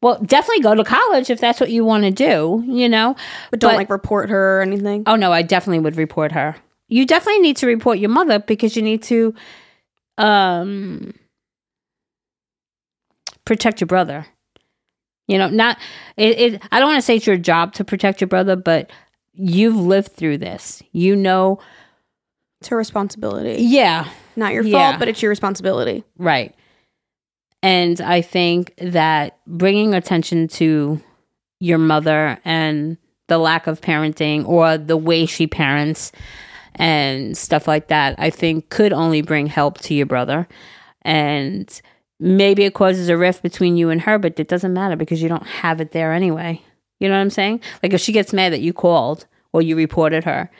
Well, 0.02 0.18
definitely 0.24 0.62
go 0.62 0.74
to 0.74 0.84
college 0.84 1.28
if 1.30 1.40
that's 1.40 1.60
what 1.60 1.70
you 1.70 1.84
want 1.84 2.04
to 2.04 2.10
do, 2.10 2.62
you 2.66 2.88
know. 2.88 3.16
But 3.50 3.60
don't 3.60 3.74
like 3.74 3.90
report 3.90 4.30
her 4.30 4.58
or 4.58 4.62
anything. 4.62 5.04
Oh 5.06 5.16
no, 5.16 5.32
I 5.32 5.42
definitely 5.42 5.80
would 5.80 5.96
report 5.96 6.32
her. 6.32 6.56
You 6.88 7.04
definitely 7.04 7.40
need 7.42 7.56
to 7.58 7.66
report 7.66 7.98
your 7.98 8.10
mother 8.10 8.38
because 8.38 8.76
you 8.76 8.82
need 8.82 9.02
to 9.04 9.34
um 10.16 11.12
protect 13.44 13.80
your 13.80 13.86
brother. 13.86 14.26
You 15.26 15.36
know, 15.38 15.48
not 15.48 15.78
it, 16.16 16.38
it 16.54 16.62
I 16.72 16.80
don't 16.80 16.88
want 16.88 16.98
to 16.98 17.02
say 17.02 17.16
it's 17.16 17.26
your 17.26 17.36
job 17.36 17.74
to 17.74 17.84
protect 17.84 18.20
your 18.20 18.28
brother, 18.28 18.56
but 18.56 18.90
you've 19.34 19.76
lived 19.76 20.12
through 20.12 20.38
this. 20.38 20.82
You 20.92 21.14
know, 21.16 21.58
It's 22.60 22.68
her 22.68 22.76
responsibility. 22.76 23.62
yeah, 23.62 24.08
Not 24.36 24.52
your 24.54 24.62
Yeah. 24.64 24.90
fault, 24.90 24.98
but 24.98 25.08
it's 25.08 25.20
your 25.22 25.28
responsibility. 25.28 26.02
Right. 26.16 26.54
And 27.62 28.00
I 28.00 28.20
think 28.20 28.74
that 28.78 29.38
bringing 29.46 29.94
attention 29.94 30.48
to 30.48 31.00
your 31.60 31.78
mother 31.78 32.38
and 32.44 32.96
the 33.26 33.38
lack 33.38 33.66
of 33.66 33.80
parenting 33.80 34.46
or 34.46 34.78
the 34.78 34.96
way 34.96 35.26
she 35.26 35.46
parents 35.46 36.12
and 36.76 37.36
stuff 37.36 37.66
like 37.66 37.88
that, 37.88 38.14
I 38.18 38.30
think 38.30 38.70
could 38.70 38.92
only 38.92 39.22
bring 39.22 39.46
help 39.46 39.78
to 39.82 39.94
your 39.94 40.06
brother. 40.06 40.46
And 41.02 41.80
maybe 42.20 42.64
it 42.64 42.74
causes 42.74 43.08
a 43.08 43.16
rift 43.16 43.42
between 43.42 43.76
you 43.76 43.90
and 43.90 44.00
her, 44.02 44.18
but 44.18 44.38
it 44.38 44.48
doesn't 44.48 44.72
matter 44.72 44.96
because 44.96 45.20
you 45.20 45.28
don't 45.28 45.46
have 45.46 45.80
it 45.80 45.92
there 45.92 46.12
anyway. 46.12 46.62
You 47.00 47.08
know 47.08 47.14
what 47.14 47.20
I'm 47.20 47.30
saying? 47.30 47.60
Like 47.82 47.92
if 47.92 48.00
she 48.00 48.12
gets 48.12 48.32
mad 48.32 48.52
that 48.52 48.60
you 48.60 48.72
called 48.72 49.26
or 49.52 49.62
you 49.62 49.76
reported 49.76 50.24
her, 50.24 50.50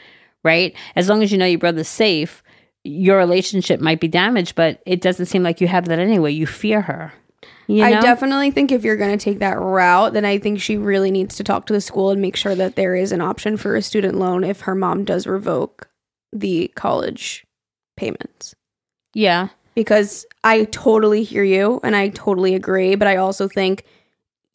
right? 0.43 0.75
As 0.95 1.09
long 1.09 1.23
as 1.23 1.31
you 1.31 1.37
know 1.37 1.45
your 1.45 1.59
brother's 1.59 1.87
safe, 1.87 2.43
your 2.83 3.17
relationship 3.17 3.79
might 3.79 3.99
be 3.99 4.07
damaged, 4.07 4.55
but 4.55 4.81
it 4.85 5.01
doesn't 5.01 5.27
seem 5.27 5.43
like 5.43 5.61
you 5.61 5.67
have 5.67 5.85
that 5.85 5.99
anyway. 5.99 6.31
You 6.31 6.47
fear 6.47 6.81
her. 6.81 7.13
You 7.67 7.77
know? 7.77 7.85
I 7.85 8.01
definitely 8.01 8.51
think 8.51 8.71
if 8.71 8.83
you're 8.83 8.97
going 8.97 9.15
to 9.15 9.23
take 9.23 9.39
that 9.39 9.59
route, 9.59 10.13
then 10.13 10.25
I 10.25 10.39
think 10.39 10.59
she 10.59 10.77
really 10.77 11.11
needs 11.11 11.35
to 11.35 11.43
talk 11.43 11.67
to 11.67 11.73
the 11.73 11.81
school 11.81 12.09
and 12.09 12.21
make 12.21 12.35
sure 12.35 12.55
that 12.55 12.75
there 12.75 12.95
is 12.95 13.11
an 13.11 13.21
option 13.21 13.57
for 13.57 13.75
a 13.75 13.81
student 13.81 14.17
loan 14.17 14.43
if 14.43 14.61
her 14.61 14.75
mom 14.75 15.05
does 15.05 15.27
revoke 15.27 15.89
the 16.33 16.71
college 16.75 17.45
payments. 17.97 18.55
yeah. 19.13 19.49
Because 19.75 20.25
I 20.43 20.65
totally 20.65 21.23
hear 21.23 21.43
you 21.43 21.79
and 21.83 21.95
I 21.95 22.09
totally 22.09 22.53
agree, 22.53 22.95
but 22.95 23.07
I 23.07 23.15
also 23.15 23.47
think 23.47 23.85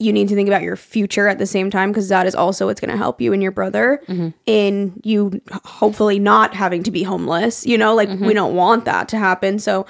you 0.01 0.13
need 0.13 0.29
to 0.29 0.35
think 0.35 0.49
about 0.49 0.63
your 0.63 0.77
future 0.77 1.29
at 1.29 1.39
the 1.39 1.47
same 1.47 1.71
time 1.71 1.91
because 1.91 2.09
that 2.09 2.27
is 2.27 2.35
also 2.35 2.67
what's 2.67 2.81
going 2.81 2.91
to 2.91 2.97
help 2.97 3.21
you 3.21 3.33
and 3.33 3.43
your 3.43 3.53
brother 3.53 4.01
Mhm. 4.09 4.35
in 4.47 5.01
you 5.05 5.41
hopefully 5.65 6.19
not 6.19 6.55
having 6.55 6.83
to 6.83 6.91
be 6.91 7.03
homeless. 7.05 7.65
You 7.65 7.79
know, 7.79 7.95
like 7.95 8.09
Mhm. 8.09 8.27
we 8.27 8.35
don't 8.35 8.55
want 8.57 8.85
that 8.87 9.09
to 9.11 9.19
happen. 9.19 9.59
So 9.59 9.87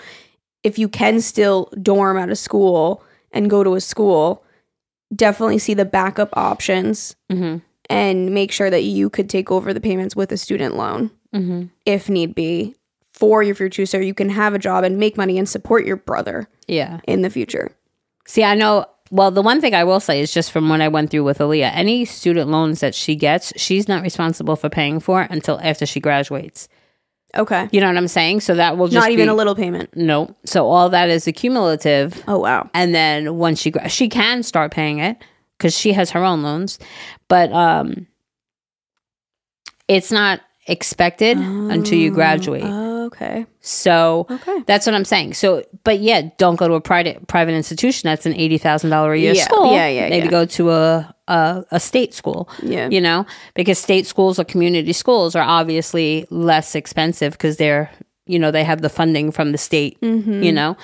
if 0.62 0.78
you 0.78 0.88
can 0.88 1.20
still 1.20 1.70
dorm 1.82 2.16
at 2.18 2.28
a 2.30 2.36
school 2.36 3.02
and 3.32 3.48
go 3.50 3.64
to 3.64 3.74
a 3.74 3.80
school, 3.80 4.44
definitely 5.14 5.58
see 5.58 5.74
the 5.74 5.84
backup 5.84 6.30
options 6.36 7.16
hmm 7.30 7.56
and 7.90 8.32
make 8.32 8.50
sure 8.50 8.70
that 8.70 8.82
you 8.82 9.10
could 9.10 9.28
take 9.28 9.50
over 9.50 9.74
the 9.74 9.80
payments 9.80 10.16
with 10.16 10.32
a 10.32 10.36
student 10.36 10.76
loan 10.76 11.10
hmm 11.32 11.64
if 11.84 12.08
need 12.08 12.34
be 12.34 12.74
for 13.12 13.42
your 13.42 13.54
future 13.54 13.84
so 13.86 13.98
you 13.98 14.14
can 14.14 14.30
have 14.30 14.54
a 14.54 14.58
job 14.58 14.84
and 14.84 14.98
make 14.98 15.16
money 15.16 15.38
and 15.38 15.48
support 15.48 15.84
your 15.86 15.96
brother 15.96 16.48
Yeah. 16.66 17.00
in 17.06 17.22
the 17.22 17.30
future. 17.30 17.70
See, 18.26 18.42
I 18.42 18.54
know. 18.54 18.86
Well, 19.14 19.30
the 19.30 19.42
one 19.42 19.60
thing 19.60 19.74
I 19.74 19.84
will 19.84 20.00
say 20.00 20.20
is 20.20 20.34
just 20.34 20.50
from 20.50 20.68
what 20.68 20.80
I 20.80 20.88
went 20.88 21.10
through 21.10 21.22
with 21.22 21.38
Aaliyah, 21.38 21.70
any 21.72 22.04
student 22.04 22.50
loans 22.50 22.80
that 22.80 22.96
she 22.96 23.14
gets, 23.14 23.52
she's 23.56 23.86
not 23.86 24.02
responsible 24.02 24.56
for 24.56 24.68
paying 24.68 24.98
for 24.98 25.22
until 25.30 25.60
after 25.62 25.86
she 25.86 26.00
graduates. 26.00 26.68
Okay. 27.36 27.68
You 27.70 27.80
know 27.80 27.86
what 27.86 27.96
I'm 27.96 28.08
saying? 28.08 28.40
So 28.40 28.56
that 28.56 28.76
will 28.76 28.88
just 28.88 28.96
Not 29.00 29.12
even 29.12 29.26
be- 29.26 29.30
a 29.30 29.34
little 29.34 29.54
payment. 29.54 29.96
No. 29.96 30.34
So 30.44 30.66
all 30.66 30.88
that 30.90 31.10
is 31.10 31.28
accumulative, 31.28 32.24
Oh 32.26 32.40
wow. 32.40 32.68
and 32.74 32.92
then 32.92 33.36
once 33.36 33.60
she 33.60 33.70
gra- 33.70 33.88
she 33.88 34.08
can 34.08 34.42
start 34.42 34.72
paying 34.72 34.98
it 34.98 35.16
because 35.58 35.78
she 35.78 35.92
has 35.92 36.10
her 36.10 36.24
own 36.24 36.42
loans, 36.42 36.80
but 37.28 37.52
um, 37.52 38.08
it's 39.86 40.10
not 40.10 40.40
expected 40.66 41.38
until 41.38 41.98
you 41.98 42.10
graduate. 42.10 42.64
Oh, 42.64 42.93
okay. 43.06 43.46
So 43.60 44.26
Okay. 44.30 44.62
that's 44.66 44.86
what 44.86 44.94
I'm 44.94 45.04
saying. 45.04 45.34
So, 45.34 45.62
but 45.84 46.00
yeah, 46.00 46.30
don't 46.38 46.56
go 46.56 46.68
to 46.68 46.74
a 46.74 46.80
private 46.80 47.26
private 47.26 47.54
institution. 47.54 48.08
That's 48.08 48.26
an 48.26 48.34
eighty 48.34 48.58
thousand 48.58 48.90
dollar 48.90 49.12
a 49.12 49.18
year 49.18 49.34
Yeah, 49.34 49.44
school. 49.44 49.72
yeah, 49.72 49.88
yeah, 49.88 50.08
Maybe 50.08 50.24
yeah. 50.26 50.30
go 50.30 50.44
to 50.46 50.70
a, 50.70 51.14
a 51.28 51.64
a 51.70 51.80
state 51.80 52.14
school. 52.14 52.48
Yeah. 52.62 52.88
You 52.88 53.00
know, 53.00 53.26
because 53.54 53.78
state 53.78 54.06
schools 54.06 54.38
or 54.38 54.44
community 54.44 54.92
schools 54.92 55.34
are 55.36 55.44
obviously 55.44 56.26
less 56.30 56.74
expensive 56.74 57.32
because 57.32 57.56
they're 57.56 57.90
you 58.26 58.38
know 58.38 58.50
they 58.50 58.64
have 58.64 58.80
the 58.82 58.88
funding 58.90 59.30
from 59.32 59.52
the 59.52 59.58
state. 59.58 60.00
Mm-hmm. 60.00 60.42
You 60.42 60.52
know, 60.52 60.76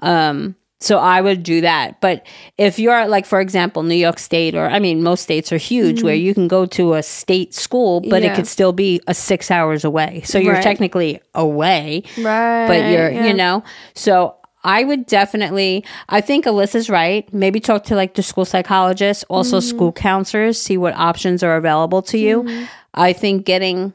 um, 0.00 0.54
so 0.82 0.98
I 0.98 1.20
would 1.20 1.42
do 1.42 1.60
that. 1.62 2.00
But 2.00 2.26
if 2.58 2.78
you're 2.78 3.06
like, 3.06 3.24
for 3.26 3.40
example, 3.40 3.82
New 3.82 3.94
York 3.94 4.18
State, 4.18 4.54
or 4.54 4.66
I 4.68 4.78
mean, 4.78 5.02
most 5.02 5.22
states 5.22 5.52
are 5.52 5.56
huge 5.56 6.02
where 6.02 6.14
you 6.14 6.34
can 6.34 6.48
go 6.48 6.66
to 6.66 6.94
a 6.94 7.02
state 7.02 7.54
school, 7.54 8.00
but 8.00 8.22
it 8.22 8.26
Mm-hmm. 8.26 8.36
Could 8.36 8.46
still 8.46 8.72
be 8.72 9.00
a 9.06 9.14
six 9.14 9.50
hours 9.50 9.84
away. 9.84 10.22
So 10.24 10.38
you're 10.38 10.54
Right. 10.54 10.62
technically 10.62 11.20
away 11.34 12.02
Right. 12.18 12.66
but 12.66 12.90
you're 12.90 13.10
yeah. 13.10 13.26
you 13.26 13.34
know 13.34 13.62
so 13.94 14.34
i 14.64 14.84
would 14.84 15.06
definitely 15.06 15.84
i 16.08 16.20
think 16.20 16.44
alyssa's 16.44 16.88
right 16.88 17.32
maybe 17.34 17.58
talk 17.58 17.82
to 17.84 17.94
like 17.96 18.14
the 18.14 18.22
school 18.22 18.44
psychologists 18.44 19.24
also 19.28 19.58
Mm-hmm. 19.58 19.76
school 19.76 19.92
counselors 19.92 20.60
see 20.60 20.76
what 20.76 20.94
options 20.94 21.42
are 21.42 21.56
available 21.56 22.00
to 22.02 22.16
you 22.18 22.66
i 22.94 23.12
think 23.12 23.44
getting 23.44 23.92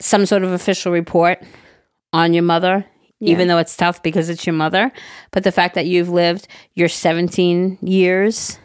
some 0.00 0.26
sort 0.26 0.42
of 0.42 0.52
official 0.52 0.92
report 0.92 1.42
on 2.12 2.34
your 2.34 2.42
mother 2.44 2.84
even 3.20 3.48
though 3.48 3.58
it's 3.58 3.76
tough 3.76 4.02
because 4.02 4.28
it's 4.28 4.46
your 4.46 4.54
mother. 4.54 4.92
But 5.30 5.44
the 5.44 5.52
fact 5.52 5.74
that 5.74 5.86
you've 5.86 6.08
lived 6.08 6.48
your 6.74 6.88
17 6.88 7.78
years 7.80 8.58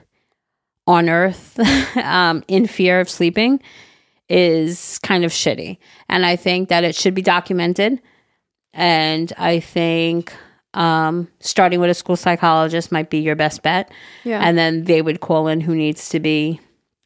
on 0.85 1.09
earth 1.09 1.59
um, 1.97 2.43
in 2.47 2.67
fear 2.67 2.99
of 2.99 3.09
sleeping 3.09 3.61
is 4.29 4.99
kind 4.99 5.23
of 5.23 5.31
shitty. 5.31 5.77
And 6.09 6.25
I 6.25 6.35
think 6.35 6.69
that 6.69 6.83
it 6.83 6.95
should 6.95 7.13
be 7.13 7.21
documented. 7.21 8.01
And 8.73 9.31
I 9.37 9.59
think 9.59 10.33
um, 10.73 11.27
starting 11.39 11.79
with 11.79 11.89
a 11.89 11.93
school 11.93 12.15
psychologist 12.15 12.91
might 12.91 13.09
be 13.09 13.19
your 13.19 13.35
best 13.35 13.63
bet. 13.63 13.91
Yeah. 14.23 14.39
And 14.41 14.57
then 14.57 14.85
they 14.85 15.01
would 15.01 15.19
call 15.19 15.47
in 15.47 15.61
who 15.61 15.75
needs 15.75 16.09
to 16.09 16.19
be 16.19 16.59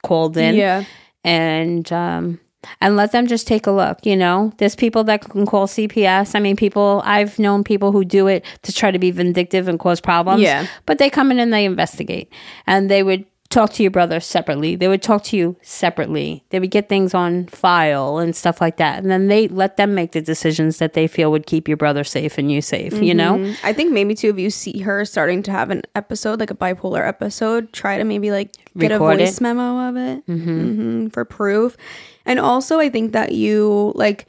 called 0.04 0.38
in 0.38 0.56
yeah. 0.56 0.84
and 1.24 1.92
um 1.92 2.40
and 2.82 2.96
let 2.96 3.12
them 3.12 3.28
just 3.28 3.48
take 3.48 3.68
a 3.68 3.72
look 3.72 4.06
you 4.06 4.16
know? 4.16 4.52
There's 4.58 4.76
people 4.76 5.04
that 5.06 5.22
can 5.22 5.46
call 5.46 5.68
cps 5.68 6.36
i 6.36 6.40
mean 6.40 6.56
people 6.56 7.02
i've 7.06 7.38
known 7.40 7.64
people 7.64 7.92
who 7.92 8.04
do 8.04 8.28
it 8.28 8.46
to 8.64 8.74
try 8.74 8.92
to 8.92 9.00
be 9.00 9.12
vindictive 9.12 9.68
and 9.68 9.80
cause 9.80 10.02
problems. 10.02 10.42
Yeah. 10.42 10.68
but 10.86 10.98
they 10.98 11.10
come 11.10 11.32
in 11.32 11.40
and 11.40 11.54
they 11.54 11.66
investigate. 11.66 12.32
And 12.66 12.90
they 12.90 13.04
would 13.04 13.26
talk 13.50 13.72
to 13.74 13.84
your 13.84 13.92
brother 13.92 14.20
separately. 14.20 14.76
They 14.76 14.88
would 14.88 15.02
talk 15.02 15.24
to 15.26 15.38
you 15.38 15.56
separately. 15.62 16.44
They 16.50 16.60
would 16.60 16.72
get 16.72 16.90
things 16.90 17.14
on 17.14 17.48
file 17.48 18.18
and 18.18 18.36
stuff 18.36 18.60
like 18.60 18.78
that. 18.78 19.00
And 19.00 19.10
then 19.10 19.28
they 19.28 19.48
let 19.48 19.78
them 19.78 19.96
make 19.96 20.12
the 20.12 20.22
decisions 20.22 20.78
that 20.80 20.94
they 20.94 21.08
feel 21.08 21.32
would 21.32 21.46
keep 21.46 21.68
your 21.68 21.78
brother 21.78 22.04
safe 22.04 22.38
and 22.38 22.52
you 22.52 22.62
safe 22.62 22.94
you 23.02 23.14
know? 23.14 23.38
Mm, 23.38 23.56
I 23.64 23.74
think 23.74 23.92
maybe 23.92 24.16
too 24.16 24.30
if 24.30 24.40
you 24.40 24.50
see 24.50 24.80
her 24.80 25.06
starting 25.06 25.44
to 25.44 25.52
have 25.52 25.70
an 25.70 25.84
episode 25.96 26.40
like 26.40 26.52
a 26.52 26.56
bipolar 26.56 27.08
episode, 27.08 27.72
try 27.72 27.98
to 27.98 28.04
maybe 28.04 28.32
like 28.32 28.52
get 28.78 28.92
Record 28.92 29.14
a 29.14 29.18
voice 29.18 29.38
it. 29.38 29.42
memo 29.42 29.90
of 29.90 29.98
it. 29.98 30.24
Hmm 30.26 31.08
for 31.08 31.26
proof. 31.26 31.78
And 32.26 32.40
also, 32.40 32.80
I 32.80 32.90
think 32.90 33.14
that 33.14 33.32
you 33.32 33.94
like 33.96 34.28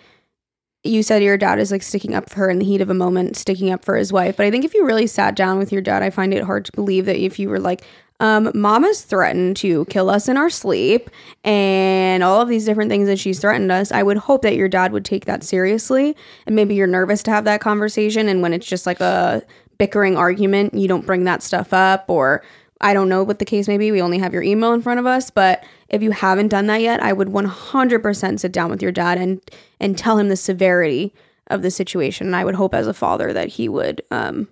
you 0.84 1.02
said 1.02 1.22
your 1.22 1.36
dad 1.36 1.58
is 1.58 1.72
like 1.72 1.82
sticking 1.82 2.14
up 2.14 2.30
for 2.30 2.36
her 2.36 2.50
in 2.50 2.60
the 2.60 2.64
heat 2.64 2.80
of 2.80 2.88
a 2.88 2.94
moment, 2.94 3.36
sticking 3.36 3.70
up 3.70 3.84
for 3.84 3.96
his 3.96 4.12
wife. 4.12 4.36
But 4.36 4.46
I 4.46 4.50
think 4.50 4.64
if 4.64 4.74
you 4.74 4.86
really 4.86 5.06
sat 5.06 5.34
down 5.34 5.58
with 5.58 5.72
your 5.72 5.82
dad, 5.82 6.02
I 6.02 6.10
find 6.10 6.32
it 6.32 6.44
hard 6.44 6.64
to 6.66 6.72
believe 6.72 7.06
that 7.06 7.16
if 7.16 7.38
you 7.38 7.48
were 7.48 7.58
like, 7.58 7.82
um, 8.20 8.50
Mama's 8.54 9.02
threatened 9.02 9.56
to 9.58 9.84
kill 9.86 10.10
us 10.10 10.28
in 10.28 10.36
our 10.36 10.50
sleep 10.50 11.08
and 11.44 12.22
all 12.24 12.40
of 12.40 12.48
these 12.48 12.64
different 12.64 12.90
things 12.90 13.06
that 13.06 13.18
she's 13.18 13.38
threatened 13.38 13.70
us, 13.70 13.92
I 13.92 14.02
would 14.02 14.16
hope 14.16 14.42
that 14.42 14.56
your 14.56 14.68
dad 14.68 14.92
would 14.92 15.04
take 15.04 15.26
that 15.26 15.44
seriously. 15.44 16.16
And 16.46 16.56
maybe 16.56 16.74
you're 16.74 16.88
nervous 16.88 17.22
to 17.24 17.30
have 17.30 17.44
that 17.44 17.60
conversation. 17.60 18.28
And 18.28 18.42
when 18.42 18.52
it's 18.52 18.66
just 18.66 18.86
like 18.86 19.00
a 19.00 19.42
bickering 19.78 20.16
argument, 20.16 20.74
you 20.74 20.88
don't 20.88 21.06
bring 21.06 21.24
that 21.24 21.42
stuff 21.42 21.72
up 21.72 22.06
or 22.08 22.42
I 22.80 22.92
don't 22.92 23.08
know 23.08 23.22
what 23.22 23.38
the 23.38 23.44
case 23.44 23.68
may 23.68 23.78
be. 23.78 23.90
We 23.92 24.02
only 24.02 24.18
have 24.18 24.32
your 24.32 24.42
email 24.42 24.72
in 24.72 24.82
front 24.82 25.00
of 25.00 25.06
us, 25.06 25.30
but 25.30 25.64
if 25.88 26.02
you 26.02 26.10
haven't 26.12 26.48
done 26.48 26.66
that 26.66 26.80
yet, 26.80 27.02
I 27.02 27.12
would 27.12 27.28
100% 27.28 28.40
sit 28.40 28.52
down 28.52 28.70
with 28.70 28.82
your 28.82 28.92
dad 28.92 29.18
and 29.18 29.40
and 29.80 29.98
tell 29.98 30.18
him 30.18 30.28
the 30.28 30.36
severity 30.36 31.12
of 31.48 31.62
the 31.62 31.70
situation. 31.70 32.26
And 32.26 32.36
I 32.36 32.44
would 32.44 32.54
hope 32.54 32.74
as 32.74 32.86
a 32.86 32.94
father 32.94 33.32
that 33.32 33.48
he 33.48 33.68
would 33.68 34.02
um, 34.10 34.48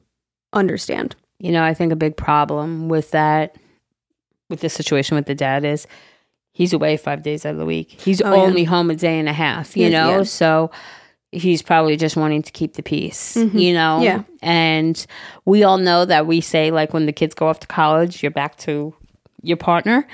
understand. 0.53 1.15
You 1.39 1.53
know, 1.53 1.63
I 1.63 1.75
think 1.75 1.93
a 1.93 1.97
big 1.97 2.17
problem 2.17 2.89
with 2.89 3.11
that, 3.11 3.57
with 4.49 4.61
the 4.61 4.69
situation 4.69 5.17
with 5.17 5.27
the 5.27 5.35
dad 5.35 5.65
is 5.65 5.87
he's 6.53 6.73
away 6.73 6.97
five 6.97 7.23
days 7.23 7.45
out 7.45 7.53
of 7.53 7.59
the 7.59 7.67
week. 7.67 7.91
He's 8.01 8.23
Oh, 8.23 8.35
yeah. 8.35 8.41
only 8.43 8.65
home 8.65 8.91
a 8.91 8.95
day 8.95 9.19
and 9.19 9.29
a 9.29 9.33
half, 9.33 9.77
you 9.77 9.89
Yeah, 9.89 10.05
know? 10.05 10.17
yeah. 10.19 10.23
So 10.23 10.71
he's 11.33 11.61
probably 11.61 11.97
just 11.97 12.17
wanting 12.17 12.43
to 12.43 12.53
keep 12.53 12.75
the 12.75 12.83
peace, 12.83 13.37
you 13.37 13.75
know? 13.75 13.97
Mm-hmm. 14.01 14.05
Yeah. 14.05 14.23
And 14.43 15.07
we 15.45 15.63
all 15.65 15.77
know 15.77 16.05
that 16.07 16.27
we 16.27 16.41
say, 16.41 16.71
like, 16.71 16.95
when 16.95 17.05
the 17.07 17.13
kids 17.13 17.35
go 17.35 17.49
off 17.49 17.61
to 17.61 17.67
college, 17.67 18.23
you're 18.23 18.31
back 18.31 18.57
to 18.59 18.95
your 19.43 19.59
partner. 19.59 20.07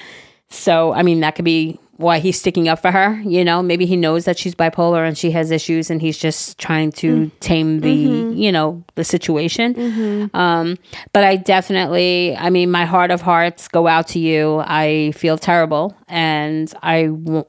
So, 0.48 0.92
I 0.92 1.02
mean, 1.02 1.20
that 1.20 1.36
could 1.36 1.44
be 1.44 1.78
why 2.02 2.18
he's 2.18 2.38
sticking 2.38 2.68
up 2.68 2.80
for 2.80 2.90
her. 2.90 3.20
You 3.24 3.44
know, 3.44 3.62
maybe 3.62 3.86
he 3.86 3.96
knows 3.96 4.24
that 4.24 4.38
she's 4.38 4.54
bipolar 4.54 5.06
and 5.06 5.16
she 5.16 5.30
has 5.30 5.50
issues 5.50 5.90
and 5.90 6.00
he's 6.00 6.18
just 6.18 6.58
trying 6.58 6.92
to 6.92 7.14
mm-hmm. 7.14 7.38
tame 7.40 7.80
the, 7.80 8.06
mm-hmm. 8.06 8.36
you 8.36 8.52
know, 8.52 8.84
the 8.96 9.04
situation. 9.04 9.74
Mm-hmm. 9.74 10.36
Um, 10.36 10.78
but 11.12 11.24
I 11.24 11.36
definitely, 11.36 12.36
I 12.36 12.50
mean, 12.50 12.70
my 12.70 12.84
heart 12.84 13.10
of 13.10 13.22
hearts 13.22 13.68
go 13.68 13.86
out 13.86 14.08
to 14.08 14.18
you. 14.18 14.62
I 14.64 15.12
feel 15.12 15.38
terrible 15.38 15.96
and 16.08 16.72
I 16.82 17.04
w- 17.04 17.46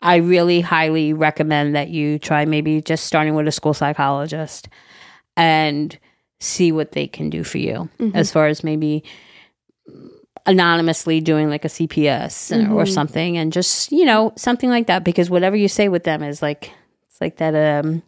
I 0.00 0.16
really 0.16 0.60
highly 0.60 1.12
recommend 1.12 1.74
that 1.74 1.88
you 1.88 2.18
try 2.20 2.44
maybe 2.44 2.80
just 2.80 3.04
starting 3.04 3.34
with 3.34 3.48
a 3.48 3.52
school 3.52 3.74
psychologist 3.74 4.68
and 5.36 5.98
see 6.40 6.70
what 6.70 6.92
they 6.92 7.08
can 7.08 7.30
do 7.30 7.42
for 7.42 7.58
you 7.58 7.88
as 8.14 8.30
far 8.30 8.46
as 8.46 8.62
maybe 8.62 9.02
anonymously 10.46 11.20
doing 11.20 11.50
like 11.50 11.64
a 11.64 11.68
CPS 11.68 12.52
or 12.52 12.82
mm-hmm. 12.82 12.92
something 12.92 13.36
and 13.36 13.52
just, 13.52 13.92
you 13.92 14.04
know, 14.04 14.32
something 14.36 14.70
like 14.70 14.86
that 14.86 15.04
because 15.04 15.30
whatever 15.30 15.56
you 15.56 15.68
say 15.68 15.88
with 15.88 16.04
them 16.04 16.22
is 16.22 16.42
like 16.42 16.72
it's 17.08 17.20
like 17.20 17.36
that 17.36 17.54
um 17.54 18.02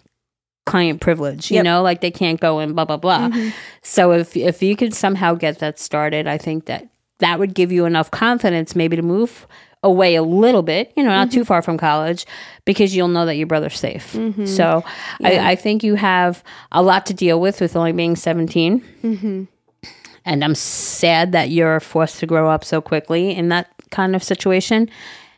client 0.66 1.00
privilege, 1.00 1.50
you 1.50 1.56
Yep. 1.56 1.64
know, 1.64 1.82
like 1.82 2.00
they 2.00 2.10
can't 2.10 2.40
go 2.40 2.58
and 2.58 2.74
blah 2.74 2.84
blah 2.84 2.96
blah. 2.96 3.28
Mm-hmm. 3.28 3.50
So 3.82 4.12
if 4.12 4.36
if 4.36 4.62
you 4.62 4.76
could 4.76 4.94
somehow 4.94 5.34
get 5.34 5.58
that 5.58 5.78
started, 5.78 6.26
I 6.26 6.38
think 6.38 6.66
that 6.66 6.88
that 7.18 7.38
would 7.38 7.54
give 7.54 7.72
you 7.72 7.84
enough 7.84 8.10
confidence 8.10 8.74
maybe 8.74 8.96
to 8.96 9.02
move 9.02 9.46
away 9.82 10.14
a 10.14 10.22
little 10.22 10.62
bit, 10.62 10.92
you 10.96 11.02
know, 11.02 11.08
not 11.08 11.28
mm-hmm. 11.28 11.36
too 11.40 11.44
far 11.44 11.62
from 11.62 11.78
college, 11.78 12.26
because 12.66 12.94
you'll 12.94 13.08
know 13.08 13.24
that 13.26 13.36
your 13.36 13.46
brother's 13.46 13.78
safe. 13.78 14.14
So 14.46 14.84
I, 15.24 15.52
I 15.52 15.56
think 15.56 15.82
you 15.82 15.94
have 15.94 16.44
a 16.70 16.82
lot 16.82 17.06
to 17.06 17.14
deal 17.14 17.40
with 17.40 17.60
with 17.62 17.76
only 17.76 17.92
being 17.92 18.14
17. 18.14 19.48
And 20.30 20.44
I'm 20.44 20.54
sad 20.54 21.32
that 21.32 21.50
you're 21.50 21.80
forced 21.80 22.20
to 22.20 22.26
grow 22.26 22.48
up 22.48 22.64
so 22.64 22.80
quickly 22.80 23.34
in 23.34 23.48
that 23.48 23.68
kind 23.90 24.14
of 24.14 24.22
situation. 24.22 24.88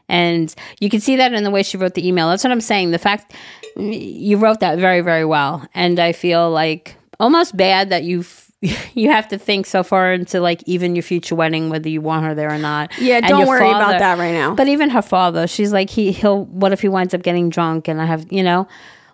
And 0.06 0.54
you 0.80 0.90
can 0.90 1.00
see 1.00 1.16
that 1.16 1.32
in 1.32 1.44
the 1.44 1.50
way 1.50 1.62
she 1.62 1.78
wrote 1.78 1.94
the 1.94 2.06
email. 2.06 2.28
That's 2.28 2.44
what 2.44 2.50
I'm 2.50 2.60
saying. 2.60 2.90
The 2.90 2.98
fact 2.98 3.32
you 3.74 4.36
wrote 4.36 4.60
that 4.60 4.78
very, 4.78 5.00
very 5.00 5.24
well. 5.24 5.66
And 5.72 5.98
I 5.98 6.12
feel 6.12 6.50
like 6.50 6.96
almost 7.18 7.56
bad 7.56 7.88
that 7.88 8.02
you've 8.04 8.50
you 8.94 9.10
have 9.10 9.28
to 9.28 9.38
think 9.38 9.64
so 9.64 9.82
far 9.82 10.12
into 10.12 10.40
like 10.40 10.62
even 10.66 10.94
your 10.94 11.02
future 11.02 11.34
wedding 11.34 11.70
whether 11.70 11.88
you 11.88 12.02
want 12.02 12.26
her 12.26 12.34
there 12.34 12.52
or 12.52 12.58
not. 12.58 12.92
Yeah, 13.00 13.16
And 13.16 13.28
don't 13.28 13.48
worry 13.48 13.60
father- 13.60 13.96
about 13.96 13.98
that 13.98 14.18
right 14.18 14.32
now. 14.32 14.54
But 14.54 14.68
even 14.68 14.90
her 14.90 15.02
father, 15.02 15.46
she's 15.46 15.72
like 15.72 15.88
he 15.88 16.12
he'll 16.12 16.44
what 16.44 16.72
if 16.72 16.82
he 16.82 16.88
winds 16.88 17.14
up 17.14 17.22
getting 17.22 17.48
drunk 17.48 17.88
and 17.88 17.98
I 18.00 18.04
have 18.04 18.30
you 18.30 18.42
know 18.42 18.68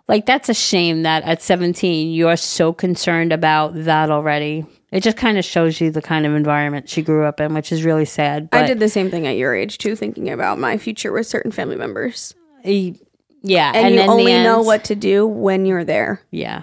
like 0.09 0.27
that's 0.27 0.49
a 0.49 0.55
shame 0.55 1.05
that 1.05 1.23
at 1.23 1.41
17 1.41 2.11
you're 2.13 2.37
so 2.37 2.73
concerned 2.73 3.33
about 3.33 3.73
that 3.85 4.11
already. 4.11 4.67
It 4.91 5.03
just 5.03 5.17
kind 5.19 5.37
of 5.39 5.45
shows 5.45 5.81
you 5.81 5.91
the 5.91 6.01
kind 6.01 6.25
of 6.25 6.35
environment 6.35 6.89
she 6.89 7.03
grew 7.03 7.25
up 7.27 7.41
in, 7.41 7.53
which 7.53 7.71
is 7.73 7.85
really 7.85 8.07
sad. 8.07 8.49
I 8.53 8.67
did 8.67 8.79
the 8.81 8.89
same 8.89 9.11
thing 9.11 9.27
at 9.27 9.37
your 9.37 9.55
age 9.55 9.77
too, 9.79 9.95
thinking 9.95 10.31
about 10.31 10.59
my 10.59 10.79
future 10.79 11.13
with 11.13 11.27
certain 11.27 11.51
family 11.53 11.77
members. 11.77 12.35
yeah, 12.65 13.73
And, 13.75 13.95
you 13.95 14.01
in 14.01 14.07
the 14.07 14.13
only 14.13 14.33
know 14.33 14.63
what 14.63 14.85
to 14.85 14.95
do 14.95 15.27
when 15.27 15.67
you're 15.67 15.85
there. 15.85 16.23
Yeah, 16.31 16.63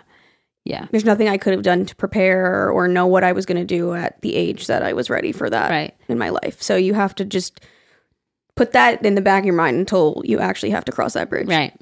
yeah, 0.63 0.87
There's 0.89 1.05
nothing 1.05 1.29
I 1.29 1.37
could 1.37 1.53
have 1.53 1.61
done 1.61 1.85
to 1.85 1.95
prepare 1.95 2.69
or 2.71 2.87
know 2.87 3.05
what 3.05 3.23
I 3.23 3.31
was 3.33 3.45
going 3.45 3.59
to 3.59 3.63
do 3.65 3.93
at 3.93 4.19
the 4.21 4.35
age 4.35 4.65
that 4.67 4.81
I 4.81 4.93
was 4.93 5.11
ready 5.11 5.31
for 5.31 5.47
that 5.49 5.69
Right. 5.69 5.93
in 6.09 6.17
my 6.17 6.29
life. 6.29 6.61
So 6.63 6.75
you 6.75 6.95
have 6.95 7.13
to 7.15 7.25
just 7.25 7.59
put 8.55 8.71
that 8.71 9.05
in 9.05 9.13
the 9.13 9.21
back 9.21 9.41
of 9.43 9.45
your 9.45 9.53
mind 9.53 9.77
until 9.77 10.23
you 10.25 10.39
actually 10.39 10.71
have 10.71 10.85
to 10.85 10.91
cross 10.91 11.13
that 11.13 11.29
bridge. 11.29 11.47
right. 11.47 11.73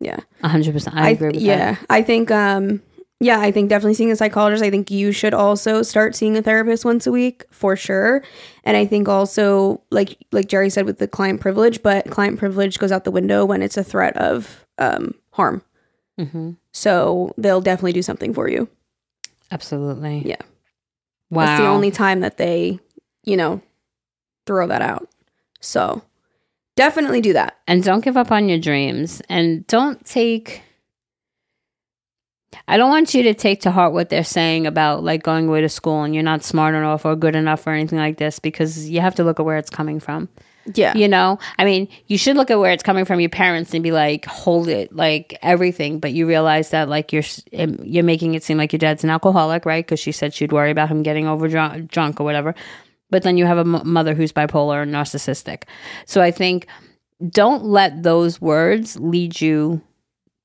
Yeah. 0.00 0.20
A 0.42 0.48
hundred 0.48 0.72
percent. 0.72 0.96
I 0.96 1.10
agree 1.10 1.28
with 1.28 1.36
you. 1.36 1.48
yeah, 1.48 1.72
that. 1.74 1.86
I 1.90 2.02
think 2.02 2.30
um 2.30 2.80
yeah, 3.20 3.40
I 3.40 3.50
think 3.52 3.68
definitely 3.70 3.94
seeing 3.94 4.10
a 4.10 4.16
psychologist. 4.16 4.62
I 4.62 4.70
think 4.70 4.90
you 4.90 5.12
should 5.12 5.32
also 5.34 5.82
start 5.82 6.14
seeing 6.14 6.36
a 6.36 6.42
therapist 6.42 6.84
once 6.84 7.06
a 7.06 7.12
week 7.12 7.44
for 7.50 7.76
sure. 7.76 8.22
And 8.64 8.76
I 8.76 8.84
think 8.86 9.08
also 9.08 9.80
like 9.90 10.18
like 10.32 10.48
Jerry 10.48 10.68
said 10.70 10.84
with 10.84 10.98
the 10.98 11.08
client 11.08 11.40
privilege, 11.40 11.82
but 11.82 12.10
client 12.10 12.38
privilege 12.38 12.78
goes 12.78 12.92
out 12.92 13.04
the 13.04 13.10
window 13.10 13.44
when 13.44 13.62
it's 13.62 13.76
a 13.76 13.84
threat 13.84 14.16
of 14.16 14.66
um 14.78 15.14
harm. 15.30 15.62
hmm 16.18 16.52
So 16.72 17.32
they'll 17.38 17.60
definitely 17.62 17.92
do 17.94 18.02
something 18.02 18.34
for 18.34 18.48
you. 18.48 18.68
Absolutely. 19.50 20.22
Yeah. 20.26 20.42
Wow. 21.30 21.46
That's 21.46 21.60
the 21.60 21.68
only 21.68 21.90
time 21.90 22.20
that 22.20 22.36
they, 22.36 22.78
you 23.24 23.36
know, 23.36 23.60
throw 24.46 24.66
that 24.66 24.82
out. 24.82 25.08
So 25.60 26.02
definitely 26.76 27.20
do 27.20 27.32
that. 27.32 27.58
and 27.66 27.82
don't 27.82 28.04
give 28.04 28.16
up 28.16 28.30
on 28.32 28.48
your 28.48 28.58
dreams 28.58 29.22
and 29.28 29.66
don't 29.68 30.04
take 30.04 30.62
I 32.66 32.76
don't 32.78 32.90
want 32.90 33.12
you 33.14 33.22
to 33.24 33.34
take 33.34 33.60
to 33.62 33.70
heart 33.70 33.92
what 33.92 34.08
they're 34.08 34.24
saying 34.24 34.66
about 34.66 35.04
like 35.04 35.22
going 35.22 35.48
away 35.48 35.60
to 35.60 35.68
school 35.68 36.02
and 36.02 36.14
you're 36.14 36.22
not 36.22 36.42
smart 36.42 36.74
enough 36.74 37.04
or 37.04 37.14
good 37.14 37.36
enough 37.36 37.66
or 37.66 37.70
anything 37.70 37.98
like 37.98 38.16
this 38.16 38.38
because 38.38 38.88
you 38.88 39.00
have 39.00 39.14
to 39.16 39.24
look 39.24 39.38
at 39.38 39.44
where 39.44 39.58
it's 39.58 39.70
coming 39.70 40.00
from. 40.00 40.28
Yeah. 40.72 40.96
You 40.96 41.08
know, 41.08 41.38
I 41.58 41.66
mean, 41.66 41.88
you 42.06 42.16
should 42.16 42.36
look 42.36 42.50
at 42.50 42.58
where 42.58 42.72
it's 42.72 42.82
coming 42.82 43.04
from 43.04 43.20
your 43.20 43.28
parents 43.28 43.74
and 43.74 43.82
be 43.82 43.92
like, 43.92 44.24
hold 44.24 44.68
it, 44.68 44.94
like 44.94 45.38
everything. 45.42 45.98
But 45.98 46.14
you 46.14 46.26
realize 46.26 46.70
that 46.70 46.88
like 46.88 47.12
you're 47.12 47.24
you're 47.52 48.04
making 48.04 48.34
it 48.34 48.42
seem 48.42 48.56
like 48.56 48.72
your 48.72 48.78
dad's 48.78 49.04
an 49.04 49.10
alcoholic, 49.10 49.66
right? 49.66 49.84
Because 49.84 50.00
she 50.00 50.12
said 50.12 50.32
she'd 50.32 50.52
worry 50.52 50.70
about 50.70 50.88
him 50.88 51.02
getting 51.02 51.26
over 51.26 51.48
drunk, 51.48 51.90
drunk 51.90 52.18
or 52.18 52.24
whatever. 52.24 52.54
But 53.10 53.24
then 53.24 53.36
you 53.36 53.44
have 53.44 53.58
a 53.58 53.60
m- 53.60 53.86
mother 53.86 54.14
who's 54.14 54.32
bipolar 54.32 54.82
and 54.82 54.92
narcissistic. 54.92 55.64
So 56.06 56.22
I 56.22 56.30
think 56.30 56.66
don't 57.28 57.64
let 57.64 58.02
those 58.02 58.40
words 58.40 58.98
lead 58.98 59.40
you 59.42 59.82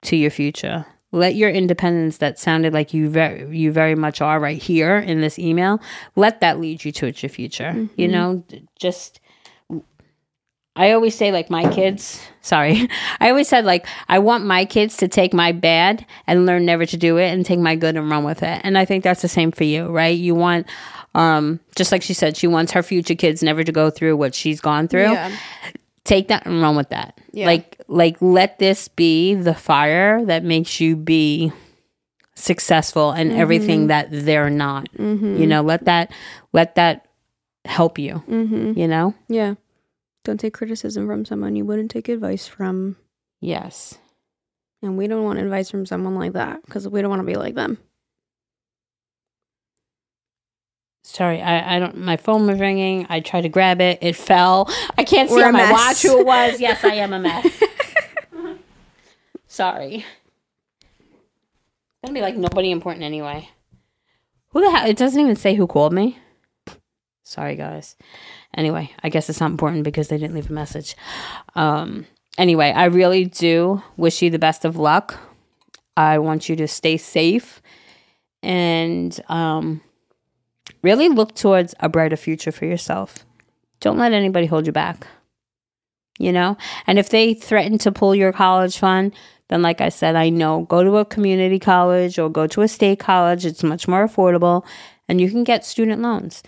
to 0.04 0.18
your 0.18 0.32
future. 0.32 0.86
Let 1.12 1.36
your 1.36 1.50
independence 1.50 2.18
that 2.18 2.38
sounded 2.38 2.72
like 2.72 2.94
you 2.94 3.10
very 3.10 3.58
you 3.58 3.72
very 3.72 3.96
much 3.96 4.22
are 4.22 4.40
right 4.40 4.62
here 4.62 4.98
in 4.98 5.22
this 5.22 5.40
email. 5.40 5.82
Let 6.16 6.42
that 6.42 6.60
lead 6.60 6.86
you 6.86 6.92
to 6.92 7.08
your 7.08 7.30
future. 7.30 7.90
You 7.96 8.08
know, 8.08 8.44
just 8.80 9.20
I 10.76 10.94
always 10.94 11.14
say 11.14 11.32
like 11.32 11.50
my 11.50 11.70
kids. 11.74 12.22
Sorry, 12.42 12.88
I 13.20 13.30
always 13.30 13.50
said 13.50 13.66
like 13.66 13.86
I 14.08 14.20
want 14.20 14.46
my 14.46 14.64
kids 14.64 14.96
to 14.98 15.08
take 15.08 15.34
my 15.34 15.52
bad 15.52 16.06
and 16.26 16.46
learn 16.46 16.66
never 16.66 16.86
to 16.86 16.96
do 16.96 17.18
it, 17.18 17.28
and 17.28 17.46
take 17.46 17.60
my 17.60 17.76
good 17.76 17.98
and 17.98 18.10
run 18.10 18.24
with 18.24 18.44
it. 18.44 18.62
And 18.64 18.78
I 18.78 18.86
think 18.86 19.04
that's 19.04 19.22
the 19.22 19.28
same 19.28 19.52
for 19.52 19.66
you, 19.66 19.88
right? 19.88 20.18
You 20.18 20.36
want, 20.36 20.68
um, 21.16 21.60
just 21.76 21.92
like 21.92 22.02
she 22.02 22.14
said, 22.14 22.38
she 22.38 22.48
wants 22.48 22.72
her 22.72 22.82
future 22.82 23.16
kids 23.16 23.44
never 23.44 23.64
to 23.64 23.72
go 23.74 23.90
through 23.90 24.16
what 24.16 24.34
she's 24.34 24.62
gone 24.62 24.88
through. 24.88 25.12
Yeah. 25.12 25.36
Take 26.06 26.30
that 26.30 26.46
and 26.46 26.62
run 26.62 26.78
with 26.78 26.90
that. 26.90 27.19
Yeah. 27.32 27.46
Like, 27.46 27.82
like 27.88 28.18
let 28.22 28.60
this 28.60 28.88
be 28.88 29.36
the 29.36 29.54
fire 29.54 30.24
that 30.26 30.44
makes 30.44 30.80
you 30.80 30.96
be 30.96 31.52
successful 32.36 33.12
and 33.12 33.32
everything 33.32 33.88
that 33.88 34.08
they're 34.12 34.50
not. 34.50 34.88
You 34.98 35.48
know, 35.48 35.62
let 35.62 35.86
that 35.86 36.12
let 36.54 36.76
that 36.76 37.06
help 37.66 38.00
you. 38.00 38.24
Mm-hmm. 38.28 38.80
You 38.80 38.88
know. 38.88 39.14
Yeah. 39.28 39.56
Don't 40.24 40.40
take 40.40 40.54
criticism 40.54 41.08
from 41.08 41.26
someone 41.26 41.56
you 41.56 41.66
wouldn't 41.66 41.92
take 41.92 42.10
advice 42.10 42.48
from. 42.48 42.98
Yes. 43.42 43.98
And 44.82 44.98
we 44.98 45.08
don't 45.08 45.24
want 45.24 45.40
advice 45.40 45.70
from 45.70 45.86
someone 45.86 46.16
like 46.16 46.34
that 46.34 46.64
because 46.66 46.88
we 46.88 47.02
don't 47.02 47.10
want 47.10 47.22
to 47.22 47.26
be 47.26 47.36
like 47.36 47.56
them. 47.56 47.78
Sorry, 51.12 51.42
I, 51.42 51.76
I 51.76 51.80
don't. 51.80 51.98
My 51.98 52.18
phone 52.18 52.46
was 52.46 52.60
ringing. 52.60 53.08
I 53.10 53.20
tried 53.20 53.42
to 53.42 53.50
grab 53.50 53.82
it. 53.82 53.98
It 54.00 54.16
fell. 54.16 54.70
I 54.96 55.04
can't 55.04 55.28
see 55.28 55.42
on 55.42 55.54
my 55.54 55.72
watch 55.72 56.04
who 56.04 56.20
it 56.20 56.26
was. 56.26 56.62
Yes, 56.70 56.84
I 56.84 56.94
am 56.96 57.14
a 57.14 57.20
mess. 57.20 57.48
Sorry. 59.48 60.06
It's 60.92 62.06
gonna 62.06 62.14
be 62.14 62.22
like 62.22 62.36
nobody 62.36 62.70
important 62.70 63.04
anyway. 63.04 63.50
Who 64.50 64.62
the 64.62 64.70
hell? 64.70 64.88
It 64.88 64.98
doesn't 64.98 65.20
even 65.20 65.36
say 65.36 65.56
who 65.56 65.66
called 65.66 65.94
me. 65.94 66.20
Sorry, 67.24 67.56
guys. 67.56 67.96
Anyway, 68.56 68.92
I 69.02 69.10
guess 69.10 69.32
it's 69.32 69.40
not 69.40 69.50
important 69.50 69.86
because 69.86 70.10
they 70.10 70.18
didn't 70.20 70.36
leave 70.36 70.52
a 70.52 70.54
message. 70.54 70.96
Um. 71.56 72.06
Anyway, 72.38 72.72
I 72.72 72.86
really 72.86 73.26
do 73.26 73.82
wish 73.98 74.22
you 74.22 74.30
the 74.30 74.38
best 74.38 74.64
of 74.64 74.78
luck. 74.78 75.18
I 75.98 76.20
want 76.20 76.50
you 76.50 76.56
to 76.58 76.68
stay 76.68 76.98
safe 76.98 77.64
and 78.44 79.20
um 79.28 79.82
really 80.82 81.10
look 81.10 81.36
towards 81.36 81.76
a 81.80 81.90
brighter 81.90 82.18
future 82.18 82.52
for 82.52 82.66
yourself. 82.66 83.26
Don't 83.80 83.98
let 83.98 84.14
anybody 84.14 84.46
hold 84.46 84.66
you 84.66 84.72
back. 84.72 85.08
You 86.18 86.34
know? 86.34 86.58
And 86.86 87.00
if 87.00 87.10
they 87.10 87.34
threaten 87.34 87.78
to 87.80 87.92
pull 87.92 88.14
your 88.14 88.34
college 88.34 88.78
fund, 88.78 89.14
then 89.48 89.62
like 89.62 89.82
I 89.82 89.90
said, 89.90 90.16
I 90.16 90.30
know 90.30 90.62
go 90.62 90.84
to 90.84 90.98
a 90.98 91.06
community 91.06 91.60
college 91.60 92.20
or 92.20 92.30
go 92.30 92.46
to 92.48 92.62
a 92.62 92.68
state 92.68 93.00
college. 93.00 93.46
It's 93.46 93.64
much 93.64 93.88
more 93.88 94.08
affordable 94.08 94.66
and 95.08 95.20
you 95.20 95.30
can 95.30 95.44
get 95.44 95.66
student 95.66 96.02
loans. 96.02 96.44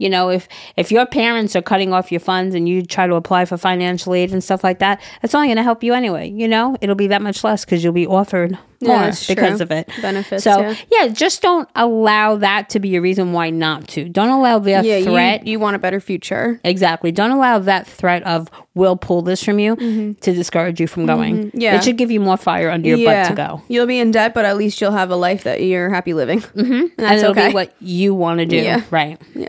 You 0.00 0.08
know, 0.08 0.30
if 0.30 0.48
if 0.76 0.90
your 0.90 1.06
parents 1.06 1.54
are 1.54 1.62
cutting 1.62 1.92
off 1.92 2.10
your 2.10 2.20
funds 2.20 2.54
and 2.54 2.68
you 2.68 2.82
try 2.82 3.06
to 3.06 3.14
apply 3.14 3.44
for 3.44 3.56
financial 3.58 4.14
aid 4.14 4.32
and 4.32 4.42
stuff 4.42 4.64
like 4.64 4.78
that, 4.78 5.00
it's 5.22 5.34
only 5.34 5.48
going 5.48 5.58
to 5.58 5.62
help 5.62 5.84
you 5.84 5.92
anyway. 5.92 6.30
You 6.30 6.48
know, 6.48 6.76
it'll 6.80 6.94
be 6.94 7.08
that 7.08 7.22
much 7.22 7.44
less 7.44 7.64
because 7.64 7.84
you'll 7.84 7.92
be 7.92 8.06
offered 8.06 8.58
more 8.82 8.98
that's 8.98 9.26
because 9.26 9.58
true. 9.58 9.64
of 9.64 9.70
it. 9.70 9.90
Benefits. 10.00 10.42
So 10.42 10.60
yeah. 10.60 10.74
yeah, 10.90 11.08
just 11.08 11.42
don't 11.42 11.68
allow 11.76 12.36
that 12.36 12.70
to 12.70 12.80
be 12.80 12.96
a 12.96 13.00
reason 13.00 13.32
why 13.32 13.50
not 13.50 13.88
to. 13.88 14.08
Don't 14.08 14.30
allow 14.30 14.58
the 14.58 14.70
yeah, 14.70 15.02
threat. 15.02 15.46
You, 15.46 15.52
you 15.52 15.60
want 15.60 15.76
a 15.76 15.78
better 15.78 16.00
future. 16.00 16.60
exactly. 16.64 17.12
Don't 17.12 17.30
allow 17.30 17.58
that 17.58 17.86
threat 17.86 18.22
of 18.22 18.50
we'll 18.74 18.96
pull 18.96 19.20
this 19.20 19.42
from 19.44 19.58
you 19.58 19.76
to 19.76 20.32
discourage 20.32 20.80
you 20.80 20.86
from 20.86 21.04
going. 21.04 21.48
Mm-hmm. 21.48 21.60
Yeah. 21.60 21.76
It 21.76 21.84
should 21.84 21.98
give 21.98 22.10
you 22.10 22.20
more 22.20 22.38
fire 22.38 22.70
under 22.70 22.88
your 22.88 23.06
butt 23.06 23.28
to 23.28 23.34
go. 23.34 23.62
You'll 23.68 23.86
be 23.86 23.98
in 23.98 24.12
debt, 24.12 24.32
but 24.32 24.44
at 24.44 24.56
least 24.56 24.80
you'll 24.80 24.92
have 24.92 25.10
a 25.10 25.16
life 25.16 25.44
that 25.44 25.62
you're 25.62 25.90
happy 25.90 26.14
living. 26.14 26.40
Mm-hmm. 26.40 26.70
And 26.90 26.92
and 26.98 27.08
that's 27.08 27.22
it'll 27.22 27.32
okay. 27.32 27.48
be 27.48 27.54
what 27.54 27.74
you 27.80 28.14
want 28.14 28.40
to 28.40 28.46
do. 28.46 28.56
Yeah. 28.56 28.82
Right. 28.90 29.20
Yeah. 29.34 29.48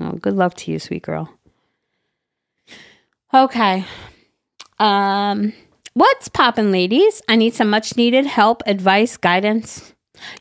Oh, 0.00 0.12
good 0.12 0.34
luck 0.34 0.54
to 0.54 0.70
you, 0.72 0.78
sweet 0.78 1.02
girl. 1.02 1.32
Okay. 3.34 3.84
Um 4.78 5.52
what's 5.94 6.28
poppin', 6.28 6.72
ladies? 6.72 7.22
I 7.28 7.36
need 7.36 7.54
some 7.54 7.70
much 7.70 7.96
needed 7.96 8.26
help, 8.26 8.62
advice, 8.66 9.16
guidance. 9.16 9.92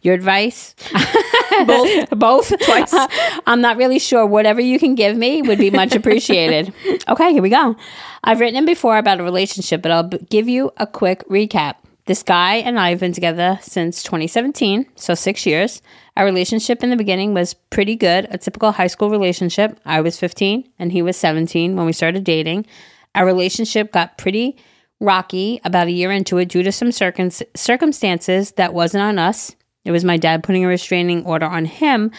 Your 0.02 0.14
advice? 0.14 0.76
Both. 1.66 2.10
Both. 2.12 2.60
Twice. 2.66 2.94
I'm 3.48 3.62
not 3.62 3.78
really 3.78 4.00
sure. 4.00 4.26
Whatever 4.26 4.62
you 4.62 4.80
can 4.80 4.96
give 4.96 5.18
me 5.18 5.42
would 5.42 5.58
be 5.60 5.72
much 5.72 5.96
appreciated. 5.96 6.74
okay, 7.10 7.32
here 7.34 7.42
we 7.42 7.50
go. 7.50 7.76
I've 8.24 8.40
written 8.40 8.58
in 8.58 8.66
before 8.66 8.98
about 8.98 9.20
a 9.20 9.24
relationship, 9.24 9.82
but 9.82 9.92
I'll 9.92 10.04
b- 10.04 10.20
give 10.30 10.48
you 10.48 10.72
a 10.78 10.88
quick 10.88 11.28
recap. 11.28 11.76
This 12.06 12.24
guy 12.24 12.56
and 12.56 12.80
I 12.80 12.90
have 12.90 13.00
been 13.00 13.14
together 13.14 13.60
since 13.62 14.02
2017, 14.04 14.88
so 14.96 15.14
six 15.14 15.46
years. 15.46 15.82
Our 16.22 16.26
relationship 16.26 16.84
in 16.84 16.92
the 16.92 16.96
beginning 16.96 17.34
was 17.34 17.56
pretty 17.56 17.96
good, 17.96 18.28
a 18.30 18.38
typical 18.38 18.72
high 18.72 18.86
school 18.86 19.10
relationship. 19.10 19.80
I 19.86 20.02
was 20.02 20.20
15 20.20 20.70
and 20.78 20.92
he 20.92 21.02
was 21.02 21.18
17 21.18 21.76
when 21.76 21.88
we 21.88 21.94
started 21.94 22.24
dating. 22.24 22.68
Our 23.16 23.26
relationship 23.26 23.92
got 23.92 24.20
pretty 24.20 24.56
rocky 25.00 25.60
about 25.64 25.88
a 25.88 25.92
year 25.92 26.12
into 26.12 26.38
it 26.38 26.50
due 26.50 26.62
to 26.62 26.72
some 26.72 26.92
circum- 26.92 27.32
circumstances 27.56 28.52
that 28.52 28.72
wasn't 28.72 29.02
on 29.02 29.18
us. 29.18 29.56
It 29.84 29.90
was 29.90 30.06
my 30.06 30.18
dad 30.18 30.44
putting 30.44 30.64
a 30.64 30.68
restraining 30.68 31.26
order 31.26 31.48
on 31.48 31.66
him. 31.66 32.12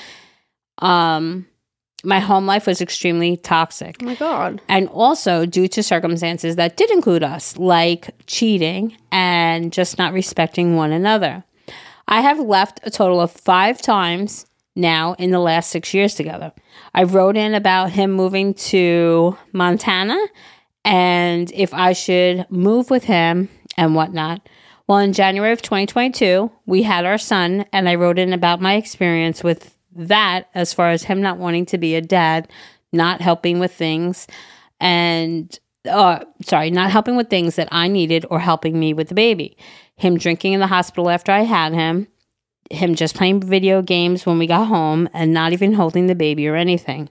Um, 0.78 1.46
my 2.02 2.18
home 2.18 2.44
life 2.44 2.66
was 2.66 2.80
extremely 2.80 3.36
toxic. 3.36 3.98
Oh 4.02 4.06
my 4.06 4.16
god. 4.16 4.60
And 4.68 4.88
also 4.88 5.46
due 5.46 5.68
to 5.68 5.80
circumstances 5.80 6.56
that 6.56 6.76
did 6.76 6.90
include 6.90 7.22
us, 7.22 7.56
like 7.56 8.10
cheating 8.26 8.96
and 9.12 9.72
just 9.72 9.96
not 9.96 10.12
respecting 10.12 10.74
one 10.74 10.90
another. 10.90 11.44
I 12.08 12.20
have 12.20 12.38
left 12.38 12.80
a 12.82 12.90
total 12.90 13.20
of 13.20 13.30
five 13.30 13.80
times 13.80 14.46
now 14.74 15.14
in 15.18 15.30
the 15.30 15.38
last 15.38 15.70
six 15.70 15.92
years 15.92 16.14
together. 16.14 16.52
I 16.94 17.04
wrote 17.04 17.36
in 17.36 17.54
about 17.54 17.90
him 17.90 18.12
moving 18.12 18.54
to 18.54 19.36
Montana 19.52 20.18
and 20.84 21.50
if 21.52 21.72
I 21.74 21.92
should 21.92 22.46
move 22.50 22.90
with 22.90 23.04
him 23.04 23.48
and 23.76 23.94
whatnot. 23.94 24.48
Well, 24.86 24.98
in 24.98 25.12
January 25.12 25.52
of 25.52 25.62
2022, 25.62 26.50
we 26.66 26.82
had 26.82 27.04
our 27.04 27.18
son, 27.18 27.64
and 27.72 27.88
I 27.88 27.94
wrote 27.94 28.18
in 28.18 28.32
about 28.32 28.60
my 28.60 28.74
experience 28.74 29.44
with 29.44 29.76
that 29.94 30.48
as 30.54 30.74
far 30.74 30.90
as 30.90 31.04
him 31.04 31.22
not 31.22 31.38
wanting 31.38 31.66
to 31.66 31.78
be 31.78 31.94
a 31.94 32.00
dad, 32.00 32.48
not 32.92 33.20
helping 33.20 33.58
with 33.58 33.72
things, 33.72 34.26
and 34.80 35.58
uh, 35.88 36.24
sorry, 36.42 36.70
not 36.70 36.90
helping 36.90 37.16
with 37.16 37.30
things 37.30 37.56
that 37.56 37.68
I 37.70 37.88
needed 37.88 38.26
or 38.30 38.40
helping 38.40 38.78
me 38.78 38.92
with 38.92 39.08
the 39.08 39.14
baby. 39.14 39.56
Him 40.02 40.18
drinking 40.18 40.52
in 40.52 40.58
the 40.58 40.66
hospital 40.66 41.08
after 41.08 41.30
I 41.30 41.42
had 41.42 41.72
him, 41.72 42.08
him 42.72 42.96
just 42.96 43.14
playing 43.14 43.40
video 43.40 43.82
games 43.82 44.26
when 44.26 44.36
we 44.36 44.48
got 44.48 44.66
home, 44.66 45.08
and 45.12 45.32
not 45.32 45.52
even 45.52 45.74
holding 45.74 46.08
the 46.08 46.16
baby 46.16 46.48
or 46.48 46.56
anything. 46.56 47.08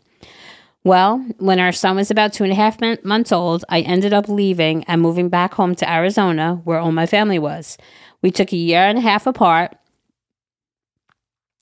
Well, 0.83 1.25
when 1.37 1.57
our 1.57 1.71
son 1.71 1.95
was 1.95 2.11
about 2.11 2.33
two 2.33 2.43
and 2.43 2.51
a 2.51 2.55
half 2.55 2.81
mon- 2.81 2.97
months 3.01 3.31
old, 3.31 3.63
I 3.69 3.79
ended 3.79 4.11
up 4.11 4.27
leaving 4.27 4.83
and 4.89 5.01
moving 5.01 5.29
back 5.29 5.53
home 5.53 5.73
to 5.75 5.89
Arizona, 5.89 6.59
where 6.65 6.79
all 6.79 6.91
my 6.91 7.05
family 7.05 7.39
was. 7.39 7.77
We 8.21 8.29
took 8.29 8.51
a 8.51 8.57
year 8.57 8.81
and 8.81 8.97
a 8.97 9.01
half 9.01 9.25
apart. 9.25 9.73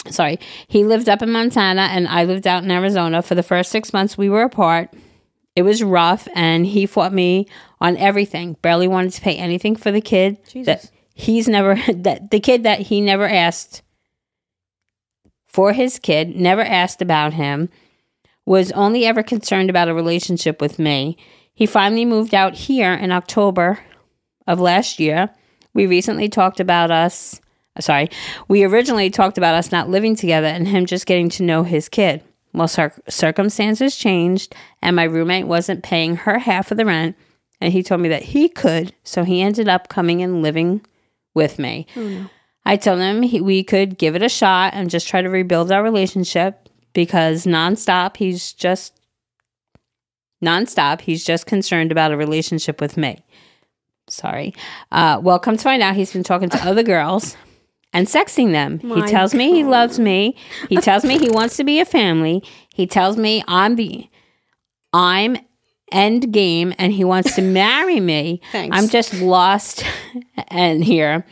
Sorry, 0.08 0.40
he 0.68 0.84
lived 0.84 1.10
up 1.10 1.22
in 1.22 1.32
Montana 1.32 1.90
and 1.92 2.08
I 2.08 2.24
lived 2.24 2.48
out 2.48 2.64
in 2.64 2.72
Arizona. 2.72 3.22
For 3.22 3.36
the 3.36 3.44
first 3.44 3.70
six 3.70 3.94
months 3.94 4.18
we 4.18 4.30
were 4.30 4.42
apart, 4.42 4.92
it 5.56 5.62
was 5.62 5.84
rough, 5.84 6.28
and 6.34 6.66
he 6.66 6.88
fought 6.88 7.14
me 7.14 7.48
on 7.80 7.98
everything. 7.98 8.54
Barely 8.64 8.88
wanted 8.88 9.14
to 9.14 9.22
pay 9.22 9.36
anything 9.36 9.76
for 9.76 9.92
the 9.92 10.02
kid. 10.02 10.40
Jesus. 10.48 10.66
That 10.66 10.92
he's 11.20 11.48
never 11.48 11.76
that 11.94 12.32
the 12.32 12.40
kid 12.40 12.64
that 12.64 12.82
he 12.82 13.02
never 13.02 13.28
asked 13.28 13.82
for 15.48 15.74
his 15.74 16.00
kid, 16.00 16.36
never 16.36 16.62
asked 16.62 17.02
about 17.02 17.34
him 17.34 17.70
was 18.46 18.72
only 18.72 19.06
ever 19.06 19.22
concerned 19.22 19.70
about 19.70 19.90
a 19.90 19.94
relationship 19.94 20.62
with 20.62 20.80
me. 20.80 21.18
He 21.54 21.66
finally 21.66 22.06
moved 22.06 22.34
out 22.34 22.56
here 22.56 22.94
in 22.94 23.12
October 23.12 23.80
of 24.48 24.60
last 24.60 25.00
year. 25.00 25.30
We 25.74 25.86
recently 25.86 26.30
talked 26.30 26.60
about 26.60 26.90
us, 26.90 27.42
uh, 27.76 27.82
sorry, 27.82 28.10
we 28.48 28.64
originally 28.64 29.10
talked 29.10 29.38
about 29.38 29.56
us 29.56 29.72
not 29.72 29.90
living 29.90 30.16
together 30.16 30.48
and 30.48 30.68
him 30.68 30.86
just 30.86 31.06
getting 31.06 31.30
to 31.30 31.44
know 31.44 31.64
his 31.64 31.90
kid. 31.90 32.24
Well, 32.54 32.68
cir- 32.68 33.02
circumstances 33.08 33.96
changed 33.96 34.56
and 34.82 34.96
my 34.96 35.04
roommate 35.04 35.48
wasn't 35.48 35.84
paying 35.84 36.16
her 36.16 36.40
half 36.40 36.72
of 36.72 36.78
the 36.78 36.86
rent 36.86 37.16
and 37.62 37.74
he 37.74 37.84
told 37.84 38.02
me 38.02 38.10
that 38.10 38.24
he 38.24 38.48
could, 38.48 38.94
so 39.04 39.24
he 39.24 39.42
ended 39.42 39.68
up 39.68 39.90
coming 39.90 40.22
and 40.22 40.42
living 40.42 40.82
with 41.34 41.60
me. 41.60 41.88
I 42.66 42.78
told 42.78 43.00
him 43.00 43.22
he, 43.22 43.42
we 43.42 43.64
could 43.64 43.98
give 43.98 44.16
it 44.16 44.24
a 44.24 44.30
shot 44.30 44.74
and 44.74 44.90
just 44.90 45.08
try 45.08 45.22
to 45.22 45.30
rebuild 45.30 45.72
our 45.72 45.82
relationship 45.82 46.70
because 46.94 47.46
nonstop 47.46 48.18
he's 48.18 48.54
just 48.54 49.00
nonstop 50.44 51.02
he's 51.02 51.24
just 51.24 51.46
concerned 51.46 51.92
about 51.92 52.12
a 52.12 52.18
relationship 52.18 52.82
with 52.82 52.98
me. 52.98 53.24
Sorry. 54.08 54.54
Uh, 54.92 55.20
well, 55.22 55.40
come 55.40 55.58
to 55.58 55.64
find 55.64 55.82
out, 55.84 55.96
he's 55.96 56.14
been 56.14 56.24
talking 56.24 56.50
to 56.50 56.58
other 56.68 56.84
girls 56.84 57.38
and 57.94 58.08
sexting 58.08 58.52
them. 58.52 58.80
he 58.80 58.88
My 58.88 59.08
tells 59.08 59.34
me 59.34 59.52
he 59.52 59.64
loves 59.64 60.00
me. 60.00 60.36
He 60.68 60.78
tells 60.82 61.04
me 61.04 61.18
he 61.18 61.30
wants 61.30 61.58
to 61.58 61.64
be 61.64 61.80
a 61.80 61.86
family. 61.86 62.44
He 62.74 62.88
tells 62.88 63.18
me 63.18 63.44
I'm 63.48 63.76
the 63.76 64.10
I'm 64.94 65.38
end 65.92 66.32
game 66.32 66.74
and 66.78 66.94
he 66.94 67.04
wants 67.04 67.36
to 67.36 67.42
marry 67.42 68.00
me. 68.00 68.42
Thanks. 68.52 68.76
I'm 68.78 68.90
just 68.90 69.14
lost 69.16 69.84
and 70.48 70.84
here. 70.84 71.26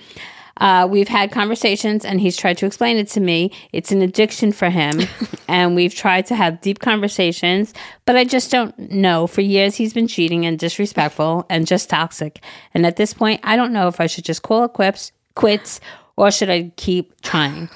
Uh, 0.59 0.87
we've 0.89 1.07
had 1.07 1.31
conversations, 1.31 2.03
and 2.03 2.19
he's 2.19 2.35
tried 2.35 2.57
to 2.57 2.65
explain 2.65 2.97
it 2.97 3.07
to 3.07 3.19
me. 3.19 3.51
It's 3.73 3.91
an 3.91 4.01
addiction 4.01 4.51
for 4.51 4.71
him, 4.71 5.01
and 5.47 5.75
we've 5.75 5.93
tried 5.93 6.25
to 6.27 6.35
have 6.35 6.61
deep 6.61 6.79
conversations, 6.79 7.75
but 8.05 8.15
I 8.15 8.23
just 8.23 8.49
don't 8.49 8.77
know. 8.91 9.27
For 9.27 9.41
years, 9.41 9.75
he's 9.75 9.93
been 9.93 10.07
cheating 10.07 10.47
and 10.47 10.57
disrespectful 10.57 11.45
and 11.49 11.67
just 11.67 11.89
toxic. 11.91 12.43
And 12.73 12.87
at 12.87 12.95
this 12.95 13.13
point, 13.13 13.41
I 13.43 13.55
don't 13.55 13.71
know 13.71 13.87
if 13.87 14.01
I 14.01 14.07
should 14.07 14.25
just 14.25 14.41
call 14.41 14.63
it 14.63 14.73
quits, 14.73 15.11
quits, 15.35 15.79
or 16.15 16.31
should 16.31 16.49
I 16.49 16.71
keep 16.75 17.21
trying? 17.21 17.69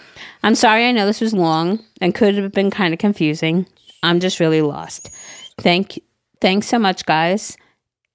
I'm 0.44 0.56
sorry. 0.56 0.86
I 0.86 0.92
know 0.92 1.06
this 1.06 1.22
was 1.22 1.34
long 1.34 1.84
and 2.02 2.16
could 2.16 2.36
have 2.36 2.52
been 2.52 2.72
kind 2.72 2.94
of 2.94 3.00
confusing. 3.00 3.68
I'm 4.02 4.20
just 4.20 4.40
really 4.40 4.62
lost. 4.62 5.12
Thank, 5.60 6.00
thanks 6.42 6.68
so 6.68 6.78
much, 6.80 7.06
guys. 7.06 7.56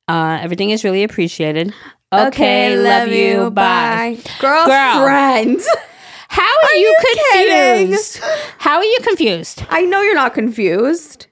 Uh, 0.08 0.38
everything 0.40 0.70
is 0.70 0.84
really 0.84 1.02
appreciated. 1.02 1.72
Okay, 2.12 2.76
love, 2.76 3.08
you. 3.08 3.50
Bye. 3.50 4.18
Girlfriend. 4.40 5.60
How 6.28 6.42
are, 6.42 6.68
Are 6.70 6.76
you, 6.76 6.86
you 6.86 6.96
kidding? 7.32 7.86
confused? 7.88 8.20
How 8.58 8.76
are 8.76 8.84
you 8.84 8.98
confused? 9.02 9.64
I 9.70 9.82
know 9.82 10.02
you're 10.02 10.14
not 10.14 10.34
confused. 10.34 11.26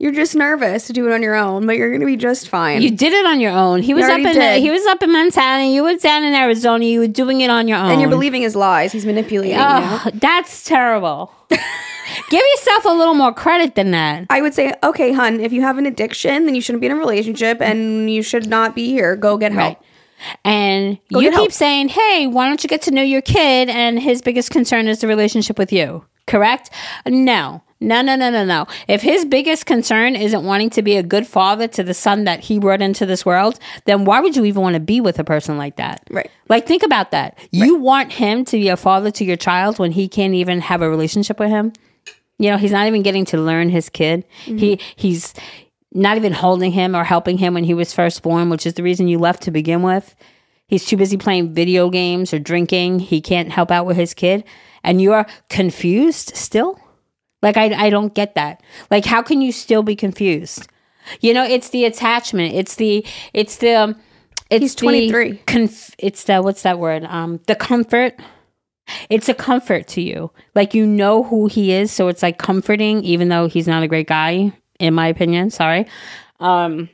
You're 0.00 0.12
just 0.12 0.34
nervous 0.34 0.86
to 0.86 0.94
do 0.94 1.06
it 1.06 1.12
on 1.12 1.22
your 1.22 1.34
own, 1.34 1.66
but 1.66 1.76
you're 1.76 1.92
gonna 1.92 2.06
be 2.06 2.16
just 2.16 2.48
fine. 2.48 2.80
You 2.80 2.90
did 2.90 3.12
it 3.12 3.26
on 3.26 3.38
your 3.38 3.52
own. 3.52 3.82
He 3.82 3.92
was 3.92 4.06
up 4.06 4.18
in 4.18 4.32
did. 4.32 4.62
he 4.62 4.70
was 4.70 4.84
up 4.86 5.02
in 5.02 5.12
Montana. 5.12 5.66
You 5.66 5.82
were 5.82 5.94
down 5.96 6.24
in 6.24 6.32
Arizona. 6.34 6.82
You 6.86 7.00
were 7.00 7.06
doing 7.06 7.42
it 7.42 7.50
on 7.50 7.68
your 7.68 7.76
own. 7.76 7.90
and 7.90 8.00
you're 8.00 8.08
believing 8.08 8.40
his 8.40 8.56
lies. 8.56 8.92
He's 8.92 9.04
manipulating 9.04 9.58
you. 9.58 9.62
Oh, 9.62 10.06
that's 10.14 10.64
terrible. 10.64 11.30
Give 11.50 12.40
yourself 12.52 12.86
a 12.86 12.88
little 12.96 13.12
more 13.12 13.34
credit 13.34 13.74
than 13.74 13.90
that. 13.90 14.24
I 14.30 14.40
would 14.40 14.54
say, 14.54 14.72
okay, 14.82 15.12
hun, 15.12 15.38
if 15.38 15.52
you 15.52 15.60
have 15.60 15.76
an 15.76 15.84
addiction, 15.84 16.46
then 16.46 16.54
you 16.54 16.62
shouldn't 16.62 16.80
be 16.80 16.86
in 16.86 16.92
a 16.92 16.96
relationship 16.96 17.60
and 17.60 18.10
you 18.10 18.22
should 18.22 18.46
not 18.48 18.74
be 18.74 18.86
here. 18.88 19.16
Go 19.16 19.36
get 19.36 19.52
help. 19.52 19.76
Right. 19.78 19.86
And 20.46 20.98
Go 21.12 21.20
you 21.20 21.28
keep 21.28 21.34
help. 21.36 21.52
saying, 21.52 21.88
"Hey, 21.88 22.26
why 22.26 22.46
don't 22.46 22.62
you 22.62 22.68
get 22.68 22.82
to 22.82 22.90
know 22.90 23.02
your 23.02 23.22
kid?" 23.22 23.68
And 23.68 23.98
his 23.98 24.22
biggest 24.22 24.50
concern 24.50 24.88
is 24.88 25.00
the 25.00 25.06
relationship 25.06 25.58
with 25.58 25.72
you. 25.72 26.04
Correct? 26.26 26.70
No. 27.06 27.62
No, 27.82 28.02
no, 28.02 28.14
no, 28.14 28.30
no, 28.30 28.44
no. 28.44 28.66
If 28.88 29.00
his 29.00 29.24
biggest 29.24 29.64
concern 29.64 30.14
isn't 30.14 30.44
wanting 30.44 30.68
to 30.70 30.82
be 30.82 30.96
a 30.96 31.02
good 31.02 31.26
father 31.26 31.66
to 31.68 31.82
the 31.82 31.94
son 31.94 32.24
that 32.24 32.40
he 32.40 32.58
brought 32.58 32.82
into 32.82 33.06
this 33.06 33.24
world, 33.24 33.58
then 33.86 34.04
why 34.04 34.20
would 34.20 34.36
you 34.36 34.44
even 34.44 34.60
want 34.60 34.74
to 34.74 34.80
be 34.80 35.00
with 35.00 35.18
a 35.18 35.24
person 35.24 35.56
like 35.56 35.76
that? 35.76 36.06
Right. 36.10 36.30
Like, 36.50 36.66
think 36.66 36.82
about 36.82 37.10
that. 37.12 37.38
You 37.50 37.76
want 37.76 38.12
him 38.12 38.44
to 38.44 38.56
be 38.58 38.68
a 38.68 38.76
father 38.76 39.10
to 39.12 39.24
your 39.24 39.36
child 39.36 39.78
when 39.78 39.92
he 39.92 40.08
can't 40.08 40.34
even 40.34 40.60
have 40.60 40.82
a 40.82 40.90
relationship 40.90 41.40
with 41.40 41.48
him? 41.48 41.72
You 42.38 42.50
know, 42.50 42.58
he's 42.58 42.72
not 42.72 42.86
even 42.86 43.02
getting 43.02 43.24
to 43.26 43.38
learn 43.38 43.70
his 43.70 43.88
kid. 43.88 44.24
Mm-hmm. 44.44 44.58
He 44.58 44.80
he's 44.96 45.34
not 45.92 46.16
even 46.16 46.32
holding 46.32 46.72
him 46.72 46.94
or 46.94 47.04
helping 47.04 47.38
him 47.38 47.54
when 47.54 47.64
he 47.64 47.74
was 47.74 47.92
first 47.94 48.22
born, 48.22 48.50
which 48.50 48.66
is 48.66 48.74
the 48.74 48.82
reason 48.82 49.08
you 49.08 49.18
left 49.18 49.42
to 49.44 49.50
begin 49.50 49.82
with. 49.82 50.14
He's 50.66 50.84
too 50.84 50.96
busy 50.96 51.16
playing 51.16 51.52
video 51.52 51.90
games 51.90 52.32
or 52.32 52.38
drinking. 52.38 53.00
He 53.00 53.20
can't 53.20 53.50
help 53.50 53.70
out 53.70 53.86
with 53.86 53.96
his 53.96 54.14
kid. 54.14 54.44
And 54.84 55.02
you're 55.02 55.26
confused 55.48 56.36
still? 56.36 56.78
Like 57.42 57.56
I 57.56 57.86
I 57.86 57.90
don't 57.90 58.14
get 58.14 58.34
that. 58.34 58.62
Like 58.90 59.04
how 59.04 59.22
can 59.22 59.40
you 59.40 59.52
still 59.52 59.82
be 59.82 59.96
confused? 59.96 60.66
You 61.20 61.34
know, 61.34 61.44
it's 61.44 61.70
the 61.70 61.84
attachment. 61.84 62.54
It's 62.54 62.74
the 62.76 63.04
it's 63.32 63.56
the 63.56 63.74
um, 63.74 63.96
it's 64.50 64.62
He's 64.62 64.74
the 64.74 64.80
23. 64.80 65.36
Conf- 65.46 65.94
it's 65.98 66.24
the 66.24 66.42
what's 66.42 66.62
that 66.62 66.78
word? 66.78 67.04
Um 67.04 67.40
the 67.46 67.54
comfort. 67.54 68.14
It's 69.08 69.28
a 69.28 69.34
comfort 69.34 69.86
to 69.88 70.00
you. 70.00 70.32
Like 70.54 70.74
you 70.74 70.84
know 70.86 71.22
who 71.22 71.46
he 71.46 71.72
is, 71.72 71.92
so 71.92 72.08
it's 72.08 72.22
like 72.22 72.38
comforting 72.38 73.02
even 73.04 73.28
though 73.28 73.48
he's 73.48 73.68
not 73.68 73.82
a 73.82 73.88
great 73.88 74.08
guy 74.08 74.52
in 74.78 74.94
my 74.94 75.06
opinion, 75.06 75.50
sorry. 75.50 75.86
Um 76.40 76.88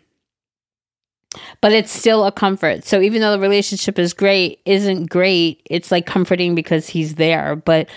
but 1.61 1.73
it's 1.73 1.91
still 1.91 2.25
a 2.25 2.33
comfort. 2.33 2.85
So 2.85 3.01
even 3.01 3.21
though 3.21 3.33
the 3.33 3.41
relationship 3.41 3.99
is 3.99 4.15
great, 4.15 4.61
isn't 4.65 5.11
great, 5.11 5.63
it's 5.69 5.91
like 5.91 6.07
comforting 6.07 6.55
because 6.55 6.89
he's 6.89 7.17
there, 7.17 7.57
but 7.57 7.89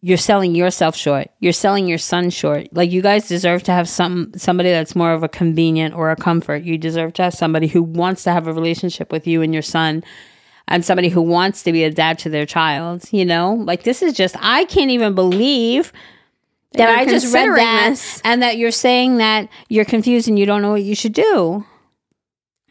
you're 0.00 0.16
selling 0.16 0.54
yourself 0.54 0.96
short. 0.96 1.28
You're 1.40 1.52
selling 1.52 1.88
your 1.88 1.98
son 1.98 2.30
short. 2.30 2.68
Like 2.72 2.90
you 2.90 3.02
guys 3.02 3.28
deserve 3.28 3.62
to 3.64 3.72
have 3.72 3.88
some 3.88 4.32
somebody 4.36 4.70
that's 4.70 4.94
more 4.94 5.12
of 5.12 5.22
a 5.22 5.28
convenient 5.28 5.94
or 5.94 6.10
a 6.10 6.16
comfort. 6.16 6.62
You 6.62 6.78
deserve 6.78 7.14
to 7.14 7.22
have 7.24 7.34
somebody 7.34 7.66
who 7.66 7.82
wants 7.82 8.22
to 8.24 8.30
have 8.32 8.46
a 8.46 8.52
relationship 8.52 9.10
with 9.10 9.26
you 9.26 9.42
and 9.42 9.52
your 9.52 9.62
son 9.62 10.04
and 10.68 10.84
somebody 10.84 11.08
who 11.08 11.22
wants 11.22 11.62
to 11.64 11.72
be 11.72 11.82
a 11.84 11.90
dad 11.90 12.18
to 12.20 12.28
their 12.28 12.46
child, 12.46 13.04
you 13.10 13.24
know? 13.24 13.54
Like 13.54 13.82
this 13.82 14.02
is 14.02 14.12
just 14.12 14.36
I 14.40 14.64
can't 14.66 14.90
even 14.90 15.14
believe 15.14 15.92
that 16.72 16.88
you're 16.90 16.98
I 16.98 17.04
just 17.06 17.34
read 17.34 17.48
that 17.56 17.90
this. 17.90 18.20
and 18.24 18.42
that 18.42 18.58
you're 18.58 18.70
saying 18.70 19.16
that 19.18 19.48
you're 19.68 19.86
confused 19.86 20.28
and 20.28 20.38
you 20.38 20.46
don't 20.46 20.62
know 20.62 20.70
what 20.72 20.82
you 20.82 20.94
should 20.94 21.14
do. 21.14 21.64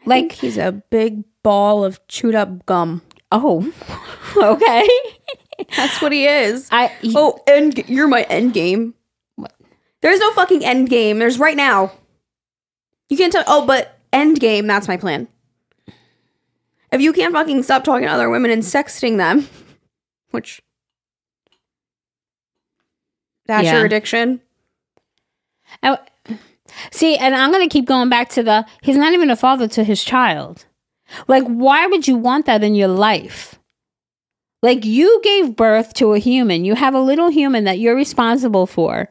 Like 0.06 0.24
Like, 0.24 0.32
he's 0.32 0.56
a 0.56 0.72
big 0.72 1.24
ball 1.42 1.84
of 1.84 2.06
chewed 2.08 2.34
up 2.34 2.64
gum. 2.66 3.02
oh, 3.32 3.70
okay. 4.36 4.88
That's 5.76 6.00
what 6.00 6.12
he 6.12 6.26
is. 6.26 6.68
I 6.70 6.92
oh, 7.14 7.40
end. 7.46 7.78
You're 7.88 8.08
my 8.08 8.22
end 8.22 8.54
game. 8.54 8.94
There's 10.00 10.20
no 10.20 10.32
fucking 10.32 10.64
end 10.64 10.88
game. 10.88 11.18
There's 11.18 11.38
right 11.38 11.56
now. 11.56 11.92
You 13.08 13.16
can't 13.16 13.32
tell. 13.32 13.44
Oh, 13.46 13.66
but 13.66 13.98
end 14.12 14.38
game. 14.40 14.66
That's 14.66 14.86
my 14.88 14.96
plan. 14.96 15.28
If 16.92 17.00
you 17.00 17.12
can't 17.12 17.34
fucking 17.34 17.62
stop 17.64 17.84
talking 17.84 18.06
to 18.06 18.12
other 18.12 18.30
women 18.30 18.50
and 18.50 18.62
sexting 18.62 19.16
them, 19.18 19.48
which 20.30 20.62
that's 23.46 23.64
Yeah. 23.64 23.76
your 23.78 23.86
addiction. 23.86 24.40
I- 25.82 25.98
see, 26.92 27.16
and 27.16 27.34
I'm 27.34 27.50
going 27.52 27.68
to 27.68 27.72
keep 27.72 27.84
going 27.84 28.08
back 28.08 28.28
to 28.30 28.42
the 28.42 28.64
he's 28.82 28.96
not 28.96 29.12
even 29.12 29.30
a 29.30 29.36
father 29.36 29.68
to 29.68 29.84
his 29.84 30.02
child. 30.04 30.64
Like, 31.26 31.44
why 31.44 31.86
would 31.86 32.06
you 32.06 32.16
want 32.16 32.46
that 32.46 32.62
in 32.62 32.74
your 32.74 32.88
life? 32.88 33.57
Like, 34.62 34.84
you 34.84 35.20
gave 35.22 35.54
birth 35.56 35.94
to 35.94 36.14
a 36.14 36.18
human. 36.18 36.64
You 36.64 36.74
have 36.74 36.94
a 36.94 37.00
little 37.00 37.28
human 37.28 37.64
that 37.64 37.78
you're 37.78 37.94
responsible 37.94 38.66
for. 38.66 39.08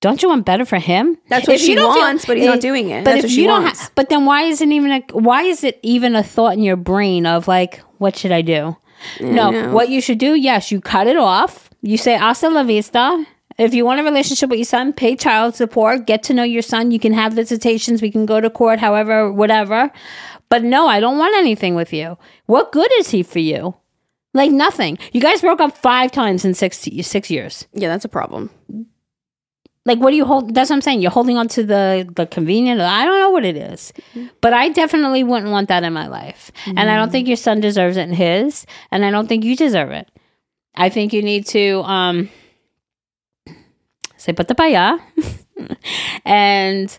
Don't 0.00 0.22
you 0.22 0.28
want 0.28 0.44
better 0.46 0.64
for 0.64 0.78
him? 0.78 1.16
That's 1.28 1.48
what 1.48 1.56
If 1.56 1.60
she 1.62 1.74
don't 1.74 1.92
feel- 1.92 2.02
wants, 2.02 2.24
but 2.26 2.36
he's 2.36 2.46
not 2.46 2.58
eh, 2.58 2.60
doing 2.60 2.90
it. 2.90 3.04
But 3.04 3.12
That's 3.12 3.24
if 3.24 3.24
what 3.24 3.30
she 3.32 3.42
you 3.42 3.48
don't, 3.48 3.62
ha- 3.64 3.88
but 3.96 4.08
then 4.10 4.26
why 4.26 4.42
isn't 4.42 4.70
even 4.70 4.90
a 4.92 5.00
why 5.12 5.42
is 5.42 5.64
it 5.64 5.80
even 5.82 6.14
a 6.14 6.22
thought 6.22 6.52
in 6.52 6.62
your 6.62 6.76
brain 6.76 7.26
of 7.26 7.48
like, 7.48 7.80
what 7.98 8.14
should 8.16 8.30
I 8.30 8.42
do? 8.42 8.76
No, 9.20 9.50
know. 9.50 9.72
what 9.72 9.88
you 9.88 10.00
should 10.00 10.18
do, 10.18 10.34
yes, 10.34 10.70
you 10.70 10.80
cut 10.80 11.06
it 11.08 11.16
off. 11.16 11.70
You 11.82 11.96
say 11.98 12.16
hasta 12.16 12.48
la 12.48 12.62
vista. 12.62 13.24
If 13.58 13.74
you 13.74 13.84
want 13.84 13.98
a 13.98 14.04
relationship 14.04 14.50
with 14.50 14.60
your 14.60 14.66
son, 14.66 14.92
pay 14.92 15.16
child 15.16 15.56
support, 15.56 16.06
get 16.06 16.22
to 16.24 16.34
know 16.34 16.44
your 16.44 16.62
son. 16.62 16.92
You 16.92 17.00
can 17.00 17.12
have 17.12 17.32
visitations. 17.32 18.00
We 18.00 18.12
can 18.12 18.24
go 18.24 18.40
to 18.40 18.48
court, 18.50 18.78
however, 18.78 19.32
whatever. 19.32 19.90
But 20.48 20.62
no, 20.62 20.86
I 20.86 21.00
don't 21.00 21.18
want 21.18 21.36
anything 21.36 21.74
with 21.74 21.92
you. 21.92 22.18
What 22.46 22.70
good 22.70 22.90
is 23.00 23.10
he 23.10 23.24
for 23.24 23.40
you? 23.40 23.74
Like 24.34 24.50
nothing. 24.50 24.98
You 25.12 25.20
guys 25.20 25.40
broke 25.40 25.60
up 25.60 25.76
five 25.76 26.12
times 26.12 26.44
in 26.44 26.54
six 26.54 26.78
six 27.02 27.30
years. 27.30 27.66
Yeah, 27.72 27.88
that's 27.88 28.04
a 28.04 28.08
problem. 28.08 28.50
Like, 29.84 30.00
what 30.00 30.10
do 30.10 30.16
you 30.16 30.26
hold? 30.26 30.54
That's 30.54 30.68
what 30.68 30.76
I'm 30.76 30.82
saying. 30.82 31.00
You're 31.00 31.10
holding 31.10 31.38
on 31.38 31.48
to 31.48 31.64
the 31.64 32.06
the 32.14 32.26
convenient. 32.26 32.80
I 32.80 33.06
don't 33.06 33.20
know 33.20 33.30
what 33.30 33.46
it 33.46 33.56
is, 33.56 33.92
but 34.42 34.52
I 34.52 34.68
definitely 34.68 35.24
wouldn't 35.24 35.50
want 35.50 35.68
that 35.68 35.82
in 35.82 35.94
my 35.94 36.08
life. 36.08 36.52
And 36.66 36.90
I 36.90 36.96
don't 36.96 37.10
think 37.10 37.26
your 37.26 37.38
son 37.38 37.60
deserves 37.60 37.96
it 37.96 38.02
in 38.02 38.12
his, 38.12 38.66
and 38.90 39.02
I 39.04 39.10
don't 39.10 39.28
think 39.28 39.44
you 39.44 39.56
deserve 39.56 39.90
it. 39.90 40.10
I 40.74 40.90
think 40.90 41.14
you 41.14 41.22
need 41.22 41.46
to 41.46 41.80
um 41.84 42.28
say 44.18 44.34
put 44.34 44.48
the 44.48 44.54
paya 44.54 45.00
and 46.26 46.98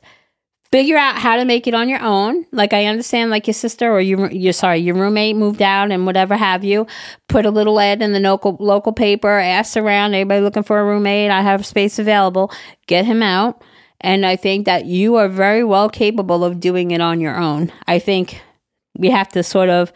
figure 0.71 0.97
out 0.97 1.17
how 1.17 1.35
to 1.35 1.45
make 1.45 1.67
it 1.67 1.73
on 1.73 1.89
your 1.89 2.01
own. 2.01 2.45
Like 2.51 2.73
I 2.73 2.85
understand, 2.85 3.31
like 3.31 3.47
your 3.47 3.53
sister 3.53 3.91
or 3.91 4.01
your 4.01 4.31
your 4.31 4.53
sorry 4.53 4.79
your 4.79 4.95
roommate 4.95 5.35
moved 5.35 5.61
out 5.61 5.91
and 5.91 6.05
whatever 6.05 6.35
have 6.35 6.63
you. 6.63 6.87
Put 7.27 7.45
a 7.45 7.51
little 7.51 7.79
ad 7.79 8.01
in 8.01 8.13
the 8.13 8.19
local 8.19 8.57
local 8.59 8.93
paper. 8.93 9.39
Ask 9.39 9.77
around. 9.77 10.13
Anybody 10.13 10.41
looking 10.41 10.63
for 10.63 10.79
a 10.79 10.85
roommate? 10.85 11.31
I 11.31 11.41
have 11.41 11.65
space 11.65 11.99
available. 11.99 12.51
Get 12.87 13.05
him 13.05 13.23
out. 13.23 13.61
And 14.01 14.25
I 14.25 14.35
think 14.35 14.65
that 14.65 14.85
you 14.85 15.15
are 15.15 15.27
very 15.27 15.63
well 15.63 15.89
capable 15.89 16.43
of 16.45 16.59
doing 16.59 16.91
it 16.91 17.01
on 17.01 17.19
your 17.19 17.37
own. 17.37 17.71
I 17.85 17.99
think 17.99 18.41
we 18.97 19.09
have 19.09 19.29
to 19.29 19.43
sort 19.43 19.69
of 19.69 19.91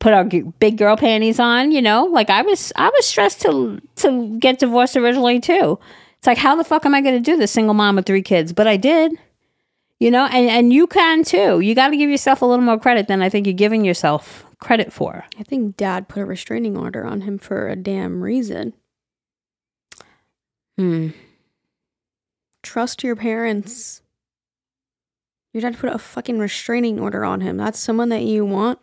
put 0.00 0.12
our 0.12 0.24
big 0.24 0.76
girl 0.76 0.96
panties 0.96 1.38
on. 1.38 1.70
You 1.70 1.82
know, 1.82 2.04
like 2.04 2.30
I 2.30 2.42
was 2.42 2.72
I 2.76 2.88
was 2.88 3.06
stressed 3.06 3.42
to 3.42 3.80
to 3.96 4.38
get 4.38 4.58
divorced 4.58 4.96
originally 4.96 5.38
too. 5.38 5.78
It's 6.18 6.26
like 6.26 6.38
how 6.38 6.56
the 6.56 6.64
fuck 6.64 6.86
am 6.86 6.94
I 6.94 7.02
going 7.02 7.14
to 7.14 7.20
do 7.20 7.36
this 7.36 7.52
single 7.52 7.74
mom 7.74 7.96
with 7.96 8.06
three 8.06 8.22
kids? 8.22 8.52
But 8.52 8.66
I 8.66 8.76
did 8.76 9.12
you 10.00 10.10
know 10.10 10.26
and 10.26 10.48
and 10.48 10.72
you 10.72 10.86
can 10.86 11.22
too 11.24 11.60
you 11.60 11.74
got 11.74 11.88
to 11.88 11.96
give 11.96 12.10
yourself 12.10 12.42
a 12.42 12.46
little 12.46 12.64
more 12.64 12.78
credit 12.78 13.08
than 13.08 13.22
i 13.22 13.28
think 13.28 13.46
you're 13.46 13.54
giving 13.54 13.84
yourself 13.84 14.44
credit 14.64 14.92
for 14.92 15.26
I 15.38 15.42
think 15.42 15.76
dad 15.76 16.08
put 16.08 16.22
a 16.22 16.24
restraining 16.24 16.76
order 16.76 17.04
on 17.04 17.20
him 17.20 17.38
for 17.38 17.68
a 17.68 17.76
damn 17.76 18.22
reason. 18.22 18.72
hmm. 20.78 21.08
Trust 22.62 23.04
your 23.04 23.14
parents. 23.14 24.00
Your 25.52 25.60
dad 25.60 25.78
put 25.78 25.92
a 25.92 25.98
fucking 25.98 26.38
restraining 26.38 26.98
order 26.98 27.24
on 27.24 27.42
him. 27.42 27.58
That's 27.58 27.78
someone 27.78 28.08
that 28.08 28.22
you 28.22 28.46
want 28.46 28.78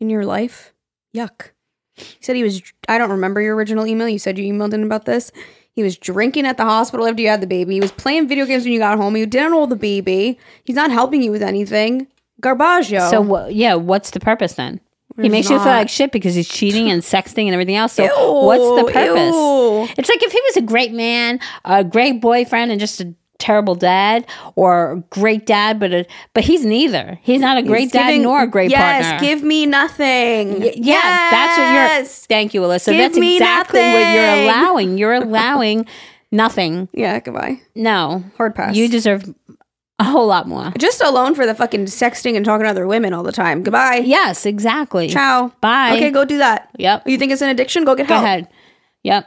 in 0.00 0.10
your 0.10 0.24
life. 0.24 0.74
Yuck. 1.14 1.50
He 1.94 2.18
said 2.20 2.34
he 2.34 2.42
was. 2.42 2.60
I 2.88 2.98
don't 2.98 3.10
remember 3.10 3.40
your 3.40 3.54
original 3.54 3.86
email. 3.86 4.08
You 4.08 4.18
said 4.18 4.36
you 4.36 4.52
emailed 4.52 4.74
him 4.74 4.82
about 4.82 5.06
this. 5.06 5.30
He 5.76 5.82
was 5.82 5.96
drinking 5.96 6.46
at 6.46 6.56
the 6.56 6.64
hospital 6.64 7.06
after 7.06 7.22
you 7.22 7.28
had 7.28 7.40
the 7.42 7.46
baby. 7.46 7.74
He 7.74 7.80
was 7.80 7.92
playing 7.92 8.26
video 8.28 8.46
games 8.46 8.64
when 8.64 8.72
you 8.72 8.78
got 8.78 8.96
home. 8.98 9.16
You 9.16 9.26
didn't 9.26 9.52
hold 9.52 9.70
the 9.70 9.76
baby. 9.76 10.38
He's 10.64 10.74
not 10.74 10.90
helping 10.90 11.22
you 11.22 11.30
with 11.30 11.42
anything. 11.42 12.08
Garbaggio. 12.42 13.08
so 13.10 13.20
wha- 13.22 13.46
yeah 13.46 13.74
what's 13.74 14.10
the 14.10 14.20
purpose 14.20 14.54
then 14.54 14.78
He 15.20 15.30
makes 15.30 15.48
you 15.48 15.56
feel 15.56 15.64
not. 15.64 15.76
like 15.78 15.88
shit 15.88 16.12
because 16.12 16.34
he's 16.34 16.46
cheating 16.48 16.90
and 16.90 17.00
sexting 17.02 17.44
and 17.46 17.54
everything 17.54 17.76
else. 17.76 17.94
So 17.94 18.04
what's 18.42 18.82
the 18.86 18.92
purpose? 18.92 19.34
ew. 19.34 19.88
It's 19.96 20.08
like 20.10 20.22
if 20.22 20.32
he 20.32 20.40
was 20.48 20.56
a 20.58 20.62
great 20.62 20.92
man, 20.92 21.40
a 21.64 21.82
great 21.84 22.20
boyfriend, 22.20 22.70
and 22.72 22.78
just 22.80 23.00
a 23.00 23.14
terrible 23.38 23.74
dad, 23.74 24.26
or 24.54 25.04
great 25.10 25.46
dad, 25.46 25.78
but 25.80 25.92
a, 25.92 26.06
but 26.34 26.44
he's 26.44 26.64
neither. 26.64 27.18
He's 27.22 27.40
not 27.40 27.58
a 27.58 27.62
great 27.62 27.82
He's 27.82 27.92
dad 27.92 28.06
giving- 28.08 28.22
nor 28.22 28.42
a 28.42 28.46
great 28.46 28.70
yes, 28.70 29.06
partner. 29.06 29.26
give 29.26 29.42
me 29.42 29.66
nothing. 29.66 30.60
Y- 30.60 30.72
yeah, 30.76 31.30
that's 31.30 31.58
what 31.58 31.64
you're. 31.64 31.72
Yes. 31.74 32.26
Thank 32.26 32.54
you, 32.54 32.60
Alyssa. 32.62 32.86
Give 32.92 33.12
that's 33.12 33.16
exactly 33.18 33.80
what 33.80 34.14
you're 34.14 34.44
allowing. 34.44 34.98
You're 34.98 35.14
allowing 35.22 35.86
nothing. 36.32 36.88
Yeah, 36.92 37.20
goodbye. 37.20 37.60
No, 37.74 38.24
Hard 38.36 38.54
pass. 38.54 38.74
you 38.76 38.88
deserve 38.88 39.32
a 39.98 40.04
whole 40.04 40.26
lot 40.26 40.46
more. 40.46 40.72
Just 40.78 41.00
alone 41.00 41.34
for 41.34 41.46
the 41.46 41.54
fucking 41.54 41.86
sexting 41.86 42.36
and 42.36 42.44
talking 42.44 42.64
to 42.64 42.70
other 42.70 42.86
women 42.86 43.14
all 43.14 43.22
the 43.22 43.32
time. 43.32 43.62
Goodbye. 43.62 44.02
Yes, 44.04 44.44
exactly. 44.44 45.08
Ciao. 45.08 45.52
Bye. 45.62 45.96
Okay, 45.96 46.10
go 46.10 46.24
do 46.26 46.38
that. 46.38 46.68
Yep. 46.78 47.08
You 47.08 47.16
think 47.16 47.32
it's 47.32 47.40
an 47.42 47.48
addiction? 47.48 47.84
Go 47.84 47.94
get 47.94 48.06
Go 48.06 48.14
help. 48.14 48.24
ahead. 48.24 48.48
Yep. 49.04 49.26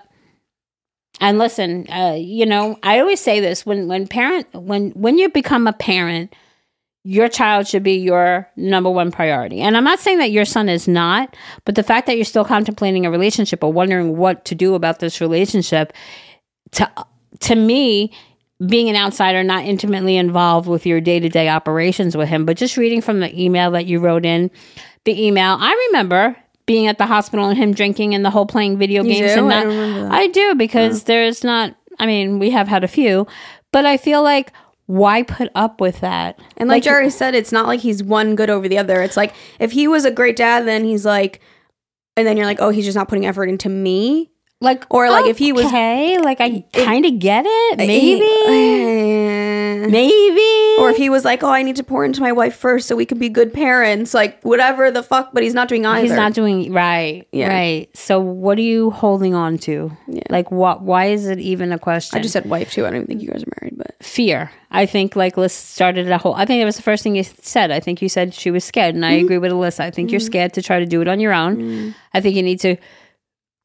And 1.20 1.38
listen, 1.38 1.86
uh, 1.92 2.16
you 2.18 2.46
know, 2.46 2.80
I 2.82 3.00
always 3.00 3.20
say 3.20 3.40
this 3.40 3.66
when 3.66 3.88
when 3.88 4.08
parent 4.08 4.48
when 4.54 4.92
when 4.92 5.18
you 5.18 5.30
become 5.30 5.68
a 5.68 5.74
parent, 5.74 6.34
your 7.04 7.28
child 7.28 7.68
should 7.68 7.84
be 7.84 7.98
your 7.98 8.48
number 8.56 8.90
one 8.90 9.12
priority. 9.12 9.62
And 9.62 9.76
I'm 9.76 9.84
not 9.84 10.00
saying 10.00 10.20
that 10.20 10.32
your 10.32 10.46
son 10.46 10.70
is 10.70 10.88
not, 10.88 11.36
but 11.66 11.76
the 11.76 11.84
fact 11.84 12.08
that 12.08 12.16
you're 12.16 12.26
still 12.26 12.46
contemplating 12.46 13.06
a 13.06 13.12
relationship 13.12 13.64
or 13.64 13.72
wondering 13.72 14.18
what 14.18 14.46
to 14.46 14.56
do 14.56 14.76
about 14.76 15.00
this 15.00 15.22
relationship, 15.22 15.94
to 16.72 16.90
to 17.42 17.56
me, 17.56 18.14
being 18.66 18.90
an 18.90 18.96
outsider, 18.96 19.44
not 19.44 19.66
intimately 19.66 20.18
involved 20.18 20.68
with 20.68 20.86
your 20.86 21.00
day 21.00 21.20
to 21.20 21.30
day 21.30 21.50
operations 21.50 22.16
with 22.16 22.30
him, 22.30 22.46
but 22.46 22.58
just 22.58 22.78
reading 22.78 23.02
from 23.02 23.20
the 23.20 23.42
email 23.42 23.72
that 23.72 23.86
you 23.86 24.00
wrote 24.00 24.26
in, 24.26 24.52
the 25.06 25.26
email, 25.26 25.58
I 25.60 25.88
remember 25.90 26.36
being 26.70 26.86
at 26.86 27.00
the 27.00 27.08
hospital 27.08 27.48
and 27.48 27.58
him 27.58 27.74
drinking 27.74 28.14
and 28.14 28.24
the 28.24 28.30
whole 28.30 28.46
playing 28.46 28.78
video 28.78 29.04
You 29.04 29.12
games 29.14 29.34
do? 29.34 29.40
and 29.40 29.52
I 29.52 29.64
that. 29.64 30.12
I 30.12 30.28
do 30.28 30.54
because 30.54 31.06
there's 31.06 31.44
not. 31.44 31.76
I 31.98 32.06
mean, 32.06 32.38
we 32.38 32.52
have 32.52 32.68
had 32.68 32.84
a 32.84 32.88
few, 32.88 33.26
but 33.72 33.88
I 33.88 33.98
feel 33.98 34.22
like 34.22 34.54
why 34.86 35.24
put 35.24 35.50
up 35.56 35.82
with 35.82 36.00
that? 36.02 36.40
And 36.58 36.70
like, 36.70 36.84
Jerry 36.84 37.10
said, 37.10 37.34
it's 37.34 37.52
not 37.52 37.66
like 37.66 37.80
he's 37.80 38.04
one 38.04 38.36
good 38.36 38.52
over 38.52 38.68
the 38.70 38.78
other. 38.78 39.02
It's 39.02 39.18
like 39.18 39.34
if 39.60 39.72
he 39.72 39.88
was 39.88 40.06
a 40.06 40.12
great 40.12 40.36
dad, 40.36 40.68
then 40.68 40.84
he's 40.84 41.06
like, 41.06 41.42
and 42.16 42.28
then 42.28 42.38
you're 42.38 42.46
like, 42.46 42.62
oh, 42.62 42.70
he's 42.70 42.86
just 42.86 42.96
not 42.96 43.08
putting 43.10 43.26
effort 43.26 43.50
into 43.50 43.68
me. 43.68 44.30
Like, 44.62 44.86
or, 44.90 45.10
like, 45.10 45.26
if 45.26 45.38
he 45.38 45.54
was- 45.54 45.66
okay, 45.68 46.18
like 46.20 46.42
I 46.42 46.64
kind 46.74 47.06
of 47.06 47.18
get 47.20 47.46
it, 47.48 47.78
maybe, 47.78 48.22
Eh. 48.48 49.88
maybe, 49.88 50.82
Or 50.82 50.90
if 50.90 50.98
he 50.98 51.10
was 51.10 51.26
like, 51.26 51.44
oh, 51.44 51.50
I 51.50 51.62
need 51.64 51.76
to 51.78 51.84
pour 51.84 52.06
into 52.06 52.22
my 52.22 52.32
wife 52.32 52.56
first 52.56 52.88
so 52.88 52.96
we 52.96 53.06
can 53.06 53.18
be 53.20 53.28
good 53.30 53.54
parents, 53.54 54.14
like 54.14 54.42
whatever 54.44 54.92
the 54.92 55.04
fuck, 55.04 55.32
but 55.34 55.44
he's 55.44 55.54
not 55.54 55.68
doing 55.68 55.86
either. 55.86 56.02
He's 56.02 56.16
not 56.16 56.34
doing 56.34 56.72
right. 56.72 57.28
Yeah. 57.32 57.50
Right. 57.50 57.90
So 57.96 58.20
what 58.20 58.58
are 58.58 58.62
you 58.62 58.90
holding 58.92 59.34
on 59.36 59.58
to? 59.60 59.92
Yeah. 60.08 60.22
Like 60.30 60.52
what 60.52 60.82
why 60.82 61.06
is 61.08 61.28
it 61.28 61.40
even 61.40 61.72
a 61.74 61.80
question? 61.80 62.18
I 62.18 62.22
just 62.22 62.32
said 62.34 62.46
wife 62.50 62.72
too. 62.72 62.86
I 62.86 62.90
don't 62.92 62.98
even 62.98 63.08
think 63.08 63.22
you 63.22 63.28
guys 63.30 63.44
are 63.44 63.52
married, 63.62 63.78
but 63.78 63.96
fear. 64.02 64.52
I 64.72 64.86
think 64.86 65.16
like 65.18 65.36
Liz 65.38 65.52
started 65.54 66.10
a 66.10 66.18
whole 66.18 66.34
I 66.36 66.46
think 66.46 66.62
that 66.62 66.66
was 66.66 66.78
the 66.78 66.82
first 66.84 67.04
thing 67.04 67.16
you 67.16 67.24
said. 67.24 67.72
I 67.72 67.80
think 67.82 68.02
you 68.02 68.08
said 68.10 68.34
she 68.34 68.50
was 68.52 68.64
scared 68.64 68.96
and 68.96 69.06
I 69.06 69.14
Mm-hmm. 69.18 69.26
agree 69.26 69.38
with 69.40 69.52
Alyssa. 69.52 69.82
I 69.82 69.92
think 69.92 70.12
you're 70.12 70.20
scared 70.22 70.54
to 70.54 70.62
try 70.62 70.80
to 70.80 70.86
do 70.86 71.02
it 71.02 71.08
on 71.10 71.20
your 71.20 71.34
own. 71.34 71.94
I 72.14 72.22
think 72.22 72.36
you 72.36 72.44
need 72.44 72.60
to 72.62 72.78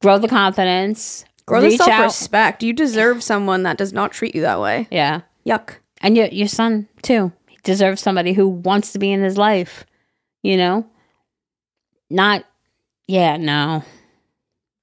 grow 0.01 0.17
the 0.17 0.27
confidence. 0.27 1.25
grow 1.45 1.61
the 1.61 1.71
self 1.71 1.99
respect. 1.99 2.63
You 2.63 2.73
deserve 2.73 3.23
someone 3.23 3.63
that 3.63 3.77
does 3.77 3.93
not 3.93 4.11
treat 4.11 4.35
you 4.35 4.41
that 4.41 4.59
way. 4.59 4.87
Yeah. 4.91 5.21
Yuck. 5.45 5.75
And 6.01 6.17
your 6.17 6.27
your 6.27 6.47
son 6.47 6.87
too. 7.01 7.31
He 7.47 7.57
deserves 7.63 8.01
somebody 8.01 8.33
who 8.33 8.47
wants 8.47 8.91
to 8.93 8.99
be 8.99 9.11
in 9.11 9.23
his 9.23 9.37
life. 9.37 9.85
You 10.43 10.57
know? 10.57 10.85
Not 12.09 12.45
yeah, 13.07 13.37
no. 13.37 13.83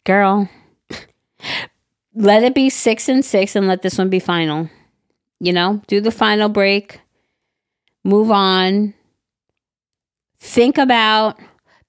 Girl. 0.04 0.48
let 2.14 2.42
it 2.42 2.54
be 2.54 2.70
six 2.70 3.08
and 3.08 3.24
six 3.24 3.56
and 3.56 3.66
let 3.66 3.82
this 3.82 3.98
one 3.98 4.10
be 4.10 4.20
final. 4.20 4.68
You 5.40 5.52
know? 5.52 5.82
Do 5.86 6.00
the 6.00 6.10
final 6.10 6.48
break. 6.48 7.00
Move 8.04 8.30
on. 8.30 8.94
Think 10.40 10.76
about 10.76 11.38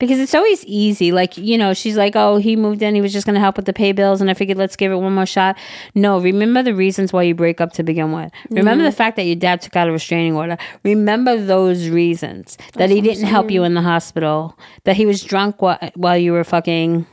because 0.08 0.20
it's 0.20 0.36
always 0.36 0.66
easy. 0.66 1.12
Like, 1.12 1.38
you 1.38 1.58
know, 1.58 1.74
she's 1.74 1.98
like, 1.98 2.16
oh, 2.16 2.38
he 2.38 2.56
moved 2.56 2.82
in, 2.82 2.96
he 2.96 3.02
was 3.02 3.14
just 3.14 3.26
gonna 3.26 3.40
help 3.40 3.56
with 3.56 3.66
the 3.66 3.74
pay 3.74 3.92
bills, 3.92 4.22
and 4.22 4.30
I 4.30 4.34
figured 4.34 4.58
let's 4.58 4.76
give 4.76 4.92
it 4.92 4.96
one 4.96 5.14
more 5.14 5.26
shot. 5.26 5.58
No, 5.96 6.20
remember 6.20 6.62
the 6.62 6.76
reasons 6.76 7.14
why 7.14 7.24
you 7.24 7.36
break 7.36 7.62
up 7.62 7.74
to 7.74 7.84
begin 7.84 8.12
with. 8.12 8.32
Remember 8.50 8.84
the 8.84 8.92
fact 8.92 9.16
that 9.16 9.24
your 9.24 9.36
dad 9.36 9.62
took 9.62 9.76
out 9.76 9.88
a 9.88 9.92
restraining 9.92 10.36
order. 10.36 10.58
Remember 10.84 11.38
those 11.38 11.90
reasons. 11.90 12.58
that 12.76 12.90
he 12.90 13.02
didn't 13.02 13.28
help 13.28 13.50
you 13.50 13.64
in 13.64 13.74
the 13.74 13.82
hospital. 13.82 14.58
That 14.84 14.96
he 14.98 15.06
was 15.06 15.24
drunk 15.24 15.62
while, 15.62 15.80
while 15.96 16.18
you 16.18 16.34
were 16.34 16.44
fucking 16.44 17.06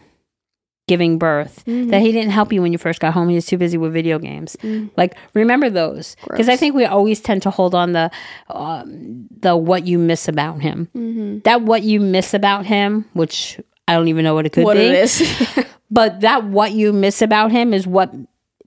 giving 0.89 1.18
birth. 1.18 1.62
That 1.66 2.01
he 2.01 2.11
didn't 2.12 2.31
help 2.33 2.53
you 2.53 2.62
when 2.62 2.72
you 2.72 2.78
first 2.78 3.01
got 3.01 3.12
home. 3.14 3.28
He 3.28 3.35
was 3.37 3.47
too 3.47 3.57
busy 3.59 3.78
with 3.78 3.93
video 3.93 4.18
games. 4.18 4.57
Like 4.97 5.16
remember 5.35 5.70
those 5.70 6.16
because 6.26 6.49
I 6.49 6.57
think 6.57 6.74
we 6.74 6.85
always 6.85 7.20
tend 7.20 7.43
to 7.43 7.51
hold 7.51 7.74
on 7.74 7.93
the 7.93 8.11
um, 8.49 9.26
the 9.41 9.57
what 9.57 9.87
you 9.87 9.99
miss 9.99 10.28
about 10.28 10.61
him. 10.61 10.89
Mm-hmm. 10.97 11.39
That 11.41 11.62
what 11.62 11.83
you 11.83 12.01
miss 12.01 12.35
about 12.35 12.66
him, 12.66 13.05
which 13.12 13.61
I 13.87 13.95
don't 13.95 14.09
even 14.09 14.24
know 14.24 14.35
what 14.35 14.47
it 14.47 14.51
could 14.51 14.64
What 14.64 14.76
be. 14.76 14.83
it 14.83 14.93
is. 14.95 15.64
But 15.93 16.20
that 16.20 16.45
what 16.45 16.70
you 16.70 16.93
miss 16.93 17.20
about 17.20 17.51
him 17.51 17.74
is 17.74 17.85
what 17.85 18.14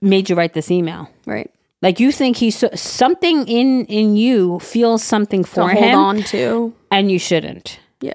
made 0.02 0.28
you 0.28 0.36
write 0.36 0.52
this 0.52 0.70
email. 0.70 1.08
right. 1.24 1.50
Like 1.80 1.98
you 2.00 2.12
think 2.12 2.36
he's 2.36 2.56
so, 2.56 2.68
something 2.74 3.46
in 3.48 3.84
in 3.86 4.16
you 4.16 4.58
feels 4.60 5.02
something 5.02 5.42
To 5.44 5.48
for 5.50 5.68
hold 5.68 5.84
him, 5.84 5.98
on 5.98 6.22
to. 6.24 6.74
and 6.90 7.10
you 7.10 7.18
shouldn't. 7.18 7.78
Yeah. 8.00 8.12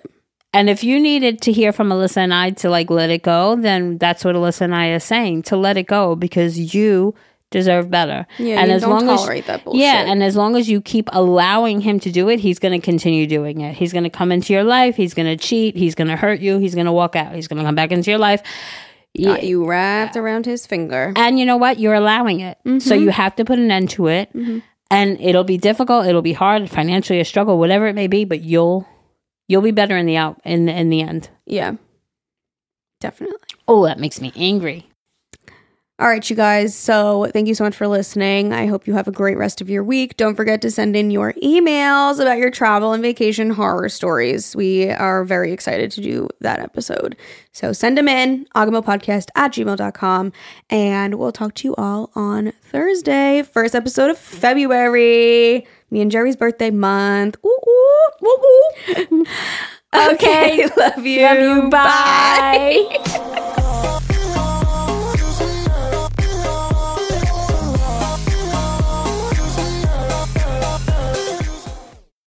And 0.54 0.70
if 0.70 0.84
you 0.84 1.00
needed 1.00 1.42
to 1.44 1.52
hear 1.52 1.72
from 1.72 1.90
Alyssa 1.90 2.18
and 2.18 2.34
I 2.34 2.50
to 2.52 2.70
like 2.70 2.90
let 2.90 3.10
it 3.10 3.22
go, 3.22 3.56
then 3.56 3.98
that's 4.00 4.26
what 4.26 4.36
Alyssa 4.36 4.62
and 4.62 4.76
I 4.76 4.88
are 4.88 5.00
saying 5.00 5.44
to 5.44 5.56
let 5.58 5.78
it 5.78 5.84
go 5.88 6.16
because 6.16 6.74
you 6.74 7.14
deserve 7.52 7.90
better. 7.92 8.26
Yeah. 8.38 8.60
and 8.62 8.70
you 8.70 8.76
as 8.76 8.84
long 8.86 9.06
tolerate 9.06 9.44
as 9.44 9.48
that 9.48 9.64
bullshit. 9.64 9.82
yeah, 9.82 10.12
and 10.12 10.24
as 10.24 10.36
long 10.36 10.56
as 10.56 10.70
you 10.70 10.82
keep 10.82 11.08
allowing 11.14 11.82
him 11.82 12.00
to 12.02 12.12
do 12.12 12.30
it, 12.30 12.40
he's 12.40 12.58
going 12.60 12.80
to 12.80 12.84
continue 12.84 13.28
doing 13.28 13.62
it. 13.62 13.76
He's 13.76 13.92
going 13.94 14.04
to 14.06 14.10
come 14.10 14.32
into 14.32 14.54
your 14.54 14.64
life. 14.64 14.96
He's 14.96 15.14
going 15.14 15.28
to 15.28 15.38
cheat. 15.44 15.76
He's 15.76 15.94
going 15.96 16.08
to 16.10 16.16
hurt 16.16 16.40
you. 16.40 16.58
He's 16.60 16.74
going 16.76 16.86
to 16.88 16.92
walk 16.92 17.16
out. 17.16 17.34
He's 17.36 17.48
going 17.48 17.58
to 17.60 17.64
come 17.64 17.76
back 17.76 17.92
into 17.92 18.10
your 18.10 18.20
life. 18.20 18.42
got 19.20 19.44
you 19.44 19.68
wrapped 19.68 20.16
around 20.16 20.46
his 20.46 20.66
finger. 20.66 21.14
And 21.16 21.40
you 21.40 21.46
know 21.46 21.58
what? 21.58 21.80
You're 21.80 21.94
allowing 21.96 22.40
it. 22.40 22.58
So 22.66 22.72
Mm-hmm. 22.72 23.04
you 23.04 23.10
have 23.10 23.36
to 23.38 23.46
put 23.46 23.60
an 23.60 23.70
end 23.72 23.90
to 23.92 24.08
it. 24.08 24.30
And 24.92 25.22
it'll 25.22 25.44
be 25.44 25.58
difficult. 25.58 26.08
It'll 26.08 26.22
be 26.24 26.34
hard, 26.34 26.68
financially 26.70 27.20
a 27.20 27.26
struggle, 27.26 27.58
whatever 27.60 27.86
it 27.88 27.94
may 27.94 28.08
be. 28.08 28.26
But 28.26 28.42
you'll 28.42 28.88
you'll 29.50 29.62
be 29.62 29.72
better 29.72 29.98
in 29.98 30.06
the 30.06 30.16
out 30.16 30.40
in 30.46 30.68
the, 30.68 30.74
in 30.74 30.90
the 30.90 31.02
end. 31.02 31.30
Yeah. 31.46 31.74
Definitely. 33.02 33.38
Oh, 33.68 33.86
that 33.86 34.00
makes 34.00 34.22
me 34.22 34.32
angry. 34.36 34.86
All 36.00 36.08
right, 36.08 36.28
you 36.30 36.36
guys. 36.36 36.74
So 36.76 37.30
thank 37.34 37.50
you 37.50 37.56
so 37.56 37.66
much 37.66 37.76
for 37.76 37.86
listening. 37.86 38.54
I 38.54 38.68
hope 38.68 38.88
you 38.88 38.94
have 38.94 39.10
a 39.10 39.12
great 39.12 39.38
rest 39.38 39.60
of 39.60 39.70
your 39.70 39.84
week. 39.84 40.16
Don't 40.16 40.36
forget 40.36 40.62
to 40.62 40.72
send 40.72 40.96
in 40.96 41.12
your 41.12 41.34
emails 41.44 42.22
about 42.22 42.38
your 42.38 42.52
travel 42.52 42.94
and 42.94 43.04
vacation 43.04 43.50
horror 43.50 43.90
stories. 43.90 44.56
We 44.56 44.92
are 44.92 45.26
very 45.26 45.52
excited 45.52 45.92
to 45.92 46.02
do 46.02 46.30
that 46.40 46.60
episode. 46.60 47.18
So 47.52 47.74
send 47.74 47.98
them 47.98 48.08
in, 48.08 48.46
agamilpodcast 48.56 49.28
at 49.36 49.52
gmail.com, 49.52 50.32
and 50.70 51.16
we'll 51.16 51.34
talk 51.34 51.54
to 51.56 51.68
you 51.68 51.76
all 51.76 52.12
on 52.16 52.54
Thursday, 52.62 53.44
first 53.44 53.76
episode 53.76 54.10
of 54.10 54.18
February. 54.18 55.68
Me 55.92 56.02
and 56.02 56.12
Jerry's 56.12 56.36
birthday 56.36 56.70
month. 56.72 57.38
Ooh, 57.46 57.60
ooh, 57.68 58.10
woo, 58.22 58.38
woo. 59.10 59.26
okay, 60.14 60.68
love 60.78 61.06
you. 61.06 61.22
Love 61.24 61.40
you. 61.40 61.70
Bye. 61.70 63.56